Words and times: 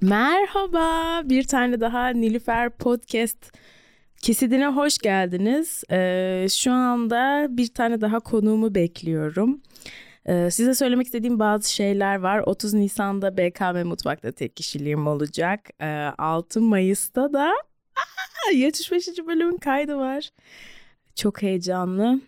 Merhaba, 0.00 1.22
bir 1.24 1.44
tane 1.44 1.80
daha 1.80 2.08
Nilüfer 2.08 2.70
Podcast 2.70 3.52
kesidine 4.22 4.66
hoş 4.66 4.98
geldiniz. 4.98 5.84
Ee, 5.90 6.46
şu 6.50 6.72
anda 6.72 7.46
bir 7.50 7.74
tane 7.74 8.00
daha 8.00 8.20
konuğumu 8.20 8.74
bekliyorum. 8.74 9.60
Ee, 10.26 10.50
size 10.50 10.74
söylemek 10.74 11.06
istediğim 11.06 11.38
bazı 11.38 11.74
şeyler 11.74 12.16
var. 12.16 12.38
30 12.46 12.74
Nisan'da 12.74 13.36
BKM 13.36 13.88
Mutfak'ta 13.88 14.32
tek 14.32 14.56
kişiliğim 14.56 15.06
olacak. 15.06 15.60
Ee, 15.80 15.86
6 16.18 16.60
Mayıs'ta 16.60 17.32
da 17.32 17.52
aa, 17.96 18.52
75. 18.54 19.08
bölümün 19.26 19.56
kaydı 19.56 19.96
var. 19.96 20.30
Çok 21.14 21.42
heyecanlı. 21.42 22.20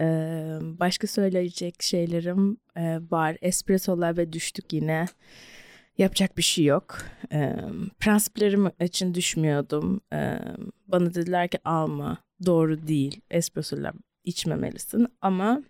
Ee, 0.00 0.58
başka 0.62 1.06
söyleyecek 1.06 1.82
şeylerim 1.82 2.56
e, 2.76 2.98
var. 3.10 3.36
Espressolar 3.42 4.16
ve 4.16 4.32
düştük 4.32 4.72
yine. 4.72 5.06
Yapacak 5.98 6.36
bir 6.36 6.42
şey 6.42 6.64
yok. 6.64 6.98
E, 7.32 7.56
prensiplerim 8.00 8.70
için 8.80 9.14
düşmüyordum. 9.14 10.00
E, 10.12 10.38
bana 10.86 11.14
dediler 11.14 11.48
ki 11.48 11.58
alma. 11.64 12.18
Doğru 12.46 12.86
değil. 12.86 13.20
Espressolar 13.30 13.94
içmemelisin. 14.24 15.06
Ama 15.20 15.62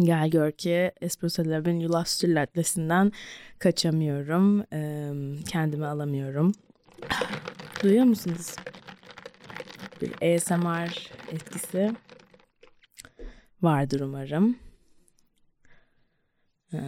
gel 0.00 0.30
gör 0.30 0.52
ki 0.52 0.92
Espresso 1.00 1.42
Lab'in 1.44 1.80
yulaf 1.80 2.08
sütü 2.08 2.34
kaçamıyorum. 3.58 4.64
E, 4.72 5.12
kendimi 5.48 5.86
alamıyorum. 5.86 6.52
Duyuyor 7.82 8.04
musunuz? 8.04 8.56
Bir 10.02 10.34
ASMR 10.34 11.10
etkisi 11.32 11.92
vardır 13.62 14.00
umarım. 14.00 14.56
Ee, 16.74 16.78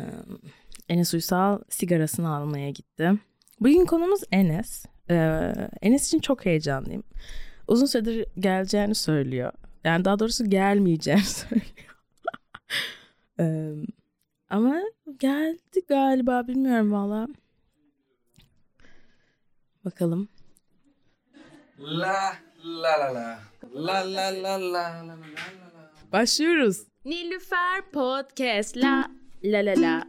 Enes 0.91 1.15
Uysal 1.15 1.59
sigarasını 1.69 2.35
almaya 2.37 2.71
gitti. 2.71 3.12
Bugün 3.61 3.87
konumuz 3.87 4.21
Enes. 4.33 4.85
Ee, 5.11 5.55
Enes 5.83 6.07
için 6.07 6.19
çok 6.19 6.47
heyecanlıyım. 6.47 7.03
Uzun 7.69 7.87
süredir 7.87 8.27
geleceğini 8.38 8.95
söylüyor. 8.95 9.52
Yani 9.85 10.05
daha 10.05 10.19
doğrusu 10.19 10.51
gelmeyeceğini 10.51 11.21
söylüyor. 11.24 11.97
Ee, 13.41 13.73
ama 14.49 14.80
geldi 15.19 15.80
galiba 15.88 16.49
bilmiyorum 16.49 16.93
valla. 16.93 17.29
Bakalım. 19.85 20.29
La 21.79 22.35
la 22.65 23.01
la 23.01 23.15
la. 23.15 23.38
La 23.75 23.95
la 24.15 24.43
la 24.43 24.43
la 24.43 24.73
la 24.73 25.07
la 25.07 25.13
la. 25.13 25.91
Başlıyoruz. 26.13 26.82
Nilüfer 27.04 27.91
Podcast 27.93 28.77
la 28.77 29.10
la 29.45 29.59
la 29.59 29.82
la. 29.82 30.04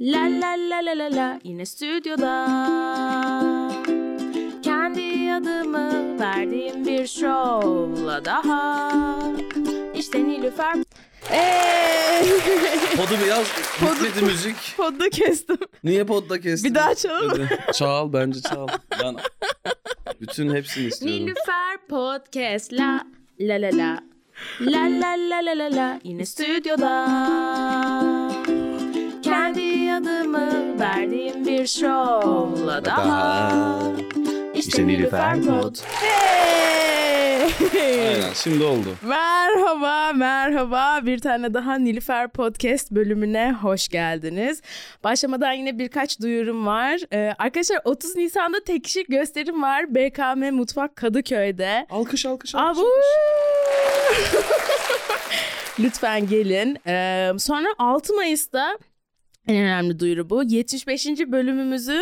La 0.00 0.28
la 0.28 0.56
la 0.56 0.80
la 0.80 0.92
la 0.98 1.08
la 1.16 1.40
yine 1.44 1.66
stüdyoda. 1.66 2.46
Kendi 4.62 5.32
adımı 5.34 6.20
verdiğim 6.20 6.86
bir 6.86 7.06
şovla 7.06 8.24
daha. 8.24 8.90
İşte 9.94 10.24
Nilüfer. 10.24 10.74
Eee! 11.32 12.22
Podu 12.96 13.10
biraz 13.26 13.46
bitmedi 13.82 14.24
müzik. 14.32 14.56
Podda 14.76 15.10
kestim. 15.10 15.58
Niye 15.84 16.04
podda 16.04 16.40
kestin? 16.40 16.70
Bir 16.70 16.74
daha 16.74 16.94
çalalım. 16.94 17.30
Hadi. 17.48 17.72
Çal 17.72 18.12
bence 18.12 18.40
çal. 18.40 18.68
Ben 19.02 19.16
bütün 20.20 20.54
hepsini 20.54 20.86
istiyorum. 20.86 21.20
Nilüfer 21.26 21.78
Podcast 21.88 22.72
la 22.72 23.06
la 23.40 23.54
la 23.54 23.70
la. 23.78 23.98
La 24.60 24.80
la 24.80 25.14
la 25.30 25.46
la 25.46 25.58
la 25.58 25.76
la 25.76 26.00
yine 26.04 26.26
stüdyoda. 26.26 27.06
Adımı 29.96 30.80
verdiğim 30.80 31.46
bir 31.46 31.66
şovla 31.66 32.84
daha. 32.84 33.52
İşte 34.54 34.86
Nilüfer 34.86 35.42
Pod. 35.42 35.76
Aynen 37.74 38.32
şimdi 38.34 38.64
oldu. 38.64 38.88
Merhaba, 39.02 40.12
merhaba. 40.12 41.00
Bir 41.02 41.18
tane 41.18 41.54
daha 41.54 41.74
Nilüfer 41.78 42.28
Podcast 42.28 42.90
bölümüne 42.90 43.52
hoş 43.62 43.88
geldiniz. 43.88 44.62
Başlamadan 45.04 45.52
yine 45.52 45.78
birkaç 45.78 46.20
duyurum 46.20 46.66
var. 46.66 47.00
Ee, 47.12 47.34
arkadaşlar 47.38 47.80
30 47.84 48.16
Nisan'da 48.16 48.64
tek 48.64 48.84
kişilik 48.84 49.08
gösterim 49.08 49.62
var. 49.62 49.94
BKM 49.94 50.54
Mutfak 50.54 50.96
Kadıköy'de. 50.96 51.86
Alkış 51.90 52.26
alkış 52.26 52.54
alkış. 52.54 52.78
Abu! 52.80 52.86
Lütfen 55.78 56.28
gelin. 56.28 56.78
Ee, 56.86 57.32
sonra 57.38 57.68
6 57.78 58.14
Mayıs'ta 58.14 58.78
en 59.46 59.56
önemli 59.56 59.98
duyuru 59.98 60.30
bu. 60.30 60.42
75. 60.42 61.06
bölümümüzü 61.06 62.00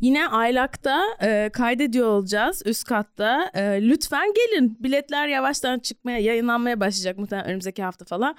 yine 0.00 0.28
Aylak'ta 0.28 1.04
e, 1.22 1.50
kaydediyor 1.52 2.08
olacağız 2.08 2.62
üst 2.64 2.84
katta. 2.84 3.50
E, 3.54 3.60
lütfen 3.62 4.32
gelin. 4.34 4.76
Biletler 4.80 5.28
yavaştan 5.28 5.78
çıkmaya, 5.78 6.18
yayınlanmaya 6.18 6.80
başlayacak 6.80 7.18
muhtemelen 7.18 7.48
önümüzdeki 7.48 7.82
hafta 7.82 8.04
falan. 8.04 8.36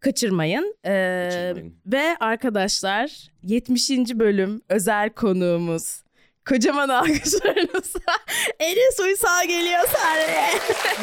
Kaçırmayın. 0.00 0.74
E, 0.84 1.24
Kaçırmayın. 1.30 1.74
Ve 1.86 2.16
arkadaşlar 2.20 3.30
70. 3.42 3.90
bölüm 3.90 4.60
özel 4.68 5.10
konuğumuz. 5.10 6.02
Kocaman 6.48 6.88
alkışlarınızla 6.88 8.00
Enes 8.58 9.00
Uysal 9.00 9.48
geliyor 9.48 9.80
sahneye. 9.88 10.48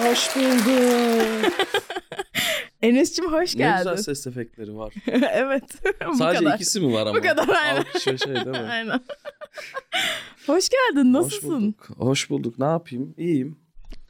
Hoş 0.09 0.35
bulduk. 0.35 1.53
Enes'cim 2.81 3.31
hoş 3.33 3.55
ne 3.55 3.57
geldin. 3.59 3.91
güzel 3.91 4.03
ses 4.03 4.27
efektleri 4.27 4.77
var. 4.77 4.93
evet. 5.33 5.63
bu 6.07 6.15
Sadece 6.17 6.39
kadar. 6.45 6.55
ikisi 6.55 6.79
mi 6.79 6.93
var 6.93 7.01
ama? 7.07 7.15
Bu 7.15 7.21
kadar, 7.21 7.49
aynen. 7.49 7.77
Alkış 7.79 8.07
ve 8.07 8.17
şey 8.17 8.35
değil 8.35 8.47
mi? 8.47 8.57
Aynen. 8.71 8.99
hoş 10.47 10.69
geldin. 10.69 11.13
Hoş 11.13 11.23
Nasılsın? 11.23 11.49
bulduk. 11.61 11.89
Hoş 11.97 12.29
bulduk. 12.29 12.59
Ne 12.59 12.65
yapayım? 12.65 13.13
İyiyim. 13.17 13.59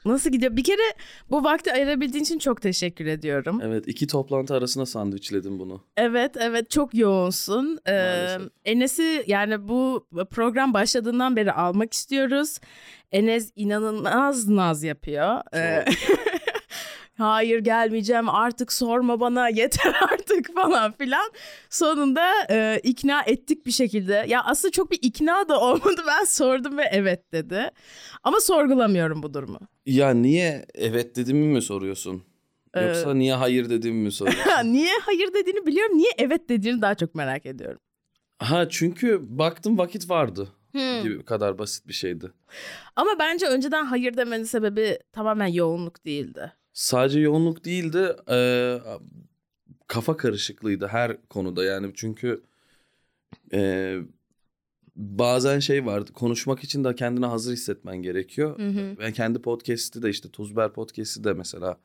Nasıl 0.08 0.30
gidiyor? 0.30 0.56
Bir 0.56 0.64
kere 0.64 0.82
bu 1.30 1.44
vakti 1.44 1.72
ayırabildiğin 1.72 2.24
için 2.24 2.38
çok 2.38 2.62
teşekkür 2.62 3.06
ediyorum. 3.06 3.60
Evet 3.62 3.88
iki 3.88 4.06
toplantı 4.06 4.54
arasına 4.54 4.86
sandviçledim 4.86 5.58
bunu. 5.58 5.84
Evet 5.96 6.36
evet 6.40 6.70
çok 6.70 6.94
yoğunsun. 6.94 7.78
Ee, 7.86 7.92
Maalesef. 7.92 8.42
Enes'i 8.64 9.24
yani 9.26 9.68
bu 9.68 10.06
program 10.30 10.74
başladığından 10.74 11.36
beri 11.36 11.52
almak 11.52 11.92
istiyoruz. 11.92 12.58
Enes 13.12 13.52
inanılmaz 13.56 14.48
naz 14.48 14.82
yapıyor. 14.82 15.40
Ee, 15.54 15.84
Hayır 17.18 17.58
gelmeyeceğim 17.58 18.28
artık 18.28 18.72
sorma 18.72 19.20
bana 19.20 19.48
yeter 19.54 19.94
artık 20.12 20.27
falan 20.54 20.92
filan. 20.92 21.30
Sonunda 21.70 22.30
e, 22.50 22.80
ikna 22.82 23.22
ettik 23.22 23.66
bir 23.66 23.70
şekilde. 23.70 24.24
Ya 24.28 24.44
aslında 24.44 24.72
çok 24.72 24.90
bir 24.90 24.98
ikna 25.02 25.48
da 25.48 25.60
olmadı 25.60 26.02
ben 26.06 26.24
sordum 26.24 26.78
ve 26.78 26.84
evet 26.92 27.32
dedi. 27.32 27.70
Ama 28.22 28.40
sorgulamıyorum 28.40 29.22
bu 29.22 29.34
durumu. 29.34 29.58
Ya 29.86 30.10
niye 30.10 30.66
evet 30.74 31.16
dediğimi 31.16 31.46
mi 31.46 31.62
soruyorsun? 31.62 32.22
Ee, 32.74 32.82
Yoksa 32.84 33.14
niye 33.14 33.34
hayır 33.34 33.70
dediğimi 33.70 34.02
mi 34.02 34.12
soruyorsun? 34.12 34.52
Niye 34.72 34.92
hayır 35.02 35.34
dediğini 35.34 35.66
biliyorum. 35.66 35.98
Niye 35.98 36.10
evet 36.18 36.48
dediğini 36.48 36.82
daha 36.82 36.94
çok 36.94 37.14
merak 37.14 37.46
ediyorum. 37.46 37.78
ha 38.38 38.68
çünkü 38.68 39.18
baktım 39.38 39.78
vakit 39.78 40.10
vardı. 40.10 40.48
Hmm. 40.72 41.02
Gibi 41.02 41.24
kadar 41.24 41.58
basit 41.58 41.88
bir 41.88 41.92
şeydi. 41.92 42.32
Ama 42.96 43.10
bence 43.18 43.46
önceden 43.46 43.84
hayır 43.84 44.16
demenin 44.16 44.44
sebebi 44.44 44.98
tamamen 45.12 45.46
yoğunluk 45.46 46.04
değildi. 46.04 46.52
Sadece 46.72 47.20
yoğunluk 47.20 47.64
değildi. 47.64 48.16
eee, 48.30 48.80
kafa 49.88 50.16
karışıklığıydı 50.16 50.86
her 50.86 51.16
konuda 51.28 51.64
yani 51.64 51.90
çünkü 51.94 52.42
eee, 53.52 53.98
bazen 54.96 55.58
şey 55.58 55.86
vardı 55.86 56.12
konuşmak 56.12 56.64
için 56.64 56.84
de 56.84 56.94
kendine 56.94 57.26
hazır 57.26 57.52
hissetmen 57.52 57.96
gerekiyor. 57.96 58.58
Hı 58.58 58.68
hı. 58.68 58.96
Ben 58.98 59.12
kendi 59.12 59.38
podcast'i 59.42 60.02
de 60.02 60.10
işte 60.10 60.28
Tuzber 60.28 60.72
podcast'i 60.72 61.24
de 61.24 61.32
mesela 61.32 61.78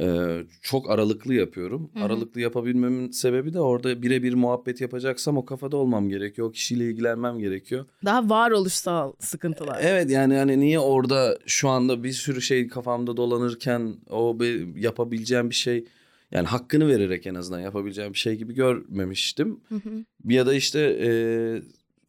eee, 0.00 0.46
çok 0.62 0.90
aralıklı 0.90 1.34
yapıyorum. 1.34 1.90
Hı 1.94 2.00
hı. 2.00 2.04
Aralıklı 2.04 2.40
yapabilmemin 2.40 3.10
sebebi 3.10 3.52
de 3.54 3.60
orada 3.60 4.02
birebir 4.02 4.34
muhabbet 4.34 4.80
yapacaksam 4.80 5.36
o 5.36 5.44
kafada 5.44 5.76
olmam 5.76 6.08
gerekiyor. 6.08 6.48
O 6.48 6.52
kişiyle 6.52 6.84
ilgilenmem 6.90 7.38
gerekiyor. 7.38 7.84
Daha 8.04 8.30
varoluşsal 8.30 9.12
sıkıntılar. 9.18 9.78
Evet 9.82 10.10
yani 10.10 10.34
hani 10.34 10.60
niye 10.60 10.78
orada 10.78 11.38
şu 11.46 11.68
anda 11.68 12.02
bir 12.04 12.12
sürü 12.12 12.42
şey 12.42 12.68
kafamda 12.68 13.16
dolanırken 13.16 13.96
o 14.10 14.40
be- 14.40 14.80
yapabileceğim 14.80 15.50
bir 15.50 15.54
şey 15.54 15.84
yani 16.32 16.46
hakkını 16.46 16.88
vererek 16.88 17.26
en 17.26 17.34
azından 17.34 17.60
yapabileceğim 17.60 18.12
bir 18.12 18.18
şey 18.18 18.36
gibi 18.36 18.54
görmemiştim. 18.54 19.60
Hı 19.68 19.74
hı. 19.74 20.04
Ya 20.24 20.46
da 20.46 20.54
işte 20.54 20.80
e, 20.80 21.10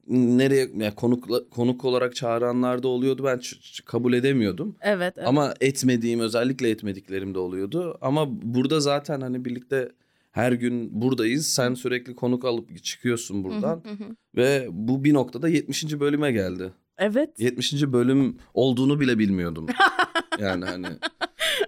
nereye 0.07 0.69
yani 0.77 0.95
konuk 0.95 1.51
konuk 1.51 1.85
olarak 1.85 2.15
çağıranlar 2.15 2.83
da 2.83 2.87
oluyordu 2.87 3.23
ben 3.23 3.41
kabul 3.85 4.13
edemiyordum. 4.13 4.75
Evet, 4.81 5.13
evet. 5.17 5.27
Ama 5.27 5.53
etmediğim 5.61 6.19
özellikle 6.19 6.69
etmediklerim 6.69 7.33
de 7.35 7.39
oluyordu. 7.39 7.97
Ama 8.01 8.41
burada 8.41 8.79
zaten 8.79 9.21
hani 9.21 9.45
birlikte 9.45 9.91
her 10.31 10.51
gün 10.51 11.01
buradayız. 11.01 11.47
Sen 11.47 11.73
sürekli 11.73 12.15
konuk 12.15 12.45
alıp 12.45 12.83
çıkıyorsun 12.83 13.43
buradan. 13.43 13.83
Hı 13.85 13.89
hı 13.89 14.03
hı. 14.03 14.15
Ve 14.35 14.67
bu 14.71 15.03
bir 15.03 15.13
noktada 15.13 15.49
70. 15.49 15.99
bölüme 15.99 16.31
geldi. 16.31 16.71
Evet. 16.97 17.39
70. 17.39 17.73
bölüm 17.73 18.37
olduğunu 18.53 18.99
bile 18.99 19.19
bilmiyordum. 19.19 19.67
yani 20.39 20.65
hani 20.65 20.87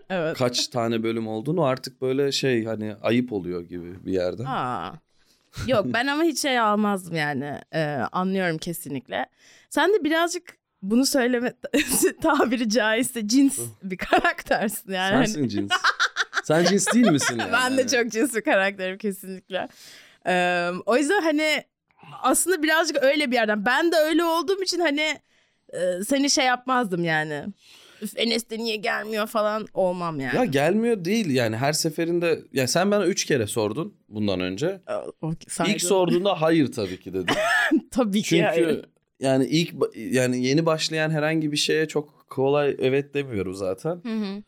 Evet. 0.10 0.38
kaç 0.38 0.68
tane 0.68 1.04
bölüm 1.04 1.28
olduğunu 1.28 1.64
artık 1.64 2.02
böyle 2.02 2.32
şey 2.32 2.66
hani 2.66 2.96
ayıp 3.02 3.34
oluyor 3.34 3.62
gibi 3.62 4.06
bir 4.06 4.12
yerde. 4.14 4.48
Aa. 4.48 4.94
Yok 5.68 5.86
ben 5.86 6.08
ama 6.08 6.24
hiç 6.24 6.42
şey 6.42 6.60
almazdım 6.60 7.16
yani. 7.16 7.60
Ee, 7.74 7.84
anlıyorum 8.12 8.58
kesinlikle. 8.58 9.26
Sen 9.70 9.94
de 9.94 10.04
birazcık 10.04 10.58
bunu 10.82 11.06
söyleme 11.06 11.54
tabiri 12.22 12.70
caizse 12.70 13.28
cins 13.28 13.60
bir 13.84 13.98
karaktersin 13.98 14.92
yani. 14.92 15.16
Hani 15.16 15.28
Sensin 15.28 15.48
cins. 15.48 15.72
Sen 16.44 16.66
cins 16.66 16.94
değil 16.94 17.12
misin 17.12 17.40
yani? 17.40 17.52
ben 17.54 17.78
de 17.78 17.88
çok 17.88 18.12
cins 18.12 18.36
bir 18.36 18.42
karakterim 18.42 18.98
kesinlikle. 18.98 19.68
Ee, 20.28 20.70
o 20.86 20.98
yüzden 20.98 21.22
hani 21.22 21.64
aslında 22.22 22.64
birazcık 22.64 23.04
öyle 23.04 23.32
bir 23.32 23.36
yerden. 23.36 23.66
Ben 23.66 23.92
de 23.92 23.96
öyle 23.96 24.24
olduğum 24.24 24.64
için 24.64 24.80
hani 24.80 25.20
e, 25.74 26.04
seni 26.08 26.30
şey 26.30 26.46
yapmazdım 26.46 27.04
yani. 27.04 27.46
Üf 28.04 28.18
Enes 28.20 28.50
de 28.50 28.58
niye 28.58 28.76
gelmiyor 28.76 29.28
falan 29.28 29.68
olmam 29.74 30.20
yani. 30.20 30.36
Ya 30.36 30.46
gelmiyor 30.46 31.06
değil 31.06 31.30
yani 31.30 31.56
her 31.58 31.74
seferinde 31.74 32.40
ya 32.54 32.68
sen 32.68 32.92
bana 32.92 33.06
üç 33.06 33.26
kere 33.26 33.48
sordun 33.48 33.94
bundan 34.10 34.40
önce. 34.40 34.82
O- 35.22 35.28
o- 35.28 35.34
saygı. 35.48 35.72
İlk 35.72 35.82
sorduğunda 35.82 36.42
hayır 36.42 36.72
tabii 36.72 37.00
ki 37.00 37.14
dedim. 37.14 37.36
Tabii 37.92 38.22
ki. 38.22 38.28
Çünkü 38.30 38.44
hayır. 38.44 38.86
yani 39.20 39.46
ilk 39.46 39.74
yani 39.96 40.46
yeni 40.46 40.66
başlayan 40.66 41.10
herhangi 41.10 41.52
bir 41.52 41.58
şeye 41.58 41.88
çok 41.88 42.30
kolay 42.30 42.76
evet 42.80 43.14
demiyorum 43.14 43.54
zaten. 43.54 44.02
Hı 44.04 44.16
hı. 44.16 44.44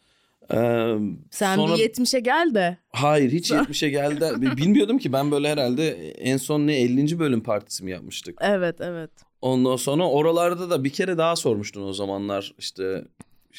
Ee, 0.54 0.96
Sen 1.32 1.56
sonra 1.56 1.74
bir 1.78 1.80
70'e 1.90 2.20
gel 2.20 2.52
de. 2.56 2.78
hayır 2.92 3.32
hiç 3.32 3.52
70'e 3.52 3.90
geldi. 3.90 4.58
Bilmiyordum 4.58 4.98
ki 4.98 5.14
ben 5.14 5.32
böyle 5.32 5.50
herhalde 5.50 6.12
en 6.12 6.38
son 6.38 6.68
ne 6.68 6.80
50. 6.82 7.20
bölüm 7.20 7.44
partisi 7.44 7.84
mi 7.84 7.92
yapmıştık. 7.92 8.38
Evet 8.42 8.76
evet. 8.82 9.10
Ondan 9.42 9.76
sonra 9.76 10.10
oralarda 10.10 10.70
da 10.70 10.84
bir 10.84 10.90
kere 10.90 11.18
daha 11.18 11.36
sormuştun 11.36 11.84
o 11.88 11.94
zamanlar 11.94 12.54
işte 12.60 13.04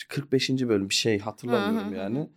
45. 0.05 0.69
bölüm 0.69 0.89
bir 0.89 0.95
şey 0.95 1.19
hatırlamıyorum 1.19 1.93
Hı 1.93 1.97
hı 1.97 1.99
hı. 1.99 2.01
yani. 2.01 2.29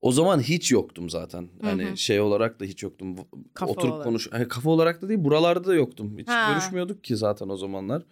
O 0.00 0.12
zaman 0.12 0.40
hiç 0.40 0.72
yoktum 0.72 1.10
zaten. 1.10 1.48
Hani 1.62 1.84
Hı 1.84 1.92
hı. 1.92 1.96
şey 1.96 2.20
olarak 2.20 2.60
da 2.60 2.64
hiç 2.64 2.82
yoktum. 2.82 3.16
Kafa 3.54 3.72
Oturup 3.72 3.90
olarak. 3.92 4.04
konuş 4.04 4.32
hani 4.32 4.48
kafa 4.48 4.70
olarak 4.70 5.02
da 5.02 5.08
değil 5.08 5.24
buralarda 5.24 5.68
da 5.68 5.74
yoktum. 5.74 6.18
Hiç 6.18 6.26
Ha. 6.28 6.46
görüşmüyorduk 6.48 7.04
ki 7.04 7.16
zaten 7.16 7.48
o 7.48 7.56
zamanlar. 7.56 8.02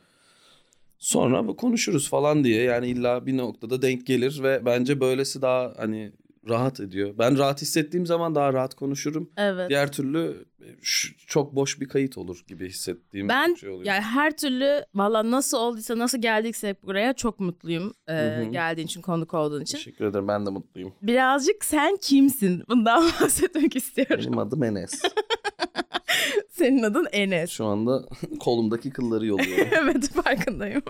Sonra 0.98 1.46
konuşuruz 1.46 2.08
falan 2.08 2.44
diye 2.44 2.62
yani 2.62 2.88
illa 2.88 3.26
bir 3.26 3.36
noktada 3.36 3.82
denk 3.82 4.06
gelir 4.06 4.42
ve 4.42 4.62
bence 4.66 5.00
böylesi 5.00 5.42
daha 5.42 5.74
hani 5.76 6.12
rahat 6.48 6.80
ediyor. 6.80 7.14
Ben 7.18 7.38
rahat 7.38 7.62
hissettiğim 7.62 8.06
zaman 8.06 8.34
daha 8.34 8.52
rahat 8.52 8.74
konuşurum. 8.74 9.30
Evet. 9.36 9.70
Diğer 9.70 9.92
türlü 9.92 10.44
şu- 10.82 11.16
çok 11.26 11.54
boş 11.54 11.80
bir 11.80 11.88
kayıt 11.88 12.18
olur 12.18 12.44
gibi 12.48 12.68
hissettiğim 12.68 13.28
Ben 13.28 13.54
şey 13.54 13.68
oluyor. 13.70 13.84
yani 13.86 14.00
her 14.00 14.36
türlü 14.36 14.84
valla 14.94 15.30
nasıl 15.30 15.58
olduysa 15.58 15.98
nasıl 15.98 16.18
geldikse 16.18 16.76
buraya 16.82 17.12
çok 17.12 17.40
mutluyum. 17.40 17.94
Hı. 18.08 18.42
geldiğin 18.52 18.86
için 18.86 19.00
konuk 19.02 19.34
olduğun 19.34 19.60
için. 19.62 19.78
Teşekkür 19.78 20.04
ederim 20.04 20.28
ben 20.28 20.46
de 20.46 20.50
mutluyum. 20.50 20.94
Birazcık 21.02 21.64
sen 21.64 21.96
kimsin? 21.96 22.62
Bundan 22.68 23.04
bahsetmek 23.20 23.76
istiyorum. 23.76 24.16
Benim 24.26 24.38
adım 24.38 24.62
Enes. 24.62 25.02
Senin 26.50 26.82
adın 26.82 27.06
Enes. 27.12 27.50
Şu 27.50 27.64
anda 27.64 28.02
kolumdaki 28.40 28.90
kılları 28.90 29.26
yoluyorum. 29.26 29.68
evet 29.72 30.08
farkındayım. 30.08 30.82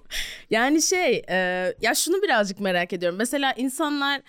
Yani 0.51 0.83
şey 0.83 1.23
e, 1.29 1.35
ya 1.81 1.95
şunu 1.95 2.23
birazcık 2.23 2.61
merak 2.61 2.93
ediyorum. 2.93 3.19
Mesela 3.19 3.53
insanlar 3.53 4.23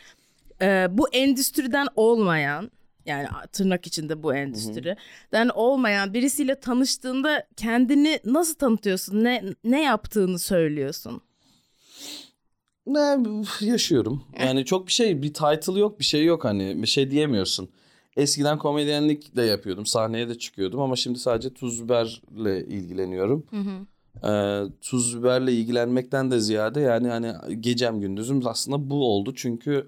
e, 0.62 0.88
bu 0.92 1.10
endüstriden 1.10 1.88
olmayan 1.96 2.72
yani 3.06 3.28
tırnak 3.52 3.88
içinde 3.88 4.24
bu 4.24 4.36
endüstriden 4.36 5.50
olmayan 5.50 6.14
birisiyle 6.14 6.60
tanıştığında 6.60 7.48
kendini 7.58 8.20
nasıl 8.26 8.56
tanıtıyorsun? 8.56 9.24
Ne 9.24 9.44
ne 9.64 9.84
yaptığını 9.84 10.40
söylüyorsun? 10.40 11.22
ne 12.88 13.18
yaşıyorum. 13.62 14.24
Yani 14.40 14.66
çok 14.66 14.88
bir 14.88 14.92
şey 14.92 15.22
bir 15.22 15.34
title 15.34 15.80
yok 15.80 16.00
bir 16.00 16.06
şey 16.06 16.26
yok 16.26 16.46
hani 16.46 16.82
bir 16.82 16.88
şey 16.88 17.12
diyemiyorsun. 17.12 17.70
Eskiden 18.18 18.58
komedyenlik 18.58 19.36
de 19.36 19.42
yapıyordum. 19.42 19.86
Sahneye 19.86 20.30
de 20.30 20.38
çıkıyordum 20.38 20.80
ama 20.80 20.96
şimdi 20.96 21.20
sadece 21.20 21.54
tuz 21.54 21.84
biberle 21.84 22.66
ilgileniyorum. 22.66 23.46
Ee, 24.24 24.64
tuz 24.82 25.20
biberle 25.20 25.54
ilgilenmekten 25.54 26.32
de 26.32 26.40
ziyade 26.40 26.80
yani 26.82 27.08
hani 27.08 27.62
gecem 27.62 28.02
gündüzüm 28.02 28.48
aslında 28.48 28.90
bu 28.90 29.06
oldu. 29.06 29.34
Çünkü 29.36 29.88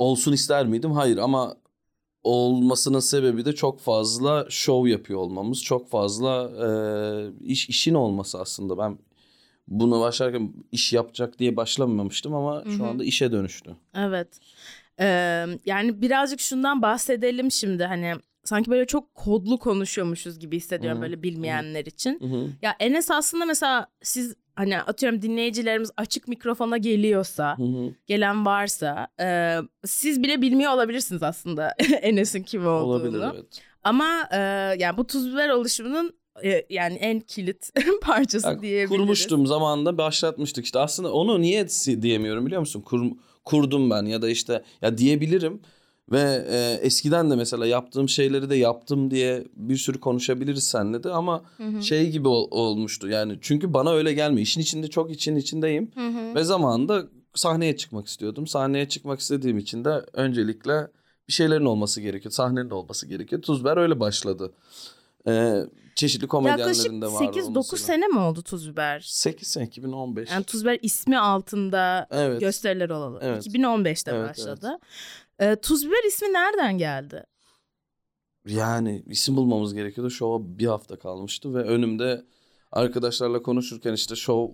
olsun 0.00 0.32
ister 0.32 0.66
miydim? 0.66 0.92
Hayır 0.92 1.16
ama 1.16 1.56
olmasının 2.22 3.00
sebebi 3.00 3.44
de 3.44 3.54
çok 3.54 3.80
fazla 3.80 4.46
şov 4.48 4.86
yapıyor 4.86 5.20
olmamız. 5.20 5.62
Çok 5.62 5.88
fazla 5.90 6.50
e, 6.66 6.68
iş 7.44 7.68
işin 7.68 7.94
olması 7.94 8.40
aslında. 8.40 8.78
Ben 8.78 8.98
bunu 9.68 10.00
başlarken 10.00 10.52
iş 10.72 10.92
yapacak 10.92 11.38
diye 11.38 11.56
başlamamıştım 11.56 12.34
ama 12.34 12.64
şu 12.76 12.86
anda 12.86 13.04
işe 13.04 13.32
dönüştü. 13.32 13.76
Evet. 13.94 14.28
Ee, 15.00 15.46
yani 15.64 16.02
birazcık 16.02 16.40
şundan 16.40 16.82
bahsedelim 16.82 17.50
şimdi 17.50 17.84
hani 17.84 18.14
sanki 18.44 18.70
böyle 18.70 18.86
çok 18.86 19.14
kodlu 19.14 19.58
konuşuyormuşuz 19.58 20.38
gibi 20.38 20.56
hissediyorum 20.56 20.98
Hı 20.98 21.00
hı. 21.00 21.02
böyle 21.02 21.22
bilmeyenler 21.22 21.84
için. 21.84 22.20
Hı 22.20 22.26
hı. 22.26 22.48
Ya 22.62 22.76
Enes 22.80 23.10
aslında 23.10 23.44
mesela 23.44 23.86
siz 24.02 24.34
hani 24.60 24.78
atıyorum 24.78 25.22
dinleyicilerimiz 25.22 25.90
açık 25.96 26.28
mikrofona 26.28 26.76
geliyorsa, 26.76 27.58
Hı 27.58 27.62
hı. 27.62 27.94
gelen 28.06 28.46
varsa 28.46 29.08
e, 29.20 29.58
siz 29.84 30.22
bile 30.22 30.42
bilmiyor 30.42 30.72
olabilirsiniz 30.72 31.22
aslında 31.22 31.70
Enes'in 32.02 32.42
kim 32.42 32.66
olduğunu. 32.66 32.84
Olabilir 32.84 33.22
evet. 33.34 33.62
Ama 33.84 34.28
e, 34.32 34.36
yani 34.78 34.96
bu 34.96 35.06
tuz 35.06 35.32
biber 35.32 35.48
oluşumunun 35.48 36.12
e, 36.44 36.66
yani 36.70 36.94
en 36.94 37.20
kilit 37.20 37.70
parçası 38.02 38.48
Ya, 38.48 38.62
diyebiliriz. 38.62 38.88
kurmuştum 38.90 39.46
zamanında 39.46 39.98
başlatmıştık 39.98 40.64
işte 40.64 40.78
aslında 40.78 41.12
onu 41.12 41.40
niye 41.40 41.66
diyemiyorum 42.02 42.46
biliyor 42.46 42.60
musun? 42.60 42.80
Kur, 42.80 43.10
kurdum 43.44 43.90
ben 43.90 44.02
ya 44.02 44.22
da 44.22 44.28
işte 44.30 44.62
ya 44.82 44.98
diyebilirim 44.98 45.60
ve 46.12 46.46
e, 46.50 46.78
eskiden 46.82 47.30
de 47.30 47.36
mesela 47.36 47.66
yaptığım 47.66 48.08
şeyleri 48.08 48.50
de 48.50 48.56
yaptım 48.56 49.10
diye 49.10 49.44
bir 49.56 49.76
sürü 49.76 50.00
konuşabiliriz 50.00 50.64
seninle 50.64 51.02
de 51.02 51.10
ama 51.10 51.42
şey 51.82 52.10
gibi 52.10 52.28
ol- 52.28 52.48
olmuştu 52.50 53.08
yani 53.08 53.38
çünkü 53.40 53.74
bana 53.74 53.92
öyle 53.92 54.12
gelmiyor. 54.12 54.42
İşin 54.42 54.60
içinde 54.60 54.88
çok 54.88 55.10
için 55.10 55.36
içindeyim 55.36 55.90
Hı 55.94 56.08
hı. 56.08 56.34
ve 56.34 56.44
zamanında 56.44 57.06
sahneye 57.34 57.76
çıkmak 57.76 58.06
istiyordum. 58.06 58.46
Sahneye 58.46 58.88
çıkmak 58.88 59.20
istediğim 59.20 59.58
için 59.58 59.84
de 59.84 60.04
öncelikle 60.12 60.86
bir 61.28 61.32
şeylerin 61.32 61.64
olması 61.64 62.00
gerekiyor. 62.00 62.32
Sahnenin 62.32 62.70
olması 62.70 63.06
gerekiyor. 63.06 63.42
Tuzber 63.42 63.76
öyle 63.76 64.00
başladı. 64.00 64.52
Ee, 65.26 65.60
çeşitli 65.94 66.24
Yaklaşık 66.24 66.30
komedyenlerin 66.30 67.02
de 67.02 67.06
vardı. 67.06 67.38
8-9 67.38 67.76
sene 67.76 68.06
mi 68.06 68.18
oldu 68.18 68.42
tuz 68.42 68.70
biber? 68.70 69.00
8 69.06 69.48
sene 69.48 69.64
2015. 69.64 70.30
Yani 70.30 70.44
tuz 70.44 70.64
biber 70.64 70.78
ismi 70.82 71.18
altında 71.18 72.06
evet. 72.10 72.40
gösteriler 72.40 72.90
olalı. 72.90 73.18
Evet. 73.22 73.46
2015'te 73.46 74.10
Evet, 74.10 74.28
başladı. 74.28 74.78
Ee, 75.40 75.56
tuz 75.56 75.86
biber 75.86 76.08
ismi 76.08 76.32
nereden 76.32 76.78
geldi? 76.78 77.24
Yani 78.46 79.02
isim 79.06 79.36
bulmamız 79.36 79.74
gerekiyordu. 79.74 80.10
Şova 80.10 80.58
bir 80.58 80.66
hafta 80.66 80.98
kalmıştı 80.98 81.54
ve 81.54 81.62
önümde 81.62 82.24
arkadaşlarla 82.72 83.42
konuşurken 83.42 83.92
işte 83.92 84.16
şov 84.16 84.48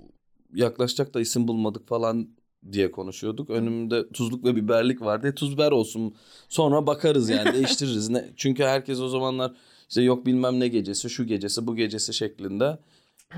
yaklaşacak 0.54 1.14
da 1.14 1.20
isim 1.20 1.48
bulmadık 1.48 1.88
falan 1.88 2.28
diye 2.72 2.90
konuşuyorduk. 2.90 3.50
Önümde 3.50 4.08
tuzluk 4.08 4.44
ve 4.44 4.56
biberlik 4.56 5.02
vardı. 5.02 5.28
E, 5.28 5.34
tuz 5.34 5.52
biber 5.54 5.72
olsun. 5.72 6.14
Sonra 6.48 6.86
bakarız 6.86 7.28
yani 7.28 7.52
değiştiririz. 7.54 8.08
Ne? 8.08 8.32
Çünkü 8.36 8.64
herkes 8.64 9.00
o 9.00 9.08
zamanlar 9.08 9.52
işte 9.88 10.02
yok 10.02 10.26
bilmem 10.26 10.60
ne 10.60 10.68
gecesi, 10.68 11.10
şu 11.10 11.26
gecesi, 11.26 11.66
bu 11.66 11.76
gecesi 11.76 12.14
şeklinde 12.14 12.78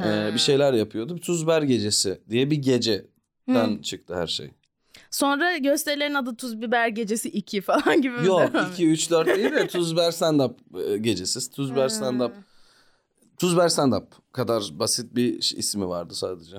e, 0.05 0.31
bir 0.35 0.39
şeyler 0.39 0.73
yapıyordu. 0.73 1.19
Tuz 1.19 1.45
biber 1.45 1.63
gecesi 1.63 2.21
diye 2.31 2.51
bir 2.51 2.57
geceden 2.57 3.79
Hı. 3.79 3.83
çıktı 3.83 4.15
her 4.15 4.27
şey. 4.27 4.51
Sonra 5.11 5.57
gösterilerin 5.57 6.15
adı 6.15 6.37
Tuz 6.37 6.63
Biber 6.63 6.89
Gecesi 6.89 7.29
2 7.29 7.61
falan 7.61 8.03
gibi 8.03 8.27
Yok 8.27 8.55
devam 8.55 8.73
2 8.73 8.89
3 8.89 9.11
4 9.11 9.27
değil 9.37 9.53
de 9.53 9.67
Tuz 9.67 9.93
Biber 9.93 10.11
Stand 10.11 10.41
Up 10.41 10.59
e, 10.89 10.99
gecesi. 10.99 11.51
Tuz 11.51 11.73
Biber 11.73 11.89
Stand 11.89 12.21
Up. 12.21 12.33
Tuz 13.41 13.55
Biber 13.57 13.69
Stand 13.69 13.93
Up 13.93 14.33
kadar 14.33 14.63
basit 14.73 15.15
bir 15.15 15.55
ismi 15.57 15.89
vardı 15.89 16.15
sadece. 16.15 16.57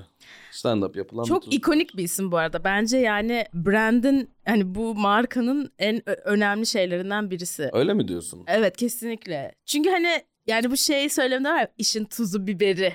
Stand 0.52 0.84
up 0.84 0.96
yapılan 0.96 1.24
bir 1.24 1.30
Çok 1.30 1.44
tuz. 1.44 1.54
ikonik 1.54 1.98
bir 1.98 2.04
isim 2.04 2.32
bu 2.32 2.38
arada. 2.38 2.64
Bence 2.64 2.98
yani 2.98 3.46
brandin 3.54 4.30
hani 4.46 4.76
bu 4.76 4.96
markanın 4.96 5.72
en 5.80 6.10
önemli 6.28 6.66
şeylerinden 6.66 7.32
birisi. 7.32 7.70
Öyle 7.74 7.94
mi 7.94 8.08
diyorsun? 8.08 8.44
Evet 8.48 8.78
kesinlikle. 8.78 9.56
Çünkü 9.66 9.90
hani 9.90 10.22
yani 10.50 10.72
bu 10.72 10.78
şey 10.78 11.10
söylemde 11.10 11.50
var 11.50 11.68
işin 11.78 12.06
tuzu 12.06 12.48
biberi. 12.48 12.94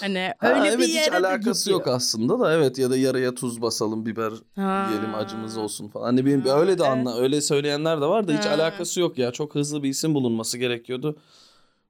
Hani 0.00 0.32
Ha, 0.38 0.48
öyle 0.54 0.68
evet 0.68 0.78
bir 0.78 0.84
hiç 0.84 0.94
yere 0.94 1.12
de 1.12 1.16
alakası 1.16 1.70
yok 1.70 1.88
aslında 1.88 2.40
da 2.40 2.54
evet 2.54 2.78
ya 2.78 2.90
da 2.90 2.96
yarıya 2.96 3.34
tuz 3.34 3.62
basalım 3.62 4.06
biber 4.06 4.32
Ha. 4.56 4.86
yiyelim 4.90 5.14
acımız 5.14 5.56
olsun 5.56 5.88
falan. 5.88 6.04
Hani 6.04 6.26
benim 6.26 6.46
öyle 6.46 6.78
de 6.78 6.82
evet. 6.82 6.92
anla 6.92 7.18
öyle 7.18 7.40
söyleyenler 7.40 8.00
de 8.00 8.06
var 8.06 8.28
da 8.28 8.32
hiç 8.32 8.44
Ha. 8.44 8.50
alakası 8.50 9.00
yok 9.00 9.18
ya. 9.18 9.32
Çok 9.32 9.54
hızlı 9.54 9.82
bir 9.82 9.88
isim 9.88 10.14
bulunması 10.14 10.58
gerekiyordu. 10.58 11.18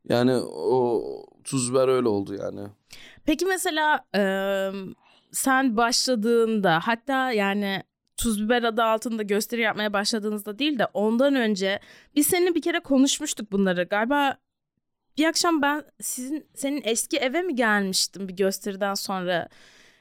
Yani 0.08 0.36
o 0.36 1.02
tuz 1.44 1.70
biber 1.70 1.88
öyle 1.88 2.08
oldu 2.08 2.34
yani. 2.34 2.60
Peki 3.24 3.46
mesela 3.46 4.04
e, 4.14 4.22
sen 5.32 5.76
başladığında 5.76 6.80
hatta 6.84 7.32
yani 7.32 7.82
tuz 8.16 8.44
biber 8.44 8.62
adı 8.62 8.82
altında 8.82 9.22
gösteri 9.22 9.60
yapmaya 9.60 9.92
başladığınızda 9.92 10.58
değil 10.58 10.78
de 10.78 10.86
ondan 10.94 11.34
önce 11.34 11.80
biz 12.16 12.26
seninle 12.26 12.54
bir 12.54 12.62
kere 12.62 12.80
konuşmuştuk 12.80 13.52
bunları. 13.52 13.82
Galiba 13.82 14.36
bir 15.18 15.24
akşam 15.24 15.62
ben 15.62 15.84
sizin 16.00 16.46
senin 16.54 16.82
eski 16.84 17.16
eve 17.16 17.42
mi 17.42 17.54
gelmiştim 17.54 18.28
bir 18.28 18.36
gösteriden 18.36 18.94
sonra 18.94 19.48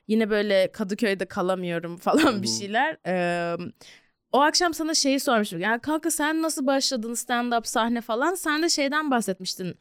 yine 0.07 0.29
böyle 0.29 0.71
Kadıköy'de 0.71 1.25
kalamıyorum 1.25 1.97
falan 1.97 2.43
bir 2.43 2.47
şeyler. 2.47 2.97
E, 3.07 3.57
o 4.31 4.41
akşam 4.41 4.73
sana 4.73 4.93
şeyi 4.93 5.19
sormuştum. 5.19 5.59
Ya 5.59 5.79
kanka 5.79 6.11
sen 6.11 6.41
nasıl 6.41 6.67
başladın 6.67 7.13
stand 7.13 7.53
up 7.53 7.67
sahne 7.67 8.01
falan? 8.01 8.35
Sen 8.35 8.63
de 8.63 8.69
şeyden 8.69 9.11
bahsetmiştin. 9.11 9.75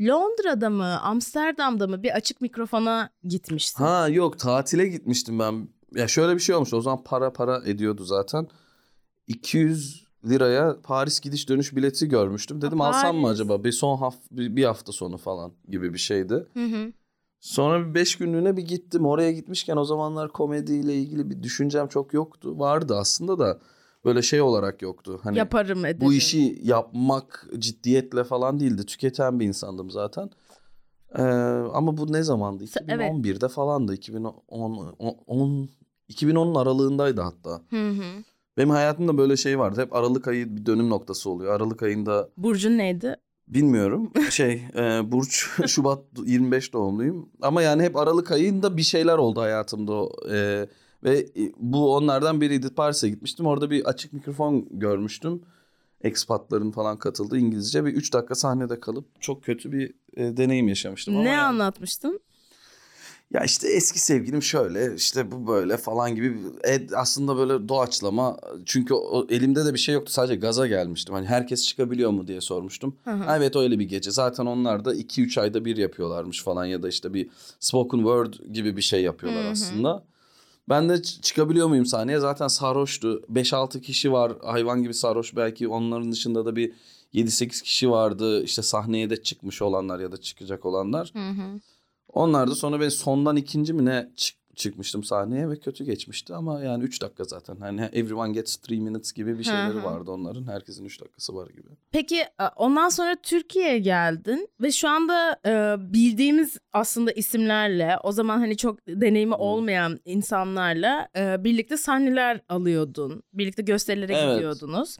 Londra'da 0.00 0.70
mı, 0.70 1.00
Amsterdam'da 1.00 1.86
mı 1.86 2.02
bir 2.02 2.10
açık 2.10 2.40
mikrofona 2.40 3.10
gitmiştin. 3.24 3.84
Ha 3.84 4.08
yok 4.08 4.38
tatile 4.38 4.86
gitmiştim 4.86 5.38
ben. 5.38 5.68
Ya 5.94 6.08
şöyle 6.08 6.34
bir 6.34 6.40
şey 6.40 6.54
olmuştu. 6.54 6.76
O 6.76 6.80
zaman 6.80 7.04
para 7.04 7.32
para 7.32 7.62
ediyordu 7.66 8.04
zaten. 8.04 8.48
200 9.26 10.03
liraya 10.28 10.76
Paris 10.82 11.20
gidiş 11.20 11.48
dönüş 11.48 11.76
bileti 11.76 12.08
görmüştüm. 12.08 12.62
Dedim 12.62 12.80
Ha, 12.80 12.88
alsam 12.88 13.16
mı 13.16 13.28
acaba? 13.28 13.64
Bir 13.64 13.72
son 13.72 13.96
haf 13.96 14.14
bir, 14.30 14.64
hafta 14.64 14.92
sonu 14.92 15.16
falan 15.18 15.52
gibi 15.68 15.92
bir 15.92 15.98
şeydi. 15.98 16.46
Hı 16.54 16.64
hı. 16.64 16.92
Sonra 17.40 17.88
bir 17.88 17.94
beş 17.94 18.16
günlüğüne 18.16 18.56
bir 18.56 18.62
gittim. 18.62 19.06
Oraya 19.06 19.32
gitmişken 19.32 19.76
o 19.76 19.84
zamanlar 19.84 20.28
komediyle 20.32 20.94
ilgili 20.94 21.30
bir 21.30 21.42
düşüncem 21.42 21.88
çok 21.88 22.14
yoktu. 22.14 22.58
Vardı 22.58 22.96
aslında 22.96 23.38
da 23.38 23.60
böyle 24.04 24.22
şey 24.22 24.40
olarak 24.40 24.82
yoktu. 24.82 25.20
Hani 25.22 25.38
Yaparım 25.38 25.84
ederim. 25.84 26.00
bu 26.00 26.12
işi 26.12 26.58
yapmak 26.62 27.48
ciddiyetle 27.58 28.24
falan 28.24 28.60
değildi. 28.60 28.86
Tüketen 28.86 29.40
bir 29.40 29.46
insandım 29.46 29.90
zaten. 29.90 30.30
Ee, 31.18 31.22
ama 31.72 31.96
bu 31.96 32.12
ne 32.12 32.22
zamandı? 32.22 32.64
Se- 32.64 32.84
evet. 32.88 33.12
2011'de 33.12 33.48
falandı. 33.48 33.94
2010 33.94 34.34
10 35.26 35.68
2010'un 36.08 36.54
aralığındaydı 36.54 37.20
hatta. 37.20 37.62
Hı 37.70 37.88
hı. 37.90 38.24
Benim 38.56 38.70
hayatımda 38.70 39.18
böyle 39.18 39.36
şey 39.36 39.58
vardı. 39.58 39.80
Hep 39.82 39.92
Aralık 39.96 40.28
ayı 40.28 40.56
bir 40.56 40.66
dönüm 40.66 40.90
noktası 40.90 41.30
oluyor. 41.30 41.54
Aralık 41.54 41.82
ayında 41.82 42.28
Burcun 42.36 42.78
neydi? 42.78 43.16
bilmiyorum. 43.48 44.12
Şey 44.30 44.62
e, 44.76 45.12
Burç 45.12 45.46
Şubat 45.66 45.98
25 46.26 46.72
doğumluyum. 46.72 47.28
Ama 47.42 47.62
yani 47.62 47.82
hep 47.82 47.96
Aralık 47.96 48.30
ayında 48.30 48.76
bir 48.76 48.82
şeyler 48.82 49.18
oldu 49.18 49.40
hayatımda. 49.40 50.08
E, 50.34 50.66
ve 51.04 51.18
e, 51.18 51.52
bu 51.56 51.94
onlardan 51.96 52.40
biriydi. 52.40 52.68
Paris'e 52.74 53.08
gitmiştim. 53.08 53.46
Orada 53.46 53.70
bir 53.70 53.84
açık 53.84 54.12
mikrofon 54.12 54.68
görmüştüm. 54.70 55.42
Expatların 56.02 56.70
falan 56.70 56.98
katıldığı 56.98 57.38
İngilizce. 57.38 57.84
Bir 57.84 57.92
3 57.92 58.12
dakika 58.12 58.34
sahnede 58.34 58.80
kalıp 58.80 59.20
çok 59.20 59.44
kötü 59.44 59.72
bir 59.72 59.94
e, 60.16 60.36
deneyim 60.36 60.68
yaşamıştım. 60.68 61.14
Ama 61.14 61.24
ne 61.24 61.30
yani- 61.30 61.42
anlatmıştın? 61.42 62.20
Ya 63.32 63.44
işte 63.44 63.68
eski 63.68 63.98
sevgilim 63.98 64.42
şöyle 64.42 64.94
işte 64.94 65.30
bu 65.30 65.46
böyle 65.46 65.76
falan 65.76 66.14
gibi 66.14 66.36
e, 66.68 66.86
aslında 66.96 67.36
böyle 67.36 67.68
doğaçlama 67.68 68.36
çünkü 68.66 68.94
o, 68.94 69.26
elimde 69.30 69.64
de 69.64 69.74
bir 69.74 69.78
şey 69.78 69.94
yoktu 69.94 70.12
sadece 70.12 70.36
gaza 70.36 70.66
gelmiştim. 70.66 71.14
Hani 71.14 71.26
herkes 71.26 71.66
çıkabiliyor 71.66 72.10
mu 72.10 72.26
diye 72.26 72.40
sormuştum. 72.40 72.96
Hı 73.04 73.10
hı. 73.10 73.36
Evet 73.36 73.56
öyle 73.56 73.78
bir 73.78 73.84
gece 73.84 74.10
zaten 74.10 74.46
onlar 74.46 74.84
da 74.84 74.94
2-3 74.94 75.40
ayda 75.40 75.64
bir 75.64 75.76
yapıyorlarmış 75.76 76.42
falan 76.42 76.64
ya 76.64 76.82
da 76.82 76.88
işte 76.88 77.14
bir 77.14 77.28
spoken 77.60 77.98
word 77.98 78.34
gibi 78.52 78.76
bir 78.76 78.82
şey 78.82 79.02
yapıyorlar 79.02 79.42
Hı 79.42 79.46
hı. 79.46 79.50
aslında. 79.50 80.04
Ben 80.68 80.88
de 80.88 81.02
çıkabiliyor 81.02 81.68
muyum 81.68 81.86
sahneye 81.86 82.18
zaten 82.18 82.48
sarhoştu 82.48 83.22
5-6 83.32 83.80
kişi 83.80 84.12
var 84.12 84.32
hayvan 84.42 84.82
gibi 84.82 84.94
sarhoş 84.94 85.36
belki 85.36 85.68
onların 85.68 86.12
dışında 86.12 86.46
da 86.46 86.56
bir 86.56 86.72
7-8 87.14 87.62
kişi 87.62 87.90
vardı 87.90 88.42
işte 88.42 88.62
sahneye 88.62 89.10
de 89.10 89.22
çıkmış 89.22 89.62
olanlar 89.62 90.00
ya 90.00 90.12
da 90.12 90.16
çıkacak 90.16 90.64
olanlar. 90.64 91.10
Hı 91.14 91.28
hı. 91.28 91.60
Onlar 92.14 92.50
da 92.50 92.54
sonra 92.54 92.80
ben 92.80 92.88
sondan 92.88 93.36
ikinci 93.36 93.72
mi 93.72 93.84
ne 93.84 94.08
çık- 94.16 94.44
çıkmıştım 94.56 95.04
sahneye 95.04 95.50
ve 95.50 95.56
kötü 95.56 95.84
geçmişti 95.84 96.34
ama 96.34 96.60
yani 96.62 96.84
3 96.84 97.02
dakika 97.02 97.24
zaten. 97.24 97.56
Hani 97.56 97.80
everyone 97.92 98.32
gets 98.32 98.56
3 98.64 98.70
minutes 98.70 99.12
gibi 99.12 99.38
bir 99.38 99.44
şeyleri 99.44 99.68
Hı 99.74 99.78
hı. 99.78 99.82
vardı 99.84 100.10
onların. 100.10 100.46
Herkesin 100.46 100.84
3 100.84 101.00
dakikası 101.00 101.34
var 101.34 101.46
gibi. 101.48 101.68
Peki 101.90 102.24
ondan 102.56 102.88
sonra 102.88 103.16
Türkiye'ye 103.22 103.78
geldin 103.78 104.48
ve 104.60 104.72
şu 104.72 104.88
anda 104.88 105.40
e, 105.46 105.76
bildiğimiz 105.92 106.58
aslında 106.72 107.12
isimlerle 107.12 107.96
o 108.02 108.12
zaman 108.12 108.38
hani 108.38 108.56
çok 108.56 108.86
deneyimi 108.88 109.34
olmayan 109.34 110.00
insanlarla 110.04 111.08
e, 111.16 111.44
birlikte 111.44 111.76
sahneler 111.76 112.40
alıyordun. 112.48 113.22
Birlikte 113.32 113.62
gösterilere 113.62 114.12
Evet. 114.16 114.34
gidiyordunuz. 114.36 114.96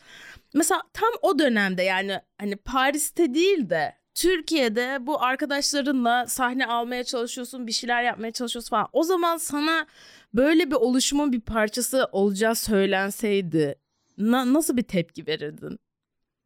Mesela 0.54 0.80
tam 0.92 1.10
o 1.22 1.38
dönemde 1.38 1.82
yani 1.82 2.20
hani 2.38 2.56
Paris'te 2.56 3.34
değil 3.34 3.70
de 3.70 3.92
Türkiye'de 4.14 4.98
bu 5.06 5.22
arkadaşlarınla 5.22 6.26
sahne 6.26 6.66
almaya 6.66 7.04
çalışıyorsun, 7.04 7.66
bir 7.66 7.72
şeyler 7.72 8.02
yapmaya 8.02 8.32
çalışıyorsun 8.32 8.70
falan. 8.70 8.88
O 8.92 9.02
zaman 9.02 9.36
sana 9.36 9.86
böyle 10.34 10.70
bir 10.70 10.74
oluşumun 10.76 11.32
bir 11.32 11.40
parçası 11.40 12.08
olacağı 12.12 12.54
söylenseydi 12.54 13.74
na- 14.18 14.52
nasıl 14.52 14.76
bir 14.76 14.82
tepki 14.82 15.26
verirdin? 15.26 15.78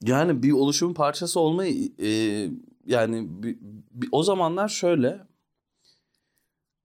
Yani 0.05 0.43
bir 0.43 0.53
oluşumun 0.53 0.95
parçası 0.95 1.41
olmayı 1.41 1.93
e, 1.99 2.09
yani 2.87 3.43
bir- 3.43 3.59
bir- 3.91 4.09
o 4.13 4.23
zamanlar 4.23 4.69
şöyle 4.69 5.21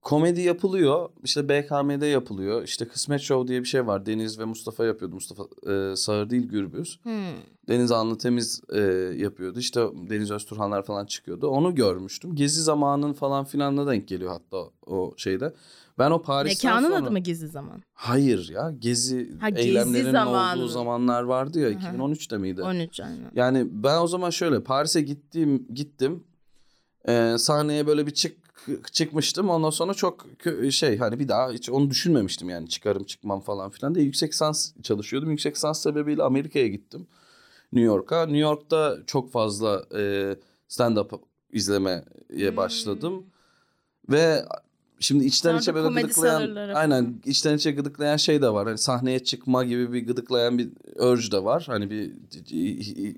komedi 0.04 0.40
yapılıyor. 0.40 1.08
işte 1.24 1.48
BKM'de 1.48 2.06
yapılıyor. 2.06 2.62
İşte 2.62 2.88
Kısmet 2.88 3.20
Show 3.20 3.48
diye 3.48 3.60
bir 3.60 3.66
şey 3.66 3.86
var. 3.86 4.06
Deniz 4.06 4.38
ve 4.38 4.44
Mustafa 4.44 4.84
yapıyordu. 4.84 5.14
Mustafa 5.14 5.42
e, 5.72 5.96
Sağır 5.96 6.30
değil 6.30 6.48
Gürbüz. 6.48 7.00
Hmm. 7.02 7.12
Deniz 7.68 7.92
Anlı 7.92 8.18
Temiz 8.18 8.60
e, 8.72 8.80
yapıyordu. 9.16 9.58
İşte 9.58 9.80
Deniz 10.10 10.30
Özturhanlar 10.30 10.82
falan 10.82 11.06
çıkıyordu. 11.06 11.48
Onu 11.48 11.74
görmüştüm. 11.74 12.34
Gezi 12.34 12.62
zamanın 12.62 13.12
falan 13.12 13.44
filanına 13.44 13.90
denk 13.90 14.08
geliyor 14.08 14.30
hatta 14.30 14.70
o 14.86 15.14
şeyde. 15.16 15.54
Ben 15.98 16.10
o 16.10 16.22
Paris'ten 16.22 16.70
Mekanın 16.70 16.94
sonra... 16.94 17.04
adı 17.04 17.10
mı 17.12 17.18
gizli 17.18 17.48
zaman? 17.48 17.82
Hayır 17.92 18.50
ya. 18.54 18.74
Gezi 18.78 19.38
Ha, 19.40 19.50
Gezi 19.50 19.68
eylemlerinin 19.68 20.12
zamanı. 20.12 20.60
olduğu 20.60 20.68
zamanlar 20.68 21.22
vardı 21.22 21.60
ya. 21.60 21.68
Hı 21.68 21.88
hı. 21.88 21.96
2013'te 21.96 22.38
miydi? 22.38 22.62
13 22.62 23.00
aynen. 23.00 23.30
Yani 23.34 23.66
ben 23.70 24.00
o 24.00 24.06
zaman 24.06 24.30
şöyle 24.30 24.62
Paris'e 24.62 25.00
gittim 25.00 25.66
gittim. 25.74 26.24
Ee, 27.08 27.34
sahneye 27.38 27.86
böyle 27.86 28.06
bir 28.06 28.10
çık 28.14 28.43
çıkmıştım. 28.92 29.50
Ondan 29.50 29.70
sonra 29.70 29.94
çok 29.94 30.26
şey 30.70 30.98
hani 30.98 31.18
bir 31.18 31.28
daha 31.28 31.50
hiç 31.50 31.70
onu 31.70 31.90
düşünmemiştim 31.90 32.48
yani 32.50 32.68
çıkarım 32.68 33.04
çıkmam 33.04 33.40
falan 33.40 33.70
filan 33.70 33.94
de 33.94 34.02
yüksek 34.02 34.32
lisans 34.32 34.72
çalışıyordum. 34.82 35.30
Yüksek 35.30 35.54
lisans 35.56 35.82
sebebiyle 35.82 36.22
Amerika'ya 36.22 36.68
gittim. 36.68 37.06
New 37.72 37.86
York'a. 37.86 38.22
New 38.22 38.38
York'ta 38.38 38.98
çok 39.06 39.32
fazla 39.32 39.84
e, 39.98 40.36
stand 40.68 40.96
up 40.96 41.12
izlemeye 41.52 42.04
Hmm. 42.28 42.56
başladım. 42.56 43.26
Ve 44.10 44.44
şimdi 45.00 45.24
içten 45.24 45.58
içe 45.58 45.74
böyle 45.74 46.02
gıdıklayan 46.02 46.38
sahneleri 46.38 46.74
aynen 46.74 47.14
içten 47.24 47.56
içe 47.56 47.70
gıdıklayan 47.70 48.16
şey 48.16 48.42
de 48.42 48.48
var. 48.48 48.66
Hani 48.66 48.78
sahneye 48.78 49.18
çıkma 49.18 49.64
gibi 49.64 49.92
bir 49.92 50.06
gıdıklayan 50.06 50.58
bir 50.58 50.68
urge 50.96 51.30
de 51.30 51.44
var. 51.44 51.64
Hani 51.66 51.90
bir 51.90 52.12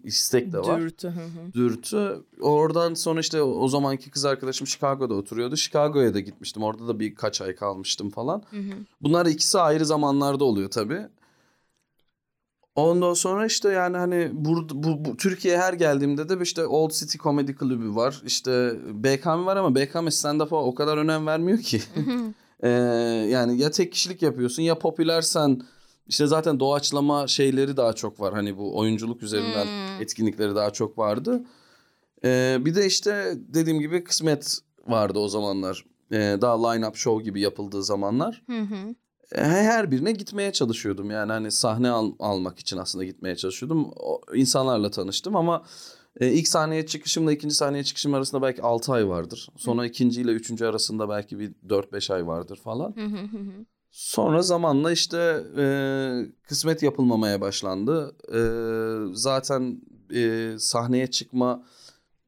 istek 0.05 0.53
de 0.53 0.59
var 0.59 0.81
Dürtü. 0.81 1.13
dürtü. 1.55 2.23
Oradan 2.41 2.95
sonra 2.95 3.21
işte 3.21 3.43
o 3.43 3.47
o 3.47 3.69
zamanki 3.69 4.11
kız 4.11 4.25
arkadaşım 4.25 4.67
Chicago'da 4.67 5.15
oturuyordu. 5.15 5.57
Chicago'ya 5.57 6.15
da 6.15 6.21
gitmiştim. 6.21 6.63
Orada 6.63 6.89
da 6.89 7.01
birkaç 7.01 7.41
ay 7.41 7.55
kalmıştım 7.55 8.11
falan. 8.11 8.43
Hı 8.51 8.57
hı. 8.57 8.73
Bunlar 9.01 9.27
ikisi 9.27 9.59
ayrı 9.59 9.87
zamanlarda 9.87 10.45
oluyor 10.45 10.71
tabii. 10.71 11.09
Ondan 12.77 13.15
sonra 13.15 13.47
işte 13.47 13.69
yani 13.69 13.97
hani 13.97 14.31
burada 14.33 14.83
bu, 14.83 15.05
bu 15.05 15.17
Türkiye'ye 15.17 15.61
her 15.61 15.73
geldiğimde 15.73 16.29
de 16.29 16.43
işte 16.43 16.67
Old 16.67 16.91
City 16.91 17.19
Comedy 17.19 17.55
Kulübü 17.55 17.95
var. 17.95 18.23
İşte 18.27 18.73
BKM 18.93 19.47
var 19.47 19.57
ama 19.57 19.75
BKM 19.75 20.07
stand-up'a 20.11 20.57
o 20.57 20.75
kadar 20.75 20.99
önem 20.99 21.27
vermiyor 21.27 21.59
ki. 21.59 21.81
Ee, 22.63 22.69
yani 23.31 23.61
ya 23.61 23.71
tek 23.71 23.93
kişilik 23.93 24.23
yapıyorsun 24.23 24.63
ya 24.63 24.79
popülersen 24.79 25.63
işte 26.09 26.27
zaten 26.27 26.61
doğaçlama 26.61 27.27
şeyleri 27.27 27.77
daha 27.77 27.93
çok 27.93 28.21
var. 28.21 28.35
Hani 28.35 28.59
bu 28.59 28.79
oyunculuk 28.79 29.23
üzerinden 29.23 29.65
Hmm. 29.65 30.03
etkinlikleri 30.03 30.55
daha 30.55 30.71
çok 30.71 30.99
vardı. 30.99 31.43
Ee, 32.25 32.57
bir 32.61 32.75
de 32.75 32.87
işte 32.87 33.35
dediğim 33.37 33.81
gibi 33.81 34.05
kısmet 34.05 34.59
vardı 34.87 35.19
o 35.19 35.29
zamanlar. 35.29 35.85
Ee, 36.13 36.37
daha 36.41 36.55
line-up 36.55 36.97
show 36.97 37.25
gibi 37.25 37.41
yapıldığı 37.41 37.83
zamanlar. 37.83 38.43
Hı 38.47 38.61
hı. 38.61 38.95
Ee, 39.33 39.41
her 39.43 39.91
birine 39.91 40.13
gitmeye 40.13 40.53
çalışıyordum. 40.53 41.11
Yani 41.11 41.33
hani 41.33 41.51
sahne 41.51 41.91
al- 41.91 42.13
almak 42.19 42.59
için 42.59 42.77
aslında 42.77 43.05
gitmeye 43.05 43.37
çalışıyordum. 43.37 43.91
O, 43.97 44.21
insanlarla 44.35 44.91
tanıştım 44.91 45.37
ama 45.37 45.65
e, 46.21 46.33
ilk 46.33 46.49
sahneye 46.49 46.87
çıkışımla 46.87 47.33
ikinci 47.33 47.55
sahneye 47.55 47.85
çıkışım 47.85 48.15
arasında 48.15 48.43
belki 48.43 48.63
6 48.63 48.93
ay 48.93 49.09
vardır. 49.09 49.49
Sonra 49.57 49.87
ikinci 49.87 50.21
ile 50.21 50.31
üçüncü 50.31 50.65
arasında 50.65 51.09
belki 51.09 51.39
bir 51.39 51.53
4-5 51.69 52.11
ay 52.15 52.27
vardır 52.27 52.61
falan. 52.65 52.97
Hı 52.97 53.05
hı 53.05 53.23
hı 53.23 53.39
hı. 53.39 53.65
Sonra 53.91 54.43
zamanla 54.43 54.93
işte 54.93 55.45
e, 55.59 55.67
kısmet 56.49 56.83
yapılmamaya 56.83 57.41
başlandı. 57.41 58.17
E, 58.35 58.41
zaten 59.15 59.81
e, 60.15 60.53
sahneye 60.59 61.07
çıkma 61.07 61.63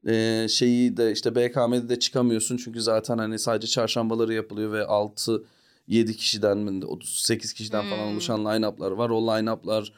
e, 0.06 0.46
şeyi 0.48 0.96
de 0.96 1.12
işte 1.12 1.34
BKM'de 1.34 1.88
de 1.88 1.98
çıkamıyorsun. 1.98 2.56
Çünkü 2.56 2.80
zaten 2.80 3.18
hani 3.18 3.38
sadece 3.38 3.66
çarşambaları 3.66 4.34
yapılıyor 4.34 4.72
ve 4.72 4.86
6 4.86 5.44
7 5.88 6.16
kişiden 6.16 6.58
mi 6.58 6.84
38 6.84 7.52
kişiden 7.52 7.84
falan 7.90 8.04
Hmm. 8.06 8.12
oluşan 8.12 8.40
line-up'lar 8.44 8.90
var. 8.90 9.10
O 9.10 9.20
line-up'lar 9.26 9.92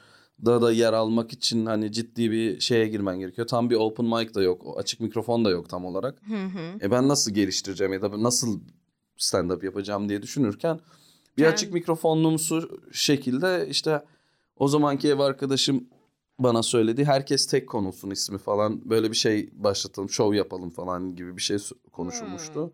da 0.46 0.62
da 0.62 0.72
yer 0.72 0.92
almak 0.92 1.32
için 1.32 1.66
hani 1.66 1.92
ciddi 1.92 2.30
bir 2.30 2.60
şeye 2.60 2.88
girmen 2.88 3.18
gerekiyor. 3.18 3.46
Tam 3.46 3.70
bir 3.70 3.76
open 3.76 4.06
mic 4.06 4.34
da 4.34 4.42
yok. 4.42 4.74
Açık 4.78 5.00
mikrofon 5.00 5.44
da 5.44 5.50
yok 5.50 5.68
tam 5.68 5.84
olarak. 5.84 6.18
Hı 6.28 6.34
hı. 6.44 6.78
E 6.82 6.90
ben 6.90 7.08
nasıl 7.08 7.30
geliştireceğim 7.30 7.92
ya 7.92 8.02
da 8.02 8.22
nasıl 8.22 8.60
stand 9.16 9.50
up 9.50 9.64
yapacağım 9.64 10.08
diye 10.08 10.22
düşünürken 10.22 10.80
bir 11.36 11.42
Yani- 11.42 11.52
açık 11.52 11.72
mikrofonluğumsu 11.72 12.80
şekilde 12.92 13.66
işte 13.70 14.04
o 14.56 14.68
zamanki 14.68 15.08
ev 15.08 15.18
arkadaşım 15.18 15.84
bana 16.38 16.62
söyledi. 16.62 17.04
Herkes 17.04 17.46
tek 17.46 17.68
konulsun 17.68 18.10
ismi 18.10 18.38
falan. 18.38 18.90
Böyle 18.90 19.10
bir 19.10 19.16
şey 19.16 19.50
başlatalım, 19.52 20.10
şov 20.10 20.34
yapalım 20.34 20.70
falan 20.70 21.16
gibi 21.16 21.36
bir 21.36 21.42
şey 21.42 21.58
konuşulmuştu. 21.92 22.72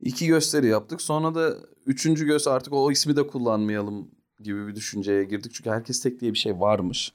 İki 0.00 0.26
gösteri 0.26 0.66
yaptık. 0.66 1.02
Sonra 1.02 1.34
da 1.34 1.54
üçüncü 1.86 2.26
gösteri 2.26 2.54
artık 2.54 2.72
o 2.72 2.92
ismi 2.92 3.16
de 3.16 3.26
kullanmayalım 3.26 4.08
gibi 4.42 4.66
bir 4.66 4.74
düşünceye 4.74 5.24
girdik. 5.24 5.52
Çünkü 5.54 5.70
herkes 5.70 6.00
tek 6.02 6.20
diye 6.20 6.32
bir 6.32 6.38
şey 6.38 6.60
varmış. 6.60 7.12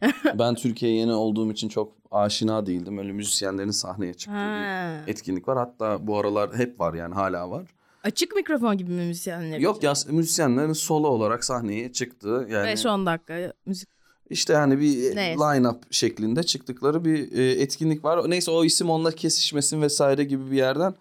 ben 0.38 0.54
Türkiye'ye 0.54 0.98
yeni 0.98 1.12
olduğum 1.12 1.52
için 1.52 1.68
çok 1.68 1.92
aşina 2.10 2.66
değildim. 2.66 2.98
Öyle 2.98 3.12
müzisyenlerin 3.12 3.70
sahneye 3.70 4.14
çıktığı 4.14 4.36
Ha. 4.36 5.02
bir 5.06 5.12
etkinlik 5.12 5.48
var. 5.48 5.58
Hatta 5.58 6.06
bu 6.06 6.18
aralar 6.18 6.54
hep 6.56 6.80
var 6.80 6.94
yani 6.94 7.14
hala 7.14 7.50
var. 7.50 7.66
Açık 8.04 8.36
mikrofon 8.36 8.78
gibi 8.78 8.90
mi 8.92 9.06
müzisyenler? 9.06 9.58
Yok 9.58 9.82
ya 9.82 9.92
müzisyenlerin 10.08 10.72
solo 10.72 11.08
olarak 11.08 11.44
sahneye 11.44 11.92
çıktığı 11.92 12.46
yani 12.50 12.70
5-10 12.70 13.06
dakika 13.06 13.52
müzik. 13.66 13.88
işte 14.30 14.54
hani 14.54 14.80
bir 14.80 15.16
Neyse. 15.16 15.38
line-up 15.40 15.76
şeklinde 15.90 16.42
çıktıkları 16.42 17.04
bir 17.04 17.32
e, 17.38 17.50
etkinlik 17.62 18.04
var. 18.04 18.30
Neyse 18.30 18.50
o 18.50 18.64
isim 18.64 18.90
onunla 18.90 19.10
kesişmesin 19.10 19.82
vesaire 19.82 20.24
gibi 20.24 20.50
bir 20.50 20.56
yerden. 20.56 20.94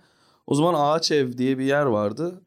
O 0.48 0.56
zaman 0.56 0.74
Ağaç 0.78 1.12
Ev 1.12 1.38
diye 1.38 1.58
bir 1.58 1.66
yer 1.66 1.86
vardı. 1.86 2.42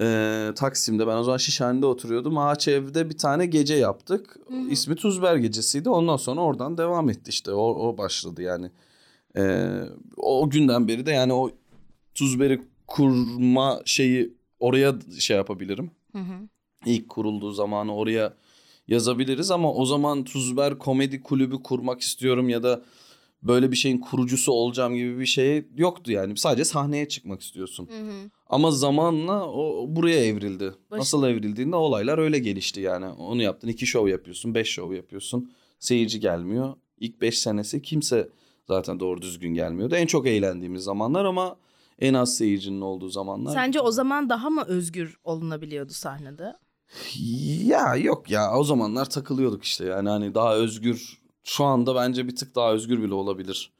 Ee, 0.00 0.52
Taksim'de 0.56 1.06
ben 1.06 1.16
o 1.16 1.22
zaman 1.22 1.36
Şişhane'de 1.36 1.86
oturuyordum. 1.86 2.38
Ağaç 2.38 2.68
Ev'de 2.68 3.10
bir 3.10 3.18
tane 3.18 3.46
gece 3.46 3.74
yaptık. 3.74 4.36
İsmi 4.70 4.94
Tuzber 4.94 5.36
Gecesi'ydi. 5.36 5.90
Ondan 5.90 6.16
sonra 6.16 6.40
oradan 6.40 6.78
devam 6.78 7.10
etti 7.10 7.30
işte. 7.30 7.52
O, 7.52 7.88
o 7.88 7.98
başladı 7.98 8.42
yani. 8.42 8.70
Ee, 9.36 9.68
o 10.16 10.50
günden 10.50 10.88
beri 10.88 11.06
de 11.06 11.12
yani 11.12 11.32
o 11.32 11.50
Tuzber'i 12.14 12.62
kurma 12.86 13.80
şeyi 13.84 14.34
oraya 14.60 14.94
şey 15.18 15.36
yapabilirim. 15.36 15.90
Hı 16.12 16.18
hı. 16.18 16.48
İlk 16.86 17.08
kurulduğu 17.08 17.52
zamanı 17.52 17.94
oraya 17.94 18.34
yazabiliriz 18.88 19.50
ama 19.50 19.72
o 19.72 19.84
zaman 19.84 20.24
Tuzber 20.24 20.78
Komedi 20.78 21.22
Kulübü 21.22 21.62
kurmak 21.62 22.00
istiyorum 22.00 22.48
ya 22.48 22.62
da 22.62 22.82
böyle 23.42 23.70
bir 23.72 23.76
şeyin 23.76 23.98
kurucusu 23.98 24.52
olacağım 24.52 24.94
gibi 24.94 25.18
bir 25.18 25.26
şey 25.26 25.68
yoktu 25.76 26.12
yani. 26.12 26.36
Sadece 26.36 26.64
sahneye 26.64 27.08
çıkmak 27.08 27.40
istiyorsun. 27.42 27.86
Hı 27.90 28.00
hı. 28.00 28.30
Ama 28.46 28.70
zamanla 28.70 29.46
o 29.50 29.86
buraya 29.88 30.24
evrildi. 30.24 30.74
Baş- 30.90 30.98
Nasıl 30.98 31.24
evrildiğinde 31.26 31.76
olaylar 31.76 32.18
öyle 32.18 32.38
gelişti 32.38 32.80
yani. 32.80 33.06
Onu 33.06 33.42
yaptın 33.42 33.68
iki 33.68 33.86
şov 33.86 34.08
yapıyorsun, 34.08 34.54
beş 34.54 34.68
şov 34.68 34.92
yapıyorsun. 34.92 35.50
Seyirci 35.78 36.20
gelmiyor. 36.20 36.74
İlk 36.98 37.20
beş 37.20 37.38
senesi 37.38 37.82
kimse 37.82 38.28
zaten 38.68 39.00
doğru 39.00 39.22
düzgün 39.22 39.54
gelmiyordu. 39.54 39.94
En 39.94 40.06
çok 40.06 40.26
eğlendiğimiz 40.26 40.82
zamanlar 40.82 41.24
ama 41.24 41.56
en 41.98 42.14
az 42.14 42.36
seyircinin 42.36 42.80
olduğu 42.80 43.08
zamanlar. 43.08 43.52
Sence 43.54 43.80
o 43.80 43.90
zaman 43.90 44.28
daha 44.30 44.50
mı 44.50 44.64
özgür 44.66 45.16
olunabiliyordu 45.24 45.92
sahnede? 45.92 46.52
Ya 47.64 47.96
yok 47.96 48.30
ya 48.30 48.58
o 48.58 48.64
zamanlar 48.64 49.10
takılıyorduk 49.10 49.64
işte 49.64 49.84
yani 49.84 50.08
hani 50.08 50.34
daha 50.34 50.54
özgür 50.56 51.18
şu 51.44 51.64
anda 51.64 51.94
bence 51.94 52.28
bir 52.28 52.36
tık 52.36 52.54
daha 52.54 52.72
özgür 52.72 53.02
bile 53.02 53.14
olabilir. 53.14 53.72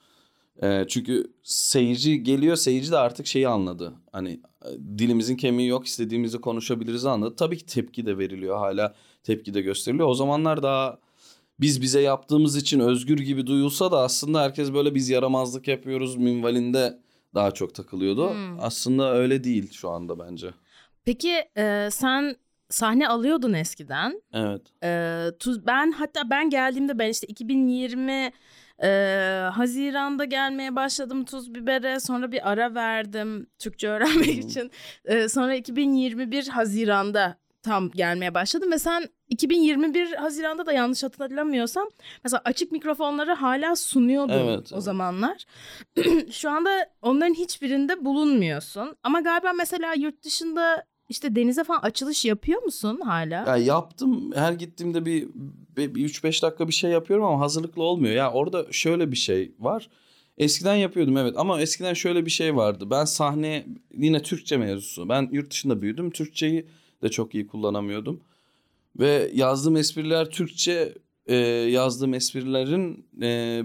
Ee, 0.63 0.85
çünkü 0.89 1.33
seyirci 1.43 2.23
geliyor 2.23 2.57
seyirci 2.57 2.91
de 2.91 2.99
artık 2.99 3.27
şeyi 3.27 3.49
anladı. 3.49 3.95
Hani 4.13 4.41
e, 4.65 4.69
dilimizin 4.99 5.37
kemiği 5.37 5.69
yok 5.69 5.87
istediğimizi 5.87 6.41
konuşabiliriz 6.41 7.07
anladı. 7.07 7.37
Tabii 7.37 7.59
ki 7.59 7.67
tepki 7.67 8.07
de 8.07 8.19
veriliyor 8.19 8.59
hala 8.59 8.95
tepki 9.23 9.55
de 9.55 9.61
gösteriliyor. 9.61 10.09
O 10.09 10.15
zamanlar 10.15 10.63
daha 10.63 10.99
biz 11.61 11.83
bize 11.83 12.01
yaptığımız 12.01 12.57
için 12.57 12.81
özgür 12.81 13.19
gibi 13.19 13.47
duyulsa 13.47 13.93
da 13.93 13.99
aslında 14.01 14.43
herkes 14.43 14.73
böyle 14.73 14.95
biz 14.95 15.09
yaramazlık 15.09 15.69
yapıyoruz 15.69 16.17
minvalinde 16.17 16.99
daha 17.35 17.51
çok 17.51 17.75
takılıyordu. 17.75 18.31
Hmm. 18.31 18.61
Aslında 18.61 19.15
öyle 19.15 19.45
değil 19.45 19.73
şu 19.73 19.91
anda 19.91 20.19
bence. 20.19 20.51
Peki 21.05 21.45
e, 21.57 21.89
sen 21.93 22.37
sahne 22.71 23.09
alıyordun 23.09 23.53
eskiden. 23.53 24.23
Evet. 24.33 24.63
E, 24.85 25.25
tuz, 25.39 25.67
ben 25.67 25.93
hatta 25.93 26.31
ben 26.31 26.51
geldiğimde 26.51 26.99
ben 26.99 27.09
işte 27.09 27.27
2020 27.27 28.33
e, 28.83 28.89
Haziran'da 29.53 30.25
gelmeye 30.25 30.77
başladım 30.77 31.25
Tuz 31.25 31.55
Biber'e. 31.55 32.01
Sonra 32.01 32.33
bir 32.33 32.51
ara 32.51 32.75
verdim 32.75 33.47
Türkçe 33.59 33.89
öğrenmek 33.89 34.43
Hmm. 34.43 34.49
için. 34.49 34.71
E, 35.05 35.29
sonra 35.29 35.55
2021 35.55 36.49
Haziran'da 36.49 37.37
tam 37.63 37.91
gelmeye 37.91 38.35
başladım 38.35 38.73
ve 38.73 38.79
sen 38.79 39.07
2021 39.29 40.13
Haziran'da 40.13 40.67
da 40.67 40.73
yanlış 40.73 41.03
hatırlamıyorsam 41.03 41.89
mesela 42.25 42.43
açık 42.45 42.73
mikrofonları 42.73 43.33
hala 43.33 43.77
sunuyordun 43.77 44.33
Evet, 44.35 44.73
o 44.73 44.75
evet. 44.75 44.85
zamanlar. 44.85 45.45
Şu 46.31 46.51
anda 46.51 46.87
onların 47.03 47.35
hiçbirinde 47.35 48.05
bulunmuyorsun. 48.05 48.97
Ama 49.03 49.21
galiba 49.21 49.53
mesela 49.53 49.95
yurt 49.95 50.23
dışında 50.25 50.85
işte 51.09 51.37
denize 51.37 51.65
falan 51.65 51.81
açılış 51.81 52.25
yapıyor 52.25 52.63
musun 52.63 53.01
hala? 53.05 53.35
Ya 53.35 53.57
yaptım. 53.57 54.33
Her 54.35 54.53
gittiğimde 54.53 55.07
bir, 55.07 55.29
bir, 55.77 55.95
bir 55.95 56.09
3-5 56.09 56.43
dakika 56.43 56.69
bir 56.69 56.73
şey 56.73 56.91
yapıyorum 56.91 57.25
ama 57.27 57.41
hazırlıklı 57.41 57.83
olmuyor. 57.83 58.15
Ya 58.15 58.33
orada 58.33 58.67
şöyle 58.71 59.13
bir 59.13 59.17
şey 59.17 59.53
var. 59.59 59.89
Eskiden 60.39 60.75
yapıyordum 60.75 61.17
evet 61.17 61.35
ama 61.37 61.61
eskiden 61.61 61.95
şöyle 61.95 62.27
bir 62.27 62.31
şey 62.31 62.57
vardı. 62.57 62.91
Ben 62.91 63.05
sahne 63.05 63.67
yine 63.95 64.23
Türkçe 64.23 64.57
mevzusu. 64.57 65.09
Ben 65.09 65.29
yurt 65.33 65.51
dışında 65.51 65.83
büyüdüm. 65.83 66.11
Türkçeyi 66.11 66.67
de 67.03 67.09
çok 67.09 67.35
iyi 67.35 67.47
kullanamıyordum. 67.47 68.21
Ve 68.99 69.31
yazdığım 69.35 69.77
espriler 69.77 70.31
Türkçe 70.31 70.95
e, 71.27 71.37
yazdığım 71.37 72.15
esprilerin 72.15 73.07
e, 73.23 73.63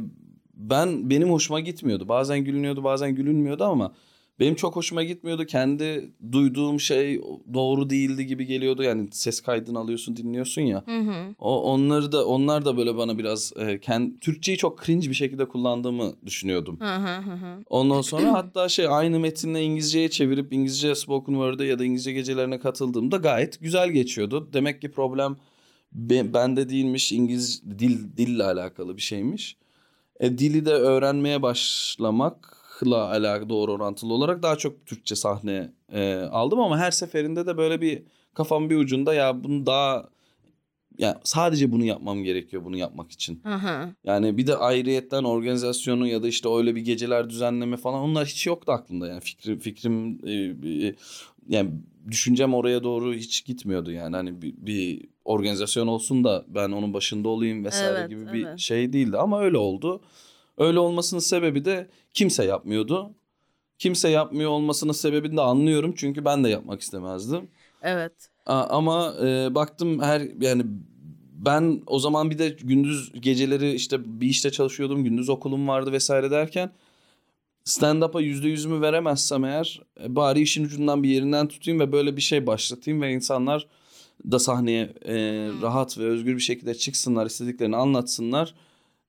ben 0.54 1.10
benim 1.10 1.30
hoşuma 1.32 1.60
gitmiyordu. 1.60 2.08
Bazen 2.08 2.44
gülünüyordu, 2.44 2.84
bazen 2.84 3.16
gülünmüyordu 3.16 3.64
ama 3.64 3.94
benim 4.40 4.56
çok 4.56 4.76
hoşuma 4.76 5.04
gitmiyordu. 5.04 5.46
Kendi 5.46 6.12
duyduğum 6.32 6.80
şey 6.80 7.22
doğru 7.54 7.90
değildi 7.90 8.26
gibi 8.26 8.46
geliyordu. 8.46 8.84
Yani 8.84 9.08
ses 9.12 9.42
kaydını 9.42 9.80
alıyorsun, 9.80 10.16
dinliyorsun 10.16 10.62
ya. 10.62 10.84
Hı 10.86 11.00
hı. 11.00 11.36
O 11.40 11.62
onları 11.62 12.12
da 12.12 12.26
onlar 12.26 12.66
da 12.66 12.78
böyle 12.78 12.98
bana 12.98 13.18
biraz 13.18 13.54
e, 13.58 13.80
kendi 13.80 14.20
Türkçeyi 14.20 14.58
çok 14.58 14.86
cringe 14.86 15.10
bir 15.10 15.16
şekilde 15.16 15.48
kullandığımı 15.48 16.14
düşünüyordum. 16.26 16.80
Hı 16.80 16.96
hı 16.96 17.18
hı. 17.18 17.64
Ondan 17.70 18.02
sonra 18.02 18.34
hatta 18.34 18.70
şey 18.70 18.88
aynı 18.90 19.20
metinle 19.20 19.64
İngilizceye 19.64 20.10
çevirip 20.10 20.54
İngilizce 20.54 20.96
spoken 20.96 21.34
word'e 21.34 21.66
ya 21.66 21.80
da 21.80 21.86
İngilizce 21.86 22.14
gecelerine 22.14 22.60
katıldığımda 22.60 23.18
gayet 23.18 23.62
güzel 23.62 23.90
geçiyordu. 23.90 24.50
Demek 24.54 24.82
ki 24.82 24.92
problem 24.92 25.38
be- 25.94 26.34
bende 26.34 26.70
değilmiş. 26.70 27.12
İngiliz 27.12 27.64
dil 27.80 28.18
dille 28.18 28.44
alakalı 28.44 28.98
bir 28.98 29.02
şeymiş. 29.02 29.58
E, 30.20 30.38
dili 30.38 30.66
de 30.66 30.72
öğrenmeye 30.72 31.42
başlamakla 32.92 33.28
alakalı 33.28 33.50
doğru 33.50 33.72
orantılı 33.72 34.14
olarak 34.14 34.44
daha 34.44 34.56
çok 34.56 34.86
Türkçe 34.86 35.16
sahne 35.16 35.72
e, 35.94 36.16
aldım 36.16 36.60
ama 36.60 36.78
her 36.78 36.92
seferinde 36.92 37.46
de 37.46 37.58
böyle 37.58 37.82
bir 37.82 38.04
kafam 38.34 38.70
bir 38.70 38.78
ucunda 38.78 39.14
ya 39.14 39.44
bunu 39.44 39.66
daha 39.66 40.10
ya 40.98 41.20
sadece 41.24 41.72
bunu 41.72 41.84
yapmam 41.86 42.24
gerekiyor 42.24 42.64
bunu 42.66 42.78
yapmak 42.78 43.12
için. 43.12 43.42
Hı. 43.44 43.90
Yani 44.04 44.38
bir 44.38 44.48
de 44.48 44.56
ayrıyetten 44.56 45.24
organizasyonu 45.24 46.08
ya 46.08 46.24
da 46.24 46.28
işte 46.28 46.50
öyle 46.50 46.76
bir 46.76 46.82
geceler 46.82 47.30
düzenleme 47.30 47.78
falan 47.78 48.02
onlar 48.02 48.28
hiç 48.28 48.48
yoktu 48.48 48.72
aklımda 48.72 49.08
yani 49.08 49.22
fikrim 49.22 49.60
fikrim 49.60 50.20
e, 50.28 50.34
e, 50.88 50.96
yani 51.50 51.72
düşüncem 52.12 52.54
oraya 52.54 52.84
doğru 52.84 53.14
hiç 53.14 53.46
gitmiyordu 53.46 53.92
yani 53.92 54.16
hani 54.16 54.42
bir, 54.42 54.54
bir 54.58 55.06
organizasyon 55.26 55.88
olsun 55.88 56.24
da 56.24 56.46
ben 56.48 56.72
onun 56.72 56.94
başında 56.94 57.30
olayım 57.30 57.66
vesaire 57.66 58.00
Evet, 58.00 58.10
gibi 58.10 58.34
bir 58.34 58.46
evet. 58.46 58.60
şey 58.60 58.94
değildi 58.94 59.18
ama 59.18 59.42
öyle 59.42 59.58
oldu. 59.58 60.02
Öyle 60.58 60.80
olmasının 60.80 61.20
sebebi 61.20 61.66
de 61.66 61.88
kimse 62.14 62.46
yapmıyordu. 62.46 63.12
Kimse 63.80 64.10
yapmıyor 64.10 64.50
olmasının 64.52 64.92
sebebini 64.92 65.38
de 65.38 65.42
anlıyorum 65.42 65.94
çünkü 65.98 66.26
ben 66.26 66.44
de 66.44 66.50
yapmak 66.50 66.82
istemezdim. 66.82 67.48
Evet. 67.82 68.14
A- 68.46 68.64
Ama 68.64 69.14
e, 69.24 69.56
baktım 69.56 70.02
her 70.02 70.22
yani 70.42 70.64
ben 71.34 71.82
o 71.88 72.00
zaman 72.00 72.30
bir 72.32 72.38
de 72.38 72.50
gündüz 72.50 73.12
geceleri 73.22 73.74
işte 73.74 74.22
bir 74.22 74.28
işte 74.28 74.52
çalışıyordum. 74.52 75.04
Gündüz 75.04 75.30
okulum 75.30 75.68
vardı 75.68 75.92
vesaire 75.92 76.32
derken 76.32 76.72
stand-up'a 77.66 78.22
yüzde 78.22 78.48
yüzümü 78.48 78.82
veremezsem 78.82 79.46
eğer 79.46 79.82
e, 80.04 80.16
bari 80.16 80.42
işin 80.42 80.66
ucundan 80.66 81.04
bir 81.04 81.10
yerinden 81.10 81.48
tutayım 81.48 81.80
ve 81.80 81.92
böyle 81.92 82.18
bir 82.18 82.22
şey 82.22 82.48
başlatayım 82.48 83.02
ve 83.02 83.14
insanlar 83.14 83.68
da 84.32 84.40
sahneye 84.40 84.94
e, 85.06 85.16
rahat 85.62 85.98
ve 85.98 86.04
özgür 86.04 86.36
bir 86.36 86.42
şekilde 86.42 86.74
çıksınlar, 86.76 87.26
istediklerini 87.26 87.76
anlatsınlar. 87.76 88.54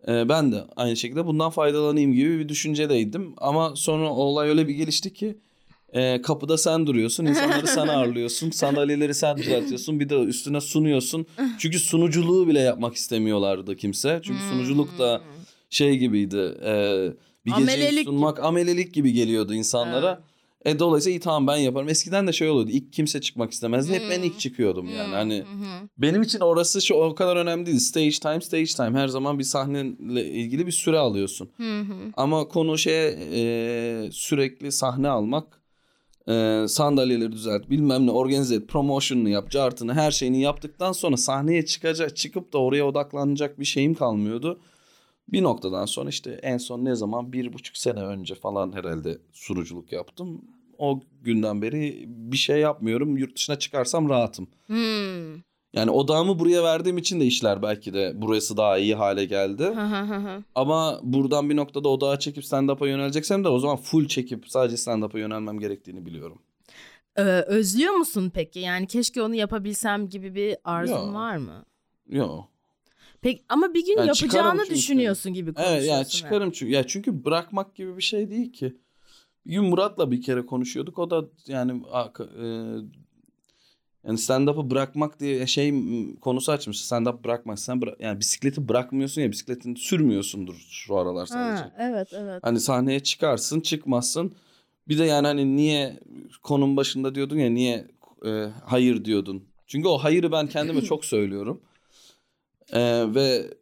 E, 0.09 0.29
ben 0.29 0.53
de 0.53 0.65
aynı 0.77 0.97
şekilde 0.97 1.27
bundan 1.27 1.51
faydalanayım 1.51 2.13
gibi 2.13 2.39
bir 2.39 2.49
düşüncedeydim. 2.49 3.35
Ama 3.37 3.77
sonra 3.77 4.11
olay 4.11 4.49
öyle 4.49 4.69
bir 4.69 4.75
gelişti 4.75 5.13
ki 5.13 5.39
e, 5.93 6.23
kapıda 6.23 6.59
sen 6.59 6.87
duruyorsun, 6.87 7.25
insanları 7.27 7.67
sen 7.67 7.89
ağırlıyorsun, 7.89 8.51
sandalyeleri 8.51 9.15
sen 9.15 9.37
düzeltiyorsun, 9.37 10.01
bir 10.01 10.09
de 10.09 10.19
üstüne 10.19 10.61
sunuyorsun. 10.61 11.27
Çünkü 11.59 11.79
sunuculuğu 11.79 12.49
bile 12.49 12.61
yapmak 12.61 12.95
istemiyorlardı 12.95 13.77
kimse. 13.77 14.21
Çünkü 14.23 14.41
sunuculuk 14.43 14.99
da 14.99 15.21
şey 15.71 15.97
gibiydi. 15.97 16.55
E, 16.65 16.73
bir 17.47 17.51
geceyi 17.51 17.77
Amelelik. 17.77 18.05
sunmak 18.05 18.45
amelelik 18.45 18.95
gibi 18.95 19.13
geliyordu 19.13 19.55
insanlara. 19.55 20.23
E 20.65 20.79
dolayısıyla 20.79 21.17
iyi 21.17 21.21
tamam 21.21 21.47
ben 21.47 21.57
yaparım. 21.57 21.89
Eskiden 21.89 22.27
de 22.27 22.33
şey 22.33 22.49
oluyordu. 22.49 22.71
İlk 22.71 22.93
kimse 22.93 23.21
çıkmak 23.21 23.53
istemezdi. 23.53 23.93
Hep 23.93 24.03
ben 24.11 24.23
ilk 24.23 24.41
çıkıyordum 24.41 24.89
yani. 24.89 25.15
Hani 25.15 25.35
Hı 25.35 25.41
hı. 25.41 25.89
benim 25.99 26.23
için 26.23 26.41
orası 26.41 26.83
şu 26.83 26.95
o 26.95 27.15
kadar 27.15 27.37
önemli 27.37 27.67
değil. 27.67 27.79
Stage 27.79 28.11
time, 28.11 28.41
stage 28.41 28.65
time. 28.67 28.99
Her 28.99 29.09
zaman 29.09 29.39
bir 29.39 29.45
sahneyle 29.45 30.25
ilgili 30.31 30.67
bir 30.67 30.73
süre 30.73 30.99
alıyorsun. 30.99 31.51
Ama 32.17 32.49
konu 32.49 32.79
şey 32.79 33.09
e, 33.33 34.09
sürekli 34.13 34.73
sahne 34.73 35.09
almak, 35.09 35.63
e, 36.29 36.65
sandalyeleri 36.69 37.33
düzelt, 37.33 37.71
bilmem 37.71 38.07
ne 38.07 38.11
organize 38.11 38.55
et, 38.55 38.69
promotion'unu 38.69 39.29
yap, 39.29 39.51
cartını, 39.51 39.95
her 39.95 40.11
şeyini 40.11 40.41
yaptıktan 40.41 40.93
sonra 40.93 41.17
sahneye 41.17 41.65
çıkacak, 41.65 42.17
çıkıp 42.17 42.53
da 42.53 42.59
oraya 42.59 42.87
odaklanacak 42.87 43.61
bir 43.61 43.65
şeyim 43.65 43.95
kalmıyordu. 43.95 44.61
Bir 45.29 45.43
noktadan 45.43 45.85
sonra 45.85 46.09
işte 46.09 46.31
en 46.43 46.59
son 46.59 46.85
ne 46.85 46.95
zaman 46.95 47.33
bir 47.33 47.53
buçuk 47.53 47.77
sene 47.77 48.01
önce 48.01 48.35
falan 48.35 48.73
herhalde 48.73 49.19
sunuculuk 49.33 49.93
yaptım. 49.93 50.43
O 50.85 51.01
günden 51.23 51.63
beri 51.63 52.05
bir 52.07 52.37
şey 52.37 52.61
yapmıyorum. 52.61 53.17
Yurt 53.17 53.37
dışına 53.37 53.59
çıkarsam 53.59 54.09
rahatım. 54.09 54.49
Hmm. 54.67 55.35
Yani 55.75 55.91
odağımı 55.91 56.39
buraya 56.39 56.65
verdiğim 56.65 56.99
için 56.99 57.21
de 57.21 57.25
işler 57.25 57.63
belki 57.63 57.95
de 57.95 58.13
burası 58.15 58.57
daha 58.57 58.79
iyi 58.79 58.95
hale 58.95 59.25
geldi. 59.25 59.73
Ama 60.55 61.01
buradan 61.03 61.51
bir 61.51 61.57
noktada 61.57 61.89
odağa 61.89 62.19
çekip 62.19 62.45
stand-up'a 62.45 62.89
yöneleceksem 62.89 63.45
de 63.45 63.49
o 63.49 63.59
zaman 63.59 63.77
full 63.77 64.09
çekip 64.09 64.49
sadece 64.49 64.77
stand-up'a 64.77 65.19
yönelmem 65.19 65.59
gerektiğini 65.59 66.07
biliyorum. 66.07 66.39
Ee, 67.17 67.23
özlüyor 67.23 67.93
musun 67.93 68.33
peki? 68.35 68.59
Yani 68.59 68.87
keşke 68.87 69.23
onu 69.23 69.35
yapabilsem 69.35 70.09
gibi 70.09 70.35
bir 70.35 70.57
arzun 70.65 71.07
Yok. 71.07 71.15
var 71.15 71.37
mı? 71.37 71.65
Yok. 72.09 72.49
Peki 73.21 73.43
ama 73.49 73.75
bir 73.75 73.87
gün 73.87 73.97
Yani 73.97 74.07
yapacağını 74.07 74.67
düşünüyorsun 74.71 75.33
gibi 75.33 75.55
konuşuyorsun. 75.55 75.81
Evet 75.81 75.91
yani 75.91 76.07
çıkarım 76.07 76.51
çünkü. 76.51 76.73
Ya 76.73 76.87
çünkü 76.87 77.25
bırakmak 77.25 77.75
gibi 77.75 77.97
bir 77.97 78.03
şey 78.03 78.31
değil 78.31 78.53
ki. 78.53 78.77
Bir 79.47 79.53
gün 79.53 79.65
Murat'la 79.65 80.11
bir 80.11 80.23
kere 80.23 80.47
konuşuyorduk. 80.47 80.99
O 80.99 81.11
da 81.11 81.25
yani 81.47 81.83
e, 82.21 82.47
yani 84.05 84.19
stand-up'ı 84.19 84.71
bırakmak 84.71 85.21
diye 85.21 85.47
şey 85.47 85.75
konusu 86.21 86.53
açmış. 86.53 86.81
Stand-up 86.81 87.25
bırakmak. 87.25 87.59
Sen 87.59 87.79
bıra- 87.81 87.97
yani 88.03 88.21
bisikleti 88.21 88.69
bırakmıyorsun 88.69 89.23
ya 89.23 89.31
bisikletini 89.31 89.77
sürmüyorsundur 89.77 90.67
şu 90.71 90.97
aralar 90.97 91.27
sadece. 91.27 91.63
Ha, 91.63 91.73
evet 91.79 92.09
evet. 92.13 92.45
Hani 92.45 92.61
sahneye 92.61 93.01
çıkarsın, 93.01 93.61
çıkmazsın. 93.61 94.35
Bir 94.89 94.99
de 94.99 95.05
yani 95.05 95.27
hani 95.27 95.57
niye 95.57 96.01
konun 96.43 96.77
başında 96.77 97.15
diyordun 97.15 97.37
ya 97.37 97.51
niye 97.51 97.87
e, 98.27 98.49
hayır 98.65 99.05
diyordun. 99.05 99.45
Çünkü 99.67 99.89
o 99.89 99.99
hayırı 99.99 100.33
ben 100.33 100.47
kendime 100.47 100.81
çok 100.85 101.05
söylüyorum. 101.05 101.61
E, 102.73 102.81
ve 103.15 103.55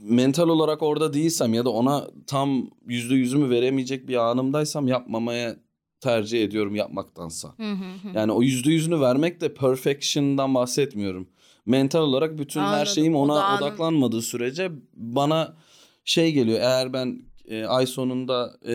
mental 0.00 0.48
olarak 0.48 0.82
orada 0.82 1.12
değilsem 1.14 1.54
ya 1.54 1.64
da 1.64 1.70
ona 1.70 2.06
tam 2.26 2.70
yüzde 2.86 3.14
yüzümü 3.14 3.50
veremeyecek 3.50 4.08
bir 4.08 4.16
anımdaysam 4.30 4.88
yapmamaya 4.88 5.56
tercih 6.00 6.44
ediyorum 6.44 6.74
yapmaktansa. 6.74 7.54
Hı 7.56 7.72
hı 7.72 7.74
hı. 7.74 8.18
Yani 8.18 8.32
o 8.32 8.42
yüzde 8.42 8.70
yüzünü 8.72 9.00
vermek 9.00 9.40
de 9.40 9.54
perfection'dan 9.54 10.54
bahsetmiyorum. 10.54 11.28
Mental 11.66 12.00
olarak 12.02 12.38
bütün 12.38 12.60
her 12.60 12.66
Anladım. 12.66 12.86
şeyim 12.86 13.16
ona 13.16 13.32
Odağının- 13.32 13.58
odaklanmadığı 13.58 14.22
sürece 14.22 14.70
bana 14.94 15.56
şey 16.04 16.32
geliyor. 16.32 16.58
Eğer 16.60 16.92
ben 16.92 17.22
e, 17.48 17.64
ay 17.64 17.86
sonunda 17.86 18.56
e, 18.68 18.74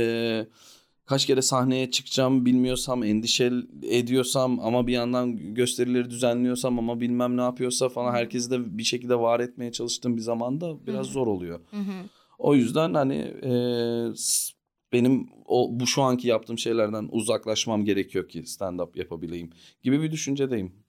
kaç 1.06 1.26
kere 1.26 1.42
sahneye 1.42 1.92
çıkacağım 1.92 2.46
bilmiyorsam, 2.46 3.04
endişe 3.04 3.52
ediyorsam 3.84 4.60
ama 4.60 4.88
bir 4.88 4.94
yandan 4.94 5.54
gösterileri 5.54 6.10
düzenliyorsam 6.10 6.80
ama 6.80 7.02
bilmem 7.02 7.38
ne 7.38 7.42
yapıyorsa 7.42 7.90
falan 7.90 8.14
herkesi 8.14 8.52
de 8.52 8.78
bir 8.78 8.84
şekilde 8.84 9.20
var 9.20 9.40
etmeye 9.40 9.72
çalıştığım 9.72 10.18
bir 10.18 10.22
zamanda 10.22 10.88
biraz 10.88 11.06
zor 11.08 11.28
oluyor. 11.28 11.60
O 12.38 12.56
yüzden 12.56 12.94
hani 12.94 13.16
e, 13.44 13.52
benim 14.94 15.30
o 15.46 15.70
bu 15.72 15.88
şu 15.88 16.02
anki 16.02 16.28
yaptığım 16.28 16.58
şeylerden 16.58 17.10
uzaklaşmam 17.12 17.86
gerekiyor 17.86 18.30
ki 18.30 18.44
stand 18.46 18.80
up 18.80 18.98
yapabileyim 18.98 19.50
gibi 19.84 20.02
bir 20.02 20.12
düşüncedeyim. 20.12 20.85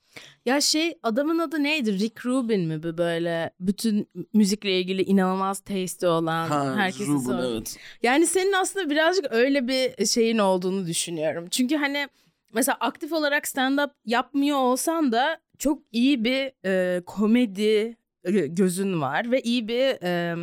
Ya 0.46 0.60
şey 0.60 0.98
adamın 1.02 1.38
adı 1.38 1.62
neydi? 1.62 1.98
Rick 1.98 2.26
Rubin 2.26 2.60
mi 2.60 2.82
bu 2.82 2.98
böyle 2.98 3.50
bütün 3.60 4.08
müzikle 4.34 4.80
ilgili 4.80 5.02
inanılmaz 5.02 5.60
taste'i 5.60 6.08
olan 6.08 6.48
herkesi 6.76 7.10
Ruben, 7.10 7.18
sor- 7.24 7.52
evet. 7.52 7.78
Yani 8.02 8.26
senin 8.26 8.52
aslında 8.52 8.90
birazcık 8.90 9.26
öyle 9.32 9.68
bir 9.68 10.06
şeyin 10.06 10.38
olduğunu 10.38 10.86
düşünüyorum. 10.86 11.46
Çünkü 11.50 11.76
hani 11.76 12.08
mesela 12.54 12.76
aktif 12.80 13.12
olarak 13.12 13.44
stand-up 13.44 13.90
yapmıyor 14.04 14.58
olsan 14.58 15.12
da 15.12 15.40
çok 15.58 15.82
iyi 15.92 16.24
bir 16.24 16.52
e, 16.64 17.00
komedi 17.06 17.96
e, 18.24 18.30
gözün 18.46 19.00
var 19.00 19.30
ve 19.30 19.40
iyi 19.40 19.68
bir 19.68 20.02
e, 20.02 20.36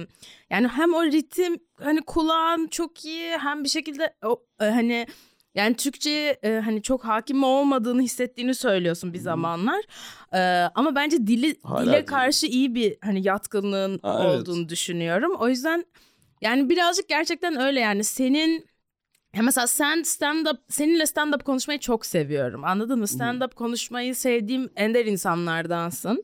yani 0.49 0.67
hem 0.67 0.93
o 0.93 1.03
ritim 1.03 1.57
hani 1.79 2.01
kulağın 2.01 2.67
çok 2.67 3.05
iyi 3.05 3.31
hem 3.37 3.63
bir 3.63 3.69
şekilde 3.69 4.13
o, 4.25 4.43
e, 4.61 4.65
hani 4.65 5.07
yani 5.55 5.75
Türkçe 5.75 6.39
e, 6.43 6.61
hani 6.65 6.81
çok 6.81 7.05
hakim 7.05 7.43
olmadığını 7.43 8.01
hissettiğini 8.01 8.55
söylüyorsun 8.55 9.13
bir 9.13 9.19
zamanlar. 9.19 9.81
E, 10.33 10.39
ama 10.75 10.95
bence 10.95 11.27
dili 11.27 11.55
Hala 11.63 11.81
dile 11.85 11.91
değil. 11.93 12.05
karşı 12.05 12.45
iyi 12.47 12.75
bir 12.75 12.97
hani 13.01 13.27
yatkınlığın 13.27 13.99
Ha, 14.03 14.21
evet. 14.25 14.41
olduğunu 14.41 14.69
düşünüyorum. 14.69 15.35
O 15.39 15.49
yüzden 15.49 15.85
yani 16.41 16.69
birazcık 16.69 17.09
gerçekten 17.09 17.59
öyle 17.61 17.79
yani 17.79 18.03
senin 18.03 18.65
ya 19.35 19.43
mesela 19.43 19.67
sen 19.67 20.03
stand 20.03 20.45
up 20.45 20.57
seninle 20.69 21.05
stand 21.05 21.33
up 21.33 21.45
konuşmayı 21.45 21.79
çok 21.79 22.05
seviyorum. 22.05 22.63
Anladın 22.63 22.99
mı? 22.99 23.07
Stand 23.07 23.41
up 23.41 23.55
konuşmayı 23.55 24.15
sevdiğim 24.15 24.69
ender 24.75 25.05
insanlardansın. 25.05 26.23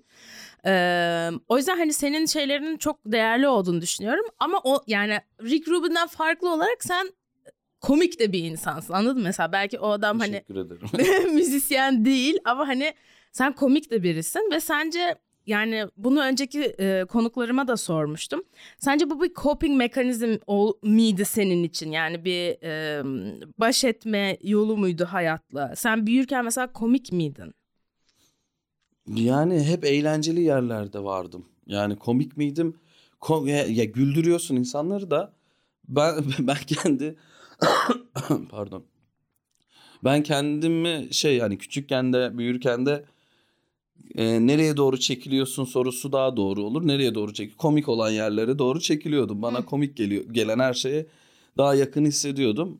Ee, 0.65 1.29
o 1.47 1.57
yüzden 1.57 1.77
hani 1.77 1.93
senin 1.93 2.25
şeylerinin 2.25 2.77
çok 2.77 2.99
değerli 3.05 3.47
olduğunu 3.47 3.81
düşünüyorum. 3.81 4.25
Ama 4.39 4.61
o 4.63 4.83
yani 4.87 5.19
Rick 5.43 5.67
Rubin'den 5.67 6.07
farklı 6.07 6.53
olarak 6.53 6.83
sen 6.83 7.11
komik 7.81 8.19
de 8.19 8.31
bir 8.33 8.43
insansın. 8.43 8.93
Anladın 8.93 9.17
mı? 9.17 9.23
Mesela 9.23 9.51
belki 9.51 9.79
o 9.79 9.89
adam 9.89 10.19
hani 10.19 10.31
Teşekkür 10.31 10.55
ederim. 10.55 11.33
müzisyen 11.35 12.05
değil 12.05 12.37
ama 12.45 12.67
hani 12.67 12.93
sen 13.31 13.53
komik 13.55 13.91
de 13.91 14.03
birisin 14.03 14.49
ve 14.51 14.59
sence 14.59 15.15
yani 15.45 15.85
bunu 15.97 16.21
önceki 16.21 16.63
e, 16.79 17.05
konuklarıma 17.05 17.67
da 17.67 17.77
sormuştum. 17.77 18.43
Sence 18.77 19.09
bu 19.09 19.23
bir 19.23 19.33
coping 19.33 19.77
mekanizm 19.77 20.35
ol, 20.47 20.73
miydi 20.83 21.25
senin 21.25 21.63
için? 21.63 21.91
Yani 21.91 22.25
bir 22.25 22.63
e, 22.63 23.03
baş 23.57 23.83
etme 23.83 24.37
yolu 24.43 24.77
muydu 24.77 25.05
hayatla? 25.05 25.75
Sen 25.75 26.07
büyürken 26.07 26.45
mesela 26.45 26.73
komik 26.73 27.11
miydin? 27.11 27.53
yani 29.15 29.63
hep 29.63 29.85
eğlenceli 29.85 30.41
yerlerde 30.41 31.03
vardım. 31.03 31.45
Yani 31.65 31.95
komik 31.95 32.37
miydim? 32.37 32.75
Ko- 33.21 33.49
ya, 33.49 33.65
ya 33.65 33.83
güldürüyorsun 33.83 34.55
insanları 34.55 35.11
da 35.11 35.33
ben 35.87 36.23
ben 36.39 36.57
kendi 36.67 37.15
pardon. 38.49 38.83
Ben 40.03 40.23
kendimi 40.23 41.07
şey 41.11 41.37
yani 41.37 41.57
küçükken 41.57 42.13
de 42.13 42.37
büyürken 42.37 42.85
de 42.85 43.05
e, 44.15 44.47
nereye 44.47 44.77
doğru 44.77 44.99
çekiliyorsun 44.99 45.63
sorusu 45.65 46.11
daha 46.11 46.37
doğru 46.37 46.63
olur. 46.63 46.87
Nereye 46.87 47.15
doğru 47.15 47.33
çek 47.33 47.57
komik 47.57 47.89
olan 47.89 48.09
yerlere 48.09 48.59
doğru 48.59 48.79
çekiliyordum. 48.79 49.41
Bana 49.41 49.65
komik 49.65 49.97
geliyor 49.97 50.23
gelen 50.31 50.59
her 50.59 50.73
şeye 50.73 51.05
daha 51.57 51.75
yakın 51.75 52.05
hissediyordum. 52.05 52.79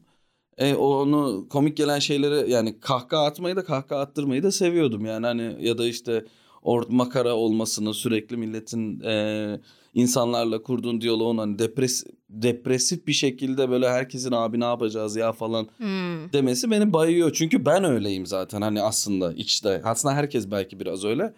E, 0.57 0.75
onu 0.75 1.47
komik 1.49 1.77
gelen 1.77 1.99
şeyleri 1.99 2.51
yani 2.51 2.79
kahkaha 2.79 3.25
atmayı 3.25 3.55
da 3.55 3.63
kahkaha 3.63 3.99
attırmayı 3.99 4.43
da 4.43 4.51
seviyordum 4.51 5.05
yani 5.05 5.25
hani 5.25 5.57
ya 5.59 5.77
da 5.77 5.87
işte 5.87 6.25
or 6.63 6.83
makara 6.89 7.35
olmasını 7.35 7.93
sürekli 7.93 8.37
milletin 8.37 8.99
e, 8.99 9.59
insanlarla 9.93 10.63
kurduğun 10.63 11.01
diyaloğun 11.01 11.37
hani 11.37 11.59
depres 11.59 12.03
depresif 12.29 13.07
bir 13.07 13.13
şekilde 13.13 13.69
böyle 13.69 13.89
herkesin 13.89 14.31
abi 14.31 14.59
ne 14.59 14.63
yapacağız 14.65 15.15
ya 15.15 15.31
falan 15.31 15.67
Hmm. 15.77 16.33
demesi 16.33 16.71
beni 16.71 16.93
bayıyor. 16.93 17.31
Çünkü 17.33 17.65
ben 17.65 17.83
öyleyim 17.83 18.25
zaten 18.25 18.61
hani 18.61 18.81
aslında 18.81 19.33
içte. 19.33 19.81
Aslında 19.85 20.15
herkes 20.15 20.51
belki 20.51 20.79
biraz 20.79 21.05
öyle. 21.05 21.33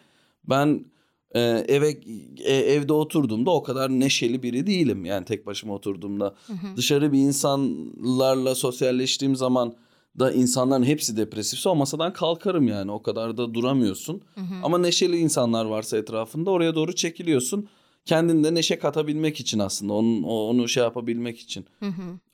Ben 0.49 0.85
e, 1.35 1.39
eve 1.67 1.89
e, 2.43 2.53
evde 2.55 2.93
oturduğumda 2.93 3.51
o 3.51 3.63
kadar 3.63 3.89
neşeli 3.89 4.43
biri 4.43 4.67
değilim. 4.67 5.05
Yani 5.05 5.25
tek 5.25 5.45
başıma 5.45 5.73
oturduğumda. 5.73 6.35
Dışarı 6.77 7.13
bir 7.13 7.19
insanlarla 7.19 8.55
sosyalleştiğim 8.55 9.35
zaman 9.35 9.73
da 10.19 10.31
insanların 10.31 10.83
hepsi 10.83 11.17
depresifse 11.17 11.69
o 11.69 11.75
masadan 11.75 12.13
kalkarım 12.13 12.67
yani. 12.67 12.91
O 12.91 13.01
kadar 13.01 13.37
da 13.37 13.53
duramıyorsun. 13.53 14.21
Ama 14.63 14.77
neşeli 14.77 15.17
insanlar 15.17 15.65
varsa 15.65 15.97
etrafında 15.97 16.51
oraya 16.51 16.75
doğru 16.75 16.95
çekiliyorsun. 16.95 17.67
Kendinde 18.11 18.53
neşe 18.53 18.79
katabilmek 18.79 19.39
için 19.39 19.59
aslında 19.59 19.93
onun 19.93 20.23
onu 20.23 20.67
şey 20.67 20.83
yapabilmek 20.83 21.39
için. 21.39 21.65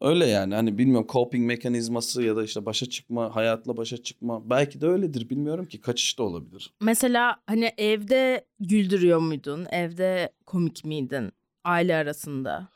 Öyle 0.02 0.26
yani 0.26 0.56
hani 0.56 0.78
bilmiyorum 0.78 1.08
coping 1.12 1.48
mekanizması 1.48 2.24
ya 2.24 2.36
da 2.36 2.44
işte 2.44 2.66
başa 2.66 2.86
çıkma 2.86 3.36
hayatla 3.36 3.78
başa 3.78 3.98
çıkma 3.98 4.50
belki 4.50 4.82
de 4.82 4.88
öyledir 4.88 5.30
bilmiyorum 5.30 5.66
ki 5.66 5.82
kaçış 5.82 6.20
da 6.20 6.24
olabilir. 6.24 6.74
Mesela 6.82 7.36
hani 7.48 7.72
evde 7.78 8.46
güldürüyor 8.60 9.20
muydun? 9.20 9.66
Evde 9.72 10.34
komik 10.46 10.86
miydin? 10.86 11.32
Aile 11.64 11.96
arasında. 11.96 12.68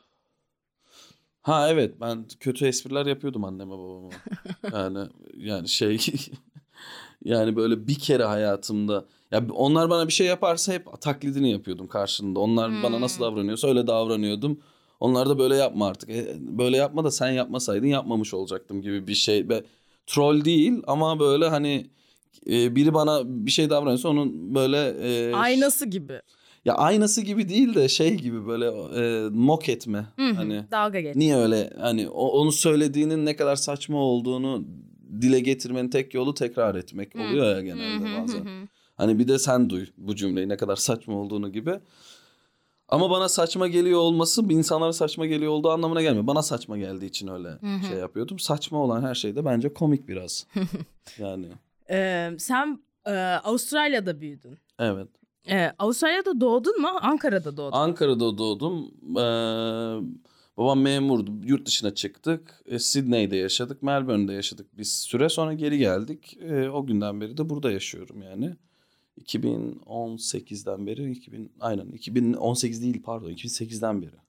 Ha 1.42 1.68
evet 1.70 1.94
ben 2.00 2.24
kötü 2.40 2.66
espriler 2.66 3.06
yapıyordum 3.06 3.44
anneme 3.44 3.70
babama. 3.70 4.10
Yani 4.72 5.08
yani 5.36 5.68
şey 5.68 5.98
yani 7.24 7.56
böyle 7.56 7.86
bir 7.86 7.98
kere 7.98 8.24
hayatımda 8.24 9.04
ya 9.32 9.44
onlar 9.54 9.90
bana 9.90 10.08
bir 10.08 10.12
şey 10.12 10.26
yaparsa 10.26 10.72
hep 10.72 11.00
taklidini 11.00 11.50
yapıyordum 11.50 11.86
karşında. 11.88 12.40
Onlar 12.40 12.82
bana 12.82 13.00
nasıl 13.00 13.20
davranıyorsa 13.24 13.68
öyle 13.68 13.86
davranıyordum. 13.86 14.60
Onlar 15.00 15.28
da 15.28 15.38
böyle 15.38 15.56
yapma 15.56 15.86
artık. 15.86 16.10
E, 16.10 16.36
böyle 16.40 16.76
yapma 16.76 17.04
da 17.04 17.10
sen 17.10 17.30
yapmasaydın 17.30 17.86
yapmamış 17.86 18.34
olacaktım 18.34 18.82
gibi 18.82 19.06
bir 19.06 19.14
şey. 19.14 19.48
Be, 19.48 19.62
troll 20.06 20.44
değil 20.44 20.82
ama 20.86 21.18
böyle 21.20 21.48
hani 21.48 21.86
e, 22.50 22.76
biri 22.76 22.94
bana 22.94 23.22
bir 23.26 23.50
şey 23.50 23.70
davranıyorsa 23.70 24.08
onun 24.08 24.54
böyle 24.54 24.78
e, 25.02 25.34
Aynası 25.34 25.86
gibi. 25.86 26.20
ya 26.64 26.74
aynası 26.74 27.20
gibi 27.22 27.48
değil 27.48 27.74
de 27.74 27.88
şey 27.88 28.14
gibi 28.14 28.46
böyle 28.46 28.66
e, 28.66 29.28
mock 29.30 29.68
etme. 29.68 30.06
Hı 30.16 30.28
hı, 30.28 30.34
Hani 30.34 30.64
Dalga 30.70 31.00
geç. 31.00 31.16
Niye 31.16 31.36
öyle 31.36 31.70
hani 31.80 32.08
o- 32.08 32.28
onu 32.40 32.52
söylediğinin 32.52 33.26
ne 33.26 33.36
kadar 33.36 33.56
saçma 33.56 33.98
olduğunu 33.98 34.64
dile 35.20 35.40
getirmenin 35.40 35.88
tek 35.90 36.14
yolu 36.14 36.34
tekrar 36.34 36.74
etmek 36.74 37.16
oluyor 37.16 37.56
ya 37.56 37.60
genelde 37.62 38.22
bazen. 38.22 38.46
Hani 39.02 39.18
bir 39.18 39.28
de 39.28 39.38
sen 39.38 39.70
duy 39.70 39.86
bu 39.96 40.16
cümleyi 40.16 40.48
ne 40.48 40.56
kadar 40.56 40.76
saçma 40.76 41.14
olduğunu 41.14 41.52
gibi. 41.52 41.80
Ama 42.88 43.10
bana 43.10 43.28
saçma 43.28 43.68
geliyor 43.68 44.00
olması 44.00 44.48
bir 44.48 44.54
insanlara 44.54 44.92
saçma 44.92 45.26
geliyor 45.26 45.52
olduğu 45.52 45.70
anlamına 45.70 46.02
gelmiyor. 46.02 46.26
Bana 46.26 46.42
saçma 46.42 46.78
geldiği 46.78 47.06
için 47.06 47.28
öyle 47.28 47.48
şey 47.88 47.98
yapıyordum. 47.98 48.38
Saçma 48.38 48.78
olan 48.78 49.02
her 49.02 49.14
şey 49.14 49.36
de 49.36 49.44
bence 49.44 49.74
komik 49.74 50.08
biraz. 50.08 50.46
yani 51.18 51.46
Ee, 51.90 52.30
sen 52.38 52.78
e, 53.06 53.12
Avustralya'da 53.44 54.20
büyüdün. 54.20 54.58
evet. 54.78 55.08
Ee, 55.50 55.72
Avustralya'da 55.78 56.40
doğdun 56.40 56.80
mu? 56.80 56.88
Ankara'da 57.00 57.56
doğdun. 57.56 57.76
Ankara'da 57.76 58.38
doğdum. 58.38 58.90
Ee, 59.16 59.22
babam 60.56 60.80
memurdu. 60.80 61.30
Yurt 61.44 61.66
dışına 61.66 61.94
çıktık. 61.94 62.62
Ee, 62.66 62.78
Sydney'de 62.78 63.36
yaşadık. 63.36 63.82
Melbourne'de 63.82 64.32
yaşadık. 64.32 64.66
Biz 64.78 64.92
süre 65.00 65.28
sonra 65.28 65.52
geri 65.52 65.78
geldik. 65.78 66.38
Ee, 66.42 66.68
o 66.68 66.86
günden 66.86 67.20
beri 67.20 67.36
de 67.36 67.48
burada 67.50 67.72
yaşıyorum 67.72 68.22
yani. 68.22 68.56
2018'den 69.20 70.86
beri 70.86 71.10
2000 71.10 71.52
aynen 71.60 71.86
2018 71.86 72.82
değil 72.82 73.02
pardon 73.02 73.30
2008'den 73.30 74.02
beri. 74.02 74.22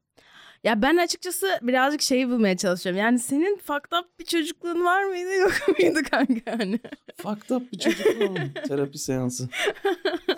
Ya 0.63 0.81
ben 0.81 0.97
açıkçası 0.97 1.47
birazcık 1.61 2.01
şeyi 2.01 2.29
bulmaya 2.29 2.57
çalışıyorum. 2.57 2.99
Yani 2.99 3.19
senin 3.19 3.57
fucked 3.57 3.97
up 3.99 4.19
bir 4.19 4.25
çocukluğun 4.25 4.85
var 4.85 5.03
mıydı 5.03 5.33
yok 5.35 5.51
muydu 5.79 5.99
kanka 6.11 6.51
hani? 6.59 6.79
Fucked 7.17 7.49
up 7.55 7.71
bir 7.73 7.79
çocukluğum. 7.79 8.35
Terapi 8.67 8.97
seansı. 8.97 9.49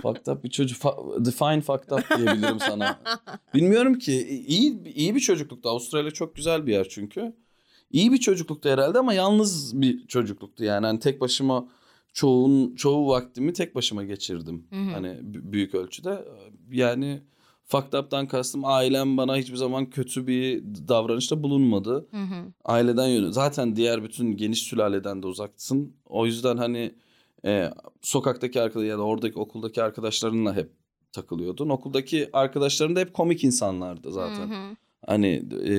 fucked 0.02 0.28
up 0.28 0.44
bir 0.44 0.50
çocuk. 0.50 0.82
Fa- 0.82 1.26
define 1.26 1.62
fucked 1.62 1.92
up 1.92 2.18
diyebilirim 2.18 2.60
sana. 2.60 3.00
Bilmiyorum 3.54 3.98
ki. 4.00 4.28
iyi 4.48 4.84
iyi 4.94 5.16
bir 5.16 5.20
çocukluktu. 5.20 5.70
Avustralya 5.70 6.12
çok 6.12 6.36
güzel 6.36 6.68
bir 6.68 6.72
yer 6.72 6.90
çünkü. 6.90 7.34
İyi 7.92 8.12
bir 8.12 8.18
çocukluktu 8.18 8.70
herhalde 8.70 9.00
ama 9.00 9.14
yalnız 9.14 9.82
bir 9.82 10.08
çocukluktu 10.08 10.64
yani. 10.64 10.86
Hani 10.86 11.00
tek 11.00 11.22
başıma 11.22 11.68
çoğun 12.16 12.76
çoğu 12.76 13.08
vaktimi 13.08 13.54
tek 13.54 13.76
başıma 13.76 14.04
geçirdim. 14.04 14.68
Hı 14.70 14.76
hı. 14.76 14.92
Hani 14.92 15.18
büyük 15.24 15.76
ölçüde. 15.76 16.26
Yani 16.72 17.22
fucked 17.64 17.94
up'tan 17.94 18.28
kastım 18.28 18.66
ailem 18.66 19.18
bana 19.18 19.38
hiçbir 19.38 19.56
zaman 19.56 19.90
kötü 19.90 20.28
bir 20.28 20.64
davranışta 20.88 21.44
bulunmadı. 21.44 22.08
Hı 22.12 22.18
hı. 22.18 22.54
Aileden 22.66 23.08
yönü. 23.08 23.34
Zaten 23.34 23.76
diğer 23.76 24.04
bütün 24.04 24.38
geniş 24.38 24.64
sülaleden 24.64 25.24
de 25.24 25.28
uzaksın. 25.28 25.94
O 26.06 26.26
yüzden 26.26 26.58
hani 26.58 26.96
e, 27.46 27.70
sokaktaki 28.02 28.62
arkadaş 28.62 28.88
ya 28.88 28.98
da 28.98 29.02
oradaki 29.02 29.40
okuldaki 29.40 29.84
arkadaşlarınla 29.84 30.56
hep 30.56 30.72
takılıyordun. 31.12 31.70
Okuldaki 31.70 32.30
arkadaşların 32.34 32.96
da 32.96 33.00
hep 33.00 33.14
komik 33.14 33.44
insanlardı 33.44 34.12
zaten. 34.12 34.50
Hı 34.50 34.54
hı. 34.54 34.76
Hani 35.08 35.44
e, 35.68 35.76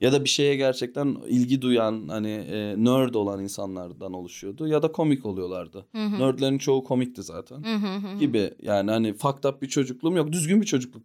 ya 0.00 0.12
da 0.12 0.24
bir 0.24 0.28
şeye 0.28 0.56
gerçekten 0.56 1.16
ilgi 1.28 1.62
duyan 1.62 2.08
hani 2.08 2.30
e, 2.30 2.74
nerd 2.76 3.14
olan 3.14 3.40
insanlardan 3.42 4.12
oluşuyordu 4.12 4.68
ya 4.68 4.82
da 4.82 4.92
komik 4.92 5.26
oluyorlardı. 5.26 5.86
Hı 5.92 6.04
hı. 6.04 6.18
Nerdlerin 6.18 6.58
çoğu 6.58 6.84
komikti 6.84 7.22
zaten 7.22 7.64
Hı 7.64 7.74
hı 7.74 7.94
hı. 7.96 8.18
gibi. 8.18 8.54
Yani 8.62 8.90
hani 8.90 9.14
fucked 9.14 9.44
up 9.44 9.62
bir 9.62 9.68
çocukluğum 9.68 10.16
yok. 10.16 10.32
Düzgün 10.32 10.60
bir 10.60 10.66
çocukluk. 10.66 11.02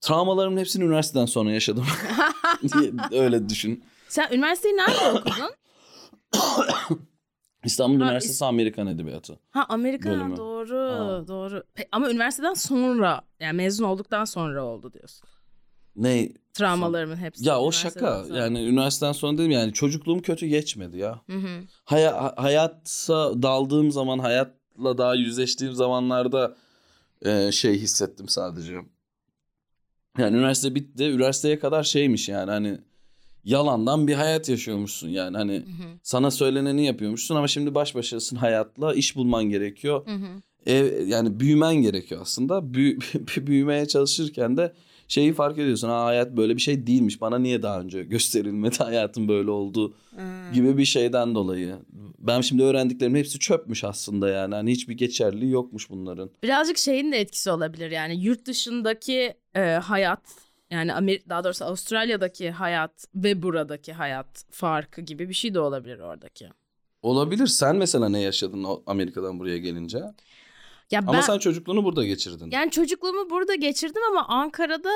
Travmalarımın 0.00 0.56
hepsini 0.60 0.84
üniversiteden 0.84 1.26
sonra 1.26 1.50
yaşadım. 1.50 1.86
öyle 3.12 3.48
düşün. 3.48 3.84
Sen 4.08 4.28
üniversiteyi 4.32 4.74
nerede 4.76 5.18
okudun? 5.18 5.50
İstanbul 7.64 8.00
Ha, 8.00 8.04
Üniversitesi 8.06 8.44
Amerikan 8.44 8.86
Edebiyatı. 8.86 9.38
Ha 9.50 9.66
Amerika 9.68 10.10
Bölümü. 10.10 10.36
doğru 10.36 10.78
Ha. 10.78 11.28
doğru. 11.28 11.64
Pe- 11.76 11.88
ama 11.92 12.10
üniversiteden 12.10 12.54
sonra 12.54 13.22
yani 13.40 13.56
mezun 13.56 13.84
olduktan 13.84 14.24
sonra 14.24 14.64
oldu 14.64 14.92
diyorsun. 14.92 15.28
Ne? 15.96 16.28
Travmalarımın 16.54 17.16
hepsi. 17.16 17.48
Ya 17.48 17.60
o 17.60 17.72
şaka. 17.72 18.24
sonra. 18.24 18.38
Yani 18.38 18.60
üniversiteden 18.64 19.12
sonra 19.12 19.38
dedim 19.38 19.50
yani 19.50 19.72
çocukluğum 19.72 20.22
kötü 20.22 20.46
geçmedi 20.46 20.98
ya. 20.98 21.20
Hı 21.26 21.36
hı. 21.36 21.60
Haya, 21.84 22.32
hayata 22.36 23.42
daldığım 23.42 23.90
zaman, 23.90 24.18
hayatla 24.18 24.98
daha 24.98 25.14
yüzleştiğim 25.14 25.72
zamanlarda 25.74 26.56
e, 27.24 27.52
şey 27.52 27.78
hissettim 27.78 28.28
sadece. 28.28 28.74
Yani 30.18 30.36
üniversite 30.36 30.74
bitti. 30.74 31.04
Üniversiteye 31.04 31.58
kadar 31.58 31.82
şeymiş 31.82 32.28
yani 32.28 32.50
hani 32.50 32.78
yalandan 33.44 34.08
bir 34.08 34.14
hayat 34.14 34.48
yaşıyormuşsun 34.48 35.08
yani 35.08 35.36
hani 35.36 35.54
Hı 35.54 35.58
hı. 35.58 35.98
sana 36.02 36.30
söyleneni 36.30 36.86
yapıyormuşsun 36.86 37.36
ama 37.36 37.48
şimdi 37.48 37.74
baş 37.74 37.94
başasın 37.94 38.36
hayatla 38.36 38.94
iş 38.94 39.16
bulman 39.16 39.44
gerekiyor. 39.44 40.06
Hı 40.06 40.14
hı. 40.14 40.26
Ev, 40.66 41.06
yani 41.08 41.40
büyümen 41.40 41.74
gerekiyor 41.74 42.20
aslında. 42.20 42.74
Büyü, 42.74 42.98
büyümeye 43.36 43.88
çalışırken 43.88 44.56
de 44.56 44.72
şeyi 45.08 45.32
fark 45.32 45.58
ediyorsun. 45.58 45.88
Ha 45.88 46.04
hayat 46.04 46.36
böyle 46.36 46.56
bir 46.56 46.60
şey 46.60 46.86
değilmiş. 46.86 47.20
Bana 47.20 47.38
niye 47.38 47.62
daha 47.62 47.80
önce 47.80 48.02
gösterilmedi 48.02 48.76
hayatın 48.78 49.28
böyle 49.28 49.50
olduğu 49.50 49.92
Hı. 49.92 50.54
gibi 50.54 50.78
bir 50.78 50.84
şeyden 50.84 51.34
dolayı. 51.34 51.76
Ben 52.18 52.40
şimdi 52.40 52.62
öğrendiklerimin 52.62 53.18
hepsi 53.18 53.38
çöpmüş 53.38 53.84
aslında 53.84 54.28
yani. 54.28 54.54
Hani 54.54 54.70
hiçbir 54.70 54.94
geçerliliği 54.94 55.52
yokmuş 55.52 55.90
bunların. 55.90 56.30
Birazcık 56.42 56.78
şeyin 56.78 57.12
de 57.12 57.20
etkisi 57.20 57.50
olabilir 57.50 57.90
yani 57.90 58.24
yurt 58.24 58.46
dışındaki 58.46 59.34
e, 59.56 59.60
hayat 59.60 60.20
yani 60.72 60.94
Amer 60.94 61.18
daha 61.28 61.44
doğrusu 61.44 61.64
Avustralya'daki 61.64 62.50
hayat 62.50 63.06
ve 63.14 63.42
buradaki 63.42 63.92
hayat 63.92 64.44
farkı 64.50 65.00
gibi 65.00 65.28
bir 65.28 65.34
şey 65.34 65.54
de 65.54 65.60
olabilir 65.60 65.98
oradaki. 65.98 66.48
Olabilir. 67.02 67.46
Sen 67.46 67.76
mesela 67.76 68.08
ne 68.08 68.20
yaşadın 68.20 68.66
Amerika'dan 68.86 69.38
buraya 69.38 69.58
gelince? 69.58 69.98
Ya 70.90 70.98
Ama 71.00 71.12
ben 71.12 71.20
sen 71.20 71.38
çocukluğunu 71.38 71.84
burada 71.84 72.04
geçirdin. 72.04 72.50
yani 72.52 72.70
çocukluğumu 72.70 73.30
burada 73.30 73.54
geçirdim 73.54 74.02
ama 74.10 74.26
Ankara'da 74.28 74.90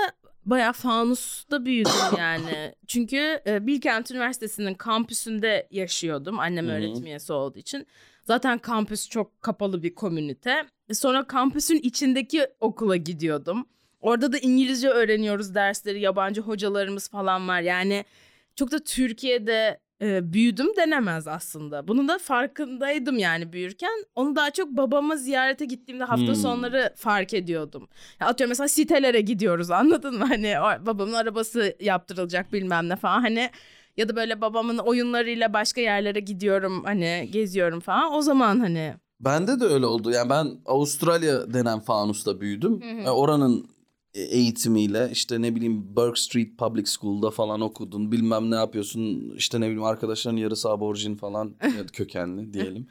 bayağı 0.45 0.73
fanusta 0.73 1.65
büyüdüm 1.65 1.93
yani. 2.19 2.75
Çünkü 2.87 3.41
e, 3.47 3.67
Bilkent 3.67 4.11
Üniversitesi'nin 4.11 4.75
kampüsünde 4.75 5.69
yaşıyordum 5.71 6.39
annem 6.39 6.67
Hı 6.67 6.71
hı. 6.71 6.75
öğretim 6.75 7.07
üyesi 7.07 7.33
olduğu 7.33 7.59
için. 7.59 7.87
Zaten 8.25 8.59
kampüs 8.59 9.09
çok 9.09 9.43
kapalı 9.43 9.83
bir 9.83 9.95
komünite. 9.95 10.65
E, 10.89 10.95
Sonra 10.95 11.27
kampüsün 11.27 11.77
içindeki 11.77 12.47
okula 12.61 12.97
gidiyordum. 12.97 13.67
Orada 14.01 14.33
da 14.33 14.39
İngilizce 14.39 14.89
öğreniyoruz 14.89 15.55
dersleri, 15.55 16.01
yabancı 16.01 16.41
hocalarımız 16.41 17.09
falan 17.09 17.49
var. 17.49 17.61
Yani 17.61 18.05
çok 18.57 18.73
da 18.73 18.79
Türkiye'de 18.79 19.81
e, 20.03 20.33
büyüdüm 20.33 20.67
denemez 20.77 21.29
aslında. 21.29 21.89
Bunun 21.89 22.09
da 22.09 22.19
farkındaydım 22.19 23.19
yani 23.19 23.53
büyürken. 23.53 24.05
Onu 24.15 24.37
daha 24.37 24.51
çok 24.51 24.69
babamı 24.71 25.19
ziyarete 25.19 25.65
gittiğimde 25.65 26.05
hafta 26.05 26.27
Hmm. 26.27 26.35
sonları 26.35 26.93
fark 26.97 27.35
ediyordum. 27.35 27.89
Ya 28.21 28.27
atıyorum 28.27 28.49
mesela 28.51 28.69
sitelere 28.69 29.21
gidiyoruz 29.21 29.71
anladın 29.71 30.19
mı? 30.19 30.25
Hani 30.25 30.55
babamın 30.87 31.13
arabası 31.13 31.77
yaptırılacak 31.81 32.53
bilmem 32.53 32.89
ne 32.89 32.97
falan. 32.97 33.21
Hani 33.21 33.51
ya 33.97 34.09
da 34.09 34.17
böyle 34.17 34.41
babamın 34.41 34.79
oyunlarıyla 34.79 35.53
başka 35.53 35.81
yerlere 35.81 36.21
gidiyorum 36.21 36.85
hani 36.85 37.29
geziyorum 37.33 37.81
falan. 37.81 38.13
O 38.15 38.23
zaman 38.23 38.61
hani 38.61 38.95
Bende 39.21 39.61
de 39.61 39.65
öyle 39.65 39.87
oldu. 39.87 40.11
Yani 40.11 40.31
ben 40.31 40.47
Avustralya 40.67 41.55
denen 41.55 41.81
fanusta 41.81 42.41
büyüdüm. 42.41 42.81
Hı 42.83 42.91
hı. 42.91 43.01
E, 43.07 43.11
Oranın 43.11 43.67
eğitimiyle 44.17 45.09
işte 45.13 45.43
ne 45.43 45.55
bileyim 45.55 45.97
Burke 45.97 46.21
Street 46.21 46.59
Public 46.59 46.87
School'da 46.87 47.31
falan 47.31 47.61
okudun. 47.61 48.13
Bilmem 48.13 48.51
ne 48.51 48.55
yapıyorsun. 48.55 49.35
İşte 49.37 49.61
ne 49.61 49.65
bileyim 49.65 49.85
arkadaşların 49.85 50.37
yarısı 50.37 50.71
aborjin 50.71 51.17
falan 51.17 51.55
kökenli 51.93 52.53
diyelim. 52.53 52.87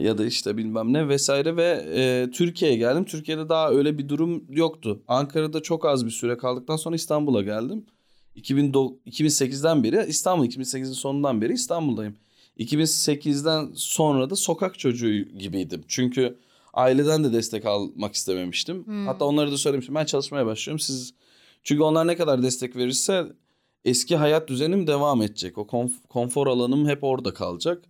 ya 0.00 0.18
da 0.18 0.26
işte 0.26 0.56
bilmem 0.56 0.92
ne 0.92 1.08
vesaire 1.08 1.56
ve 1.56 1.84
e, 1.94 2.30
Türkiye'ye 2.30 2.76
geldim. 2.76 3.04
Türkiye'de 3.04 3.48
daha 3.48 3.70
öyle 3.70 3.98
bir 3.98 4.08
durum 4.08 4.44
yoktu. 4.48 5.02
Ankara'da 5.08 5.62
çok 5.62 5.84
az 5.84 6.06
bir 6.06 6.10
süre 6.10 6.36
kaldıktan 6.36 6.76
sonra 6.76 6.96
İstanbul'a 6.96 7.42
geldim. 7.42 7.84
2009 8.34 8.96
2008'den 9.06 9.84
beri 9.84 10.04
İstanbul 10.08 10.46
2008'in 10.46 10.92
sonundan 10.92 11.40
beri 11.40 11.52
İstanbul'dayım. 11.52 12.16
2008'den 12.58 13.70
sonra 13.74 14.30
da 14.30 14.36
sokak 14.36 14.78
çocuğu 14.78 15.12
gibiydim. 15.38 15.84
Çünkü 15.88 16.36
aileden 16.74 17.24
de 17.24 17.32
destek 17.32 17.66
almak 17.66 18.14
istememiştim. 18.14 18.86
Hmm. 18.86 19.06
Hatta 19.06 19.24
onlara 19.24 19.52
da 19.52 19.56
söylemiştim. 19.56 19.94
Ben 19.94 20.04
çalışmaya 20.04 20.46
başlıyorum. 20.46 20.78
Siz 20.80 21.14
çünkü 21.62 21.82
onlar 21.82 22.06
ne 22.06 22.16
kadar 22.16 22.42
destek 22.42 22.76
verirse 22.76 23.26
eski 23.84 24.16
hayat 24.16 24.48
düzenim 24.48 24.86
devam 24.86 25.22
edecek. 25.22 25.58
O 25.58 25.62
konf- 25.62 26.06
konfor 26.08 26.46
alanım 26.46 26.88
hep 26.88 27.04
orada 27.04 27.34
kalacak. 27.34 27.84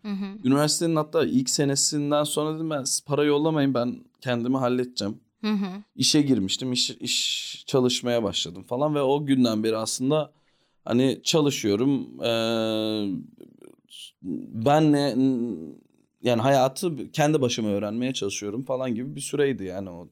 Üniversitenin 0.45 0.97
hatta 0.97 1.25
ilk 1.25 1.51
senesinden 1.51 2.25
sonra 2.25 2.55
dedim 2.55 2.71
ben 2.71 2.85
para 3.07 3.25
yollamayın 3.25 3.75
ben 3.75 4.05
kendimi 4.21 4.57
halledeceğim. 4.57 5.21
İşe 5.97 6.23
girmiştim. 6.23 6.73
iş, 6.73 6.91
iş 6.91 7.65
çalışmaya 7.67 8.23
başladım 8.23 8.63
falan 8.63 8.95
ve 8.95 9.03
o 9.03 9.27
günden 9.27 9.65
beri 9.65 9.77
aslında 9.77 10.33
hani 10.85 11.21
çalışıyorum. 11.25 12.23
Ee, 12.25 12.31
benle 14.53 15.15
yani 16.23 16.43
hayatı 16.43 17.13
kendi 17.13 17.41
başıma 17.41 17.69
öğrenmeye 17.69 18.13
çalışıyorum 18.13 18.65
falan 18.65 18.95
gibi 18.95 19.17
bir 19.17 19.21
süreydi 19.21 19.65
yani 19.65 19.91
o 19.91 20.09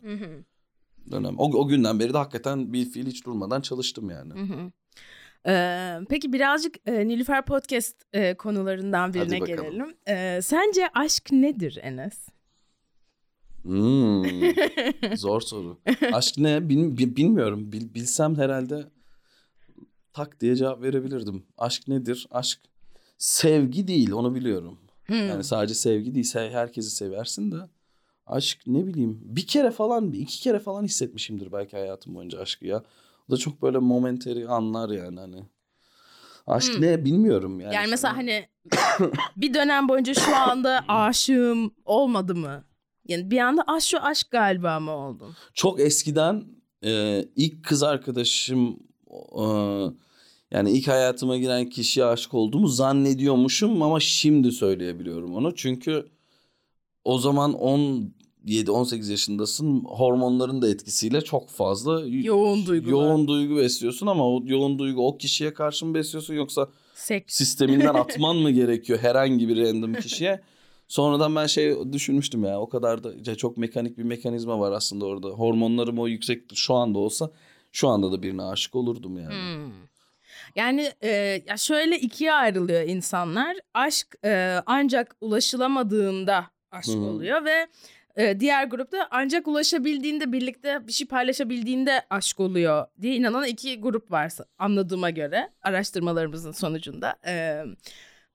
dönem. 1.11 1.39
O, 1.39 1.45
o 1.45 1.69
günden 1.69 2.01
beri 2.01 2.15
de 2.15 2.19
hakikaten 2.19 2.73
bir 2.73 2.91
fiil 2.91 3.07
hiç 3.07 3.27
durmadan 3.27 3.61
çalıştım 3.61 4.11
yani. 4.11 4.33
Ee, 5.47 5.99
peki 6.09 6.33
birazcık 6.33 6.75
e, 6.87 7.09
Nilüfer 7.09 7.45
Podcast 7.45 7.97
e, 8.13 8.35
konularından 8.35 9.15
birine 9.15 9.39
gelelim. 9.57 9.95
Ee, 10.09 10.41
sence 10.43 10.89
aşk 10.95 11.33
nedir 11.33 11.79
Enes? 11.83 12.29
Hmm, 13.63 14.25
zor 15.17 15.41
soru. 15.41 15.81
Aşk 16.13 16.39
ne? 16.39 16.69
Bil- 16.69 16.99
bi- 16.99 17.17
bilmiyorum. 17.17 17.73
Bil- 17.73 17.95
bilsem 17.95 18.37
herhalde 18.37 18.85
tak 20.13 20.41
diye 20.41 20.57
cevap 20.57 20.83
verebilirdim. 20.83 21.43
Aşk 21.59 21.89
nedir? 21.89 22.27
Aşk 22.31 22.61
sevgi 23.19 23.89
değil 23.89 24.11
onu 24.13 24.35
biliyorum. 24.35 24.79
Hmm. 25.09 25.29
Yani 25.29 25.45
sadece 25.45 25.75
sevgi 25.75 26.15
değil. 26.15 26.35
Herkesi 26.35 26.91
seversin 26.91 27.53
de. 27.53 27.57
Aşk 28.27 28.61
ne 28.67 28.87
bileyim 28.87 29.19
bir 29.23 29.47
kere 29.47 29.71
falan 29.71 30.13
iki 30.13 30.41
kere 30.41 30.59
falan 30.59 30.85
hissetmişimdir 30.85 31.53
belki 31.53 31.77
hayatım 31.77 32.15
boyunca 32.15 32.41
aşkı 32.41 32.67
ya. 32.67 32.83
O 33.29 33.33
da 33.33 33.37
çok 33.37 33.63
böyle 33.63 33.79
momentary 33.79 34.47
anlar 34.49 34.91
yani 34.91 35.21
hani. 35.21 35.43
Aşk 36.47 36.75
Hmm. 36.75 36.83
ne 36.83 37.05
bilmiyorum 37.05 37.61
yani. 37.61 37.75
Yani 37.75 37.91
mesela 37.91 38.17
hani 38.17 38.49
bir 39.37 39.55
dönem 39.55 39.89
boyunca 39.89 40.15
şu 40.15 40.37
anda 40.37 40.85
aşığım 40.89 41.71
olmadı 41.85 42.35
mı? 42.35 42.65
Yani 43.09 43.31
bir 43.31 43.39
anda 43.39 43.63
aşk 43.67 43.87
şu 43.89 43.99
aşk 44.03 44.31
galiba 44.31 44.81
mı 44.81 44.91
oldun? 44.91 45.37
Çok 45.55 45.81
eskiden 45.81 46.45
e, 46.85 47.23
ilk 47.37 47.65
kız 47.65 47.83
arkadaşım 47.83 48.79
e, 49.39 49.45
yani 50.51 50.71
ilk 50.71 50.89
hayatıma 50.89 51.37
giren 51.37 51.69
kişiye 51.69 52.07
aşık 52.07 52.35
olduğumu 52.35 52.69
zannediyormuşum 52.69 53.83
ama 53.83 54.01
şimdi 54.01 54.53
söyleyebiliyorum 54.53 55.35
onu. 55.35 55.55
Çünkü 55.55 56.09
o 57.05 57.19
zaman 57.19 57.53
17-18 57.53 59.11
yaşındasın. 59.11 59.85
Hormonların 59.85 60.63
da 60.63 60.69
etkisiyle 60.69 61.21
çok 61.21 61.51
fazla 61.51 62.07
yoğun 62.07 62.67
duygu 62.67 62.91
yoğun 62.91 63.29
duygu 63.29 63.57
besliyorsun 63.57 64.07
ama 64.07 64.29
o 64.29 64.43
yoğun 64.45 64.79
duygu 64.79 65.07
o 65.07 65.19
kişiye 65.19 65.55
karşı 65.55 65.87
mı 65.87 65.95
besliyorsun 65.95 66.35
yoksa 66.35 66.69
Seks. 66.95 67.35
sisteminden 67.35 67.95
atman 67.95 68.37
mı 68.37 68.51
gerekiyor 68.51 68.99
herhangi 68.99 69.49
bir 69.49 69.57
random 69.57 69.95
kişiye? 69.95 70.41
Sonradan 70.89 71.37
ben 71.37 71.47
şey 71.47 71.93
düşünmüştüm 71.93 72.45
ya 72.45 72.61
o 72.61 72.69
kadar 72.69 73.05
da 73.05 73.35
çok 73.37 73.57
mekanik 73.57 73.99
bir 73.99 74.03
mekanizma 74.03 74.61
var 74.61 74.73
aslında 74.73 75.07
orada. 75.07 75.29
Hormonlarım 75.29 75.99
o 75.99 76.09
yüksek 76.09 76.43
şu 76.55 76.75
anda 76.75 76.99
olsa 76.99 77.31
şu 77.73 77.89
anda 77.89 78.13
da 78.13 78.23
birine 78.23 78.43
aşık 78.43 78.75
olurdum 78.75 79.19
yani. 79.19 79.35
Hmm. 79.35 79.73
Yani 80.57 80.93
e, 81.01 81.09
ya 81.47 81.57
şöyle 81.57 81.99
ikiye 81.99 82.33
ayrılıyor 82.33 82.83
insanlar. 82.83 83.57
Aşk 83.75 84.15
e, 84.25 84.61
ancak 84.67 85.17
ulaşılamadığında 85.21 86.45
aşk 86.71 86.89
Hı. 86.89 86.99
oluyor 87.01 87.45
ve 87.45 87.67
e, 88.17 88.41
diğer 88.41 88.65
grupta 88.67 89.09
ancak 89.11 89.49
ulaşabildiğinde 89.49 90.33
birlikte 90.33 90.87
bir 90.87 90.93
şey 90.93 91.07
paylaşabildiğinde 91.07 92.03
aşk 92.11 92.41
oluyor 92.41 92.87
diye 93.01 93.15
inanan 93.17 93.45
iki 93.47 93.81
grup 93.81 94.11
var 94.11 94.33
anladığıma 94.59 95.11
göre 95.11 95.51
araştırmalarımızın 95.63 96.53
sonucunda. 96.53 97.17
E, 97.27 97.65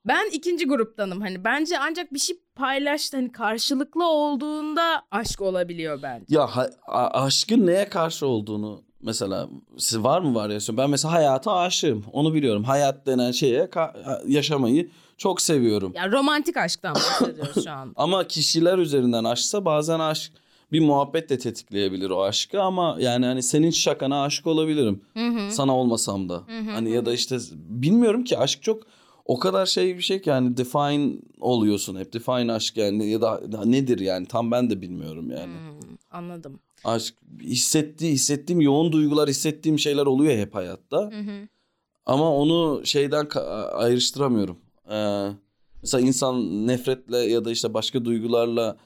ben 0.06 0.30
ikinci 0.32 0.66
gruptanım 0.68 1.22
hani 1.22 1.44
bence 1.44 1.80
ancak 1.80 2.14
bir 2.14 2.20
şey 2.20 2.40
paylaştı 2.56 3.18
hani 3.18 3.32
karşılıklı 3.32 4.08
olduğunda 4.08 5.04
aşk 5.12 5.42
olabiliyor 5.42 6.02
bence. 6.02 6.26
Ya 6.30 6.48
ha- 6.48 6.70
aşkın 7.14 7.68
neye 7.68 7.90
karşı 7.90 8.28
olduğunu 8.28 8.84
mesela 9.04 9.50
siz 9.78 10.04
var 10.04 10.22
mı 10.22 10.36
varyasyon? 10.36 10.78
Ben 10.78 10.90
mesela 10.90 11.14
hayata 11.14 11.54
aşığım. 11.54 12.04
Onu 12.14 12.34
biliyorum. 12.34 12.64
Hayat 12.64 13.06
denen 13.08 13.32
şeye 13.32 13.70
yaşamayı 14.28 14.90
çok 15.18 15.42
seviyorum. 15.42 15.94
Ya 15.96 16.12
romantik 16.12 16.58
aşktan 16.58 16.96
bahsediyoruz 16.96 17.64
şu 17.64 17.72
an. 17.72 17.94
Ama 17.96 18.28
kişiler 18.28 18.78
üzerinden 18.78 19.24
aşksa 19.24 19.66
bazen 19.66 20.00
aşk 20.00 20.32
bir 20.72 20.80
muhabbet 20.80 21.30
de 21.30 21.38
tetikleyebilir 21.38 22.10
o 22.10 22.24
aşkı 22.24 22.62
ama 22.62 22.98
yani 23.00 23.26
hani 23.26 23.44
senin 23.44 23.70
şakana 23.70 24.24
aşık 24.24 24.48
olabilirim. 24.48 25.02
Hı 25.14 25.28
hı. 25.28 25.52
Sana 25.52 25.78
olmasam 25.78 26.30
da. 26.30 26.34
Hı 26.34 26.60
hı, 26.60 26.72
Hani 26.72 26.92
ya 26.92 27.06
da 27.06 27.14
işte 27.14 27.38
bilmiyorum 27.54 28.24
ki 28.24 28.38
aşk 28.38 28.64
çok 28.64 28.84
o 29.26 29.40
kadar 29.40 29.66
şey 29.66 29.98
bir 29.98 30.02
şey 30.02 30.22
ki 30.22 30.30
yani 30.30 30.58
define 30.58 31.16
oluyorsun 31.40 32.00
hep. 32.00 32.14
Define 32.14 32.54
aşk 32.54 32.78
yani 32.78 33.10
ya 33.10 33.22
da 33.22 33.42
nedir 33.66 34.00
yani 34.00 34.26
tam 34.26 34.52
ben 34.52 34.70
de 34.70 34.82
bilmiyorum 34.82 35.32
yani. 35.32 35.54
Hmm, 35.54 35.98
anladım. 36.12 36.60
Aşk 36.84 37.16
hissettiği 37.42 38.12
hissettiğim 38.12 38.62
yoğun 38.62 38.92
duygular 38.92 39.30
hissettiğim 39.30 39.80
şeyler 39.80 40.06
oluyor 40.06 40.38
hep 40.38 40.56
hayatta. 40.56 40.98
Hı 40.98 41.20
hı. 41.20 41.48
Ama 42.06 42.36
onu 42.36 42.86
şeyden 42.86 43.28
ayrıştıramıyorum. 43.74 44.58
Ee, 44.92 45.28
mesela 45.82 46.08
insan 46.08 46.68
nefretle 46.68 47.18
ya 47.18 47.46
da 47.46 47.52
işte 47.52 47.74
başka 47.74 48.06
duygularla 48.06 48.78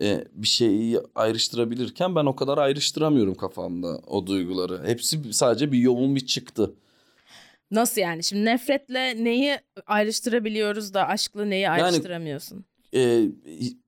e, 0.00 0.24
bir 0.32 0.48
şeyi 0.48 1.00
ayrıştırabilirken 1.14 2.14
ben 2.14 2.26
o 2.26 2.36
kadar 2.36 2.58
ayrıştıramıyorum 2.58 3.34
kafamda 3.34 4.00
o 4.06 4.26
duyguları. 4.26 4.86
Hepsi 4.86 5.32
sadece 5.32 5.72
bir 5.72 5.78
yoğun 5.78 6.14
bir 6.14 6.26
çıktı. 6.26 6.74
Nasıl 7.70 8.00
yani? 8.00 8.24
Şimdi 8.24 8.44
nefretle 8.44 9.24
neyi 9.24 9.58
ayrıştırabiliyoruz 9.86 10.94
da 10.94 11.08
aşkla 11.08 11.44
neyi 11.44 11.70
ayrıştıramıyorsun? 11.70 12.64
Ee, 12.94 13.24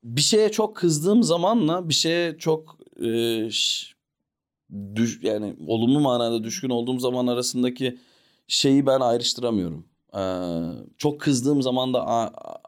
bir 0.05 0.21
şeye 0.21 0.51
çok 0.51 0.77
kızdığım 0.77 1.23
zamanla 1.23 1.89
bir 1.89 1.95
şeye 1.95 2.39
çok 2.39 2.78
e, 3.03 3.51
ş- 3.51 3.87
düş, 4.95 5.21
yani 5.23 5.57
olumlu 5.67 6.01
manada 6.01 6.45
düşkün 6.45 6.71
olduğum 6.71 6.99
zaman 6.99 7.27
arasındaki 7.27 7.99
şeyi 8.49 8.87
ben 8.87 9.01
ayrıştıramıyorum. 9.01 9.87
Ee, 10.17 10.21
çok 10.99 11.21
kızdığım 11.21 11.63
zaman 11.63 11.95
da 11.95 12.07
a- 12.07 12.51
a- 12.53 12.63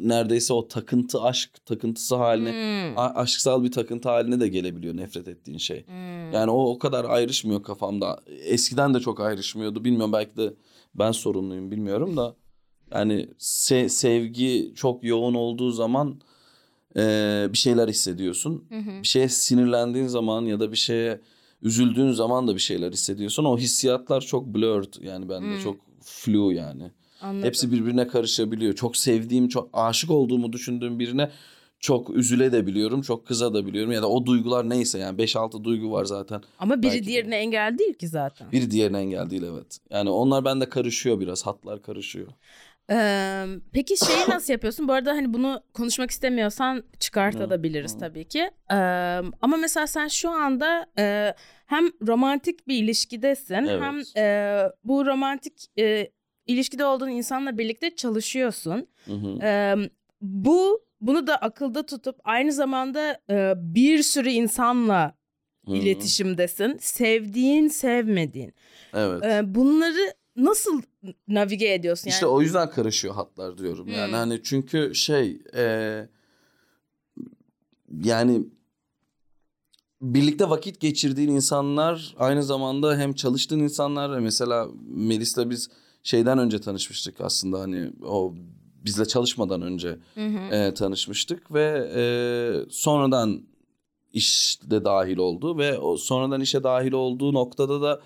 neredeyse 0.00 0.52
o 0.52 0.68
takıntı 0.68 1.22
aşk 1.22 1.66
takıntısı 1.66 2.16
haline 2.16 2.50
Hmm, 2.52 2.98
a- 2.98 3.14
aşksal 3.14 3.64
bir 3.64 3.72
takıntı 3.72 4.08
haline 4.08 4.40
de 4.40 4.48
gelebiliyor 4.48 4.96
nefret 4.96 5.28
ettiğin 5.28 5.58
şey. 5.58 5.86
hmm. 5.86 6.32
Yani 6.32 6.50
o 6.50 6.64
o 6.70 6.78
kadar 6.78 7.04
ayrışmıyor 7.04 7.62
kafamda. 7.62 8.20
Eskiden 8.44 8.94
de 8.94 9.00
çok 9.00 9.20
ayrışmıyordu. 9.20 9.84
Bilmiyorum 9.84 10.12
belki 10.12 10.36
de 10.36 10.54
ben 10.94 11.12
sorumluyum 11.12 11.70
bilmiyorum 11.70 12.16
da. 12.16 12.36
Yani 12.94 13.28
se- 13.38 13.88
sevgi 13.88 14.72
çok 14.76 15.04
yoğun 15.04 15.34
olduğu 15.34 15.70
zaman 15.70 16.20
eee, 16.96 17.48
bir 17.52 17.58
şeyler 17.58 17.88
hissediyorsun. 17.88 18.64
Hı 18.68 18.78
hı. 18.78 19.02
Bir 19.02 19.06
şeye 19.06 19.28
sinirlendiğin 19.28 20.06
zaman 20.06 20.42
ya 20.44 20.60
da 20.60 20.72
bir 20.72 20.76
şeye 20.76 21.20
üzüldüğün 21.62 22.10
zaman 22.12 22.48
da 22.48 22.54
bir 22.54 22.60
şeyler 22.60 22.92
hissediyorsun. 22.92 23.44
O 23.44 23.58
hissiyatlar 23.58 24.20
çok 24.20 24.46
blurred 24.46 24.94
yani 25.02 25.28
bende 25.28 25.46
Hmm. 25.54 25.58
çok 25.58 25.76
flu 26.02 26.52
yani. 26.52 26.90
Anladım. 27.20 27.46
Hepsi 27.46 27.72
birbirine 27.72 28.08
karışabiliyor. 28.08 28.74
Çok 28.74 28.96
sevdiğim, 28.96 29.48
çok 29.48 29.70
aşık 29.72 30.10
olduğumu 30.10 30.52
düşündüğüm 30.52 30.98
birine 30.98 31.30
çok 31.80 32.10
üzüle 32.10 32.52
de 32.52 32.66
biliyorum, 32.66 33.02
çok 33.02 33.26
kıza 33.26 33.54
da 33.54 33.66
biliyorum. 33.66 33.92
Ya 33.92 34.02
da 34.02 34.08
o 34.10 34.26
duygular 34.26 34.68
neyse 34.70 34.98
yani 34.98 35.18
5-6 35.18 35.64
duygu 35.64 35.92
var 35.92 36.04
zaten. 36.04 36.42
Ama 36.58 36.82
biri 36.82 36.82
belki 36.90 37.02
de. 37.02 37.06
diğerine 37.06 37.36
engel 37.36 37.78
değil 37.78 37.94
ki 37.94 38.08
zaten. 38.08 38.52
Biri 38.52 38.70
diğerine 38.70 38.98
engel 38.98 39.30
değil 39.30 39.42
evet. 39.42 39.78
Yani 39.90 40.10
onlar 40.10 40.44
bende 40.44 40.68
karışıyor 40.68 41.20
biraz, 41.20 41.46
hatlar 41.46 41.82
karışıyor. 41.82 42.26
Ee, 42.90 43.46
peki 43.72 43.96
şeyi 44.06 44.18
nasıl 44.28 44.52
yapıyorsun? 44.52 44.88
Bu 44.88 44.92
arada 44.92 45.10
hani 45.10 45.34
bunu 45.34 45.62
konuşmak 45.74 46.10
istemiyorsan 46.10 46.84
çıkartabiliriz 47.00 47.98
tabii 47.98 48.24
ki. 48.24 48.50
Ee, 48.70 48.74
ama 49.40 49.56
mesela 49.56 49.86
sen 49.86 50.08
şu 50.08 50.30
anda 50.30 50.86
e, 50.98 51.34
hem 51.66 51.84
romantik 52.06 52.68
bir 52.68 52.82
ilişkidesin 52.84 53.54
Evet. 53.54 53.82
hem 53.82 54.24
e, 54.24 54.62
bu 54.84 55.06
romantik 55.06 55.78
e, 55.78 56.10
ilişkide 56.46 56.84
olduğun 56.84 57.08
insanla 57.08 57.58
birlikte 57.58 57.96
çalışıyorsun. 57.96 58.86
Hı 59.04 59.12
hı. 59.12 59.38
Ee, 59.42 59.74
bu 60.20 60.86
bunu 61.00 61.26
da 61.26 61.36
akılda 61.36 61.86
tutup 61.86 62.16
aynı 62.24 62.52
zamanda 62.52 63.20
e, 63.30 63.52
bir 63.56 64.02
sürü 64.02 64.28
insanla 64.28 65.14
hı. 65.66 65.74
iletişimdesin. 65.74 66.76
Sevdiğin, 66.80 67.68
sevmediğin. 67.68 68.54
Evet. 68.94 69.24
Ee, 69.24 69.54
bunları 69.54 70.14
nasıl 70.36 70.82
navige 71.28 71.74
ediyorsun? 71.74 72.10
Yani 72.10 72.14
İşte 72.14 72.26
o 72.26 72.40
yüzden 72.42 72.70
karışıyor 72.70 73.14
hatlar 73.14 73.58
diyorum. 73.58 73.88
Yani 73.88 74.06
Hmm. 74.06 74.12
hani 74.12 74.40
çünkü 74.42 74.94
şey 74.94 75.42
eee, 75.54 76.08
yani 78.04 78.44
birlikte 80.02 80.50
vakit 80.50 80.80
geçirdiğin 80.80 81.28
insanlar 81.28 82.14
aynı 82.18 82.42
zamanda 82.42 82.96
hem 82.98 83.12
çalıştığın 83.12 83.60
insanlar 83.60 84.18
mesela 84.18 84.68
Melis'le 84.88 85.50
biz 85.50 85.70
şeyden 86.02 86.38
önce 86.38 86.60
tanışmıştık 86.60 87.20
aslında 87.20 87.60
hani 87.60 87.90
o 88.04 88.34
bizle 88.84 89.04
çalışmadan 89.04 89.62
önce 89.62 89.98
Hı 90.14 90.26
hı. 90.26 90.54
e, 90.54 90.74
tanışmıştık 90.74 91.52
ve 91.52 91.90
e, 91.94 92.02
sonradan 92.70 93.42
işte 94.12 94.84
dahil 94.84 95.16
oldu 95.16 95.58
ve 95.58 95.78
o 95.78 95.96
sonradan 95.96 96.40
işe 96.40 96.62
dahil 96.62 96.92
olduğu 96.92 97.34
noktada 97.34 97.82
da 97.82 98.00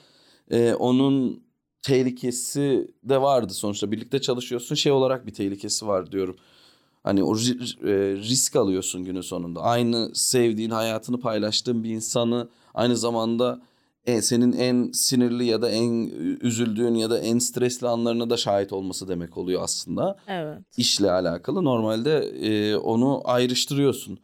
e, 0.51 0.75
onun 0.75 1.43
tehlikesi 1.83 2.91
de 3.05 3.23
vardı 3.23 3.55
sonuçta 3.55 3.93
birlikte 3.93 4.21
çalışıyorsun 4.21 4.75
şey 4.75 4.93
olarak 4.93 5.27
bir 5.27 5.35
tehlikesi 5.35 5.87
var 5.87 6.13
diyorum. 6.13 6.37
Hani 7.05 7.25
o 7.25 7.35
e, 7.35 7.39
risk 8.17 8.57
alıyorsun 8.57 9.05
günün 9.05 9.21
sonunda. 9.21 9.61
Aynı 9.61 10.11
sevdiğin, 10.15 10.71
hayatını 10.71 11.21
paylaştığın 11.21 11.85
bir 11.85 11.91
insanı 11.91 12.49
aynı 12.75 12.97
zamanda 12.97 13.63
e, 14.07 14.23
senin 14.23 14.53
en 14.53 14.91
sinirli 14.93 15.45
ya 15.45 15.63
da 15.63 15.71
en 15.71 16.11
üzüldüğün 16.41 16.95
ya 16.95 17.11
da 17.11 17.19
en 17.19 17.39
stresli 17.39 17.89
anlarına 17.89 18.31
da 18.31 18.37
şahit 18.37 18.73
olması 18.73 19.09
demek 19.09 19.39
oluyor 19.39 19.63
aslında 19.63 20.17
Evet. 20.27 20.63
işle 20.77 21.11
alakalı 21.11 21.65
normalde 21.65 22.19
e, 22.19 22.77
onu 22.77 23.21
ayrıştırıyorsun. 23.25 24.19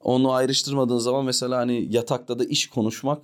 Onu 0.00 0.32
ayrıştırmadığın 0.32 0.98
zaman 0.98 1.24
mesela 1.24 1.58
hani 1.58 1.86
yatakta 1.90 2.38
da 2.38 2.44
iş 2.44 2.66
konuşmak 2.66 3.22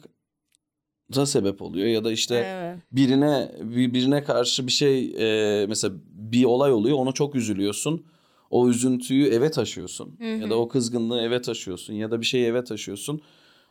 da 1.15 1.27
sebep 1.27 1.63
oluyor 1.63 1.87
ya 1.87 2.05
da 2.05 2.13
işte 2.13 2.35
evet. 2.35 2.79
birine 2.93 3.53
bir- 3.63 3.95
birine 3.95 4.25
karşı 4.25 4.67
bir 4.67 4.73
şey 4.73 5.15
e, 5.19 5.67
mesela 5.67 5.95
bir 6.15 6.45
olay 6.45 6.73
oluyor 6.73 6.99
ona 6.99 7.13
çok 7.13 7.35
üzülüyorsun. 7.35 8.05
O 8.51 8.69
üzüntüyü 8.69 9.27
eve 9.27 9.51
taşıyorsun 9.51 10.15
Hı 10.19 10.25
ya 10.25 10.51
da 10.51 10.59
o 10.59 10.69
kızgınlığı 10.69 11.21
eve 11.21 11.43
taşıyorsun 11.43 11.95
ya 11.95 12.11
da 12.11 12.21
bir 12.21 12.27
şeyi 12.27 12.45
eve 12.47 12.65
taşıyorsun. 12.65 13.21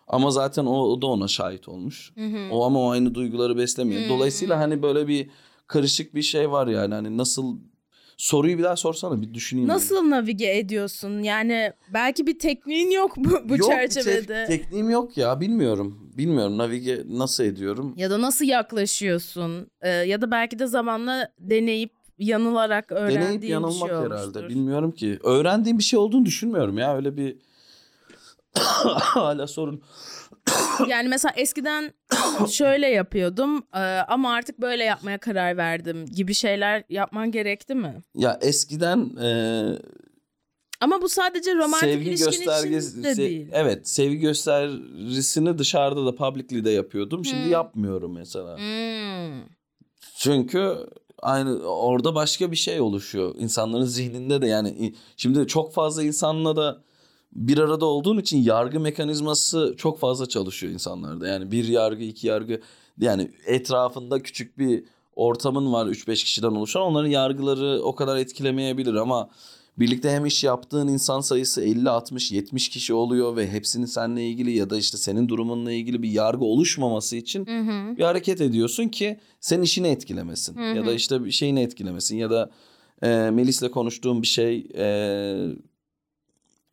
Ama 0.08 0.32
zaten 0.32 0.66
o, 0.66 0.82
o 0.84 1.02
da 1.02 1.08
ona 1.08 1.28
şahit 1.28 1.70
olmuş. 1.70 2.12
Hı 2.16 2.26
hı. 2.26 2.50
O 2.52 2.66
ama 2.66 2.80
o 2.80 2.90
aynı 2.90 3.16
duyguları 3.16 3.58
beslemiyor. 3.58 4.02
Hmm. 4.02 4.10
Dolayısıyla 4.10 4.60
hani 4.60 4.82
böyle 4.82 5.08
bir 5.08 5.30
karışık 5.68 6.16
bir 6.16 6.22
şey 6.22 6.52
var 6.52 6.68
yani. 6.68 6.94
Hani 6.94 7.18
nasıl 7.18 7.58
soruyu 8.22 8.58
bir 8.58 8.64
daha 8.64 8.76
sorsana 8.76 9.22
bir 9.22 9.34
düşüneyim. 9.34 9.70
Nasıl 9.70 10.10
navige 10.10 10.58
ediyorsun? 10.58 11.20
Yani 11.24 11.74
belki 11.94 12.28
bir 12.28 12.40
tekniğin 12.40 12.92
yok 12.92 13.18
bu, 13.18 13.50
bu 13.50 13.58
yok, 13.58 13.70
çerçevede. 13.70 14.46
tek- 14.48 14.62
tekniğim 14.62 14.90
yok 14.90 15.18
ya 15.18 15.40
bilmiyorum. 15.40 16.12
Bilmiyorum 16.18 16.58
navige 16.58 17.04
nasıl 17.10 17.44
ediyorum. 17.44 17.94
Ya 17.98 18.10
da 18.10 18.22
nasıl 18.22 18.46
yaklaşıyorsun? 18.46 19.68
Ee, 19.82 19.90
ya 19.90 20.22
da 20.22 20.32
belki 20.32 20.60
de 20.60 20.68
zamanla 20.68 21.32
deneyip 21.40 21.92
yanılarak 22.20 22.92
öğrendiğin 22.92 23.22
Deneyip 23.22 23.42
bir 23.42 23.48
yanılmak 23.48 23.90
şey 23.90 23.98
herhalde. 23.98 24.14
olmuştur. 24.14 24.50
Bilmiyorum 24.50 24.92
ki. 24.92 25.20
Öğrendiğim 25.24 25.78
bir 25.78 25.84
şey 25.84 26.00
olduğunu 26.00 26.26
düşünmüyorum 26.26 26.78
ya. 26.78 26.96
Öyle 26.96 27.18
bir 27.18 27.38
hala 29.00 29.48
sorun. 29.48 29.82
Yani 30.88 31.10
mesela 31.10 31.34
eskiden 31.38 31.94
şöyle 32.52 32.88
yapıyordum 32.88 33.64
ama 34.08 34.34
artık 34.34 34.62
böyle 34.62 34.84
yapmaya 34.84 35.18
karar 35.18 35.58
verdim 35.58 36.06
gibi 36.06 36.34
şeyler 36.34 36.84
yapman 36.90 37.32
gerekti 37.32 37.76
mi? 37.76 38.02
Ya 38.16 38.40
eskiden 38.42 39.16
e, 39.24 39.30
ama 40.82 41.02
bu 41.02 41.10
sadece 41.10 41.56
romantik 41.56 41.80
sevgi 41.90 42.10
ilişkin 42.10 42.26
göstergesi 42.32 42.90
için 42.92 43.04
de 43.04 43.12
se- 43.12 43.18
değil. 43.18 43.48
evet 43.52 43.88
sevgi 43.90 44.18
gösterisini 44.20 45.58
dışarıda 45.58 46.06
da 46.06 46.16
publicly 46.16 46.66
de 46.66 46.70
yapıyordum. 46.70 47.26
Şimdi 47.26 47.44
Hmm. 47.44 47.52
yapmıyorum 47.52 48.14
mesela. 48.14 48.58
Hmm. 48.58 49.42
Çünkü 50.16 50.78
aynı 51.22 51.58
orada 51.60 52.16
başka 52.16 52.52
bir 52.52 52.56
şey 52.56 52.82
oluşuyor. 52.82 53.36
İnsanların 53.38 53.86
zihninde 53.86 54.42
de 54.42 54.48
yani 54.48 54.94
şimdi 55.18 55.48
çok 55.48 55.74
fazla 55.74 56.04
insanla 56.04 56.56
da 56.56 56.82
bir 57.34 57.58
arada 57.58 57.86
olduğun 57.86 58.18
için 58.18 58.38
yargı 58.38 58.80
mekanizması 58.80 59.76
çok 59.78 60.00
fazla 60.00 60.26
çalışıyor 60.26 60.74
insanlarda. 60.74 61.28
Yani 61.28 61.52
bir 61.52 61.68
yargı, 61.68 62.04
iki 62.04 62.28
yargı 62.28 62.62
yani 63.00 63.32
etrafında 63.46 64.24
küçük 64.24 64.58
bir 64.58 64.84
ortamın 65.16 65.74
var 65.74 65.86
3-5 65.86 66.14
kişiden 66.14 66.48
oluşan. 66.48 66.82
Onların 66.82 67.10
yargıları 67.10 67.82
o 67.84 67.96
kadar 67.96 68.18
etkilemeyebilir 68.18 68.94
ama 68.94 69.30
birlikte 69.80 70.12
hem 70.12 70.26
iş 70.26 70.44
yaptığın 70.44 70.88
insan 70.88 71.22
sayısı 71.22 71.62
50, 71.64 71.90
60, 71.90 72.32
70 72.32 72.70
kişi 72.70 72.94
oluyor 72.94 73.36
ve 73.36 73.52
hepsinin 73.52 73.86
seninle 73.86 74.28
ilgili 74.28 74.52
ya 74.52 74.70
da 74.70 74.78
işte 74.78 74.98
senin 74.98 75.30
durumunla 75.30 75.72
ilgili 75.72 76.04
bir 76.04 76.10
yargı 76.10 76.46
oluşmaması 76.46 77.16
için 77.16 77.46
Hı 77.46 77.60
hı. 77.60 77.98
bir 77.98 78.04
hareket 78.04 78.42
ediyorsun 78.42 78.88
ki 78.88 79.20
senin 79.40 79.64
işini 79.64 79.88
etkilemesin 79.88 80.58
Hı 80.58 80.72
hı. 80.72 80.78
ya 80.78 80.86
da 80.86 80.94
işte 80.94 81.26
bir 81.26 81.32
şeyini 81.32 81.62
etkilemesin 81.62 82.18
ya 82.18 82.30
da 82.30 82.50
e, 83.02 83.08
Melis'le 83.32 83.72
konuştuğum 83.72 84.22
bir 84.22 84.28
şey 84.28 84.68
e, 84.76 84.86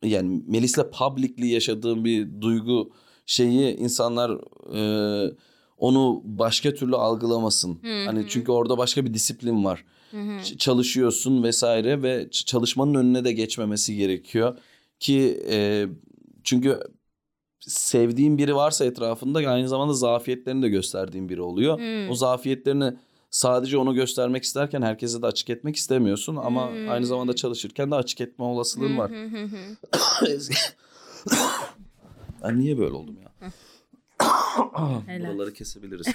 yani 0.03 0.43
Melis'le 0.47 0.91
publicly 0.97 1.47
yaşadığım 1.47 2.05
bir 2.05 2.41
duygu 2.41 2.91
şeyi 3.25 3.75
insanlar 3.75 4.31
e, 4.75 4.81
onu 5.77 6.21
başka 6.25 6.73
türlü 6.73 6.95
algılamasın. 6.95 7.79
Hı 7.81 8.05
Hani 8.05 8.25
çünkü 8.27 8.51
orada 8.51 8.77
başka 8.77 9.05
bir 9.05 9.13
disiplin 9.13 9.65
var. 9.65 9.85
Hı 10.11 10.17
hı. 10.17 10.21
Ç- 10.21 10.57
çalışıyorsun 10.57 11.43
vesaire 11.43 12.03
ve 12.03 12.23
ç- 12.23 12.45
çalışmanın 12.45 12.93
önüne 12.93 13.23
de 13.23 13.31
geçmemesi 13.31 13.95
gerekiyor 13.95 14.57
ki 14.99 15.43
e, 15.49 15.87
çünkü 16.43 16.79
sevdiğin 17.59 18.37
biri 18.37 18.55
varsa 18.55 18.85
etrafında 18.85 19.39
aynı 19.39 19.69
zamanda 19.69 19.93
zafiyetlerini 19.93 20.61
de 20.61 20.69
gösterdiğin 20.69 21.29
biri 21.29 21.41
oluyor. 21.41 21.77
Hmm. 21.77 22.09
O 22.09 22.15
zafiyetlerini 22.15 22.93
sadece 23.31 23.77
onu 23.77 23.93
göstermek 23.93 24.43
isterken 24.43 24.81
herkese 24.81 25.21
de 25.21 25.25
açık 25.25 25.49
etmek 25.49 25.75
istemiyorsun 25.75 26.35
ama 26.35 26.69
Hmm. 26.71 26.89
aynı 26.89 27.05
zamanda 27.05 27.35
çalışırken 27.35 27.91
de 27.91 27.95
açık 27.95 28.21
etme 28.21 28.45
olasılığın 28.45 28.97
var. 28.97 29.11
Ben 32.43 32.59
niye 32.59 32.77
böyle 32.77 32.93
oldum 32.93 33.17
ya? 33.23 33.51
Buraları 35.19 35.53
kesebiliriz. 35.53 36.07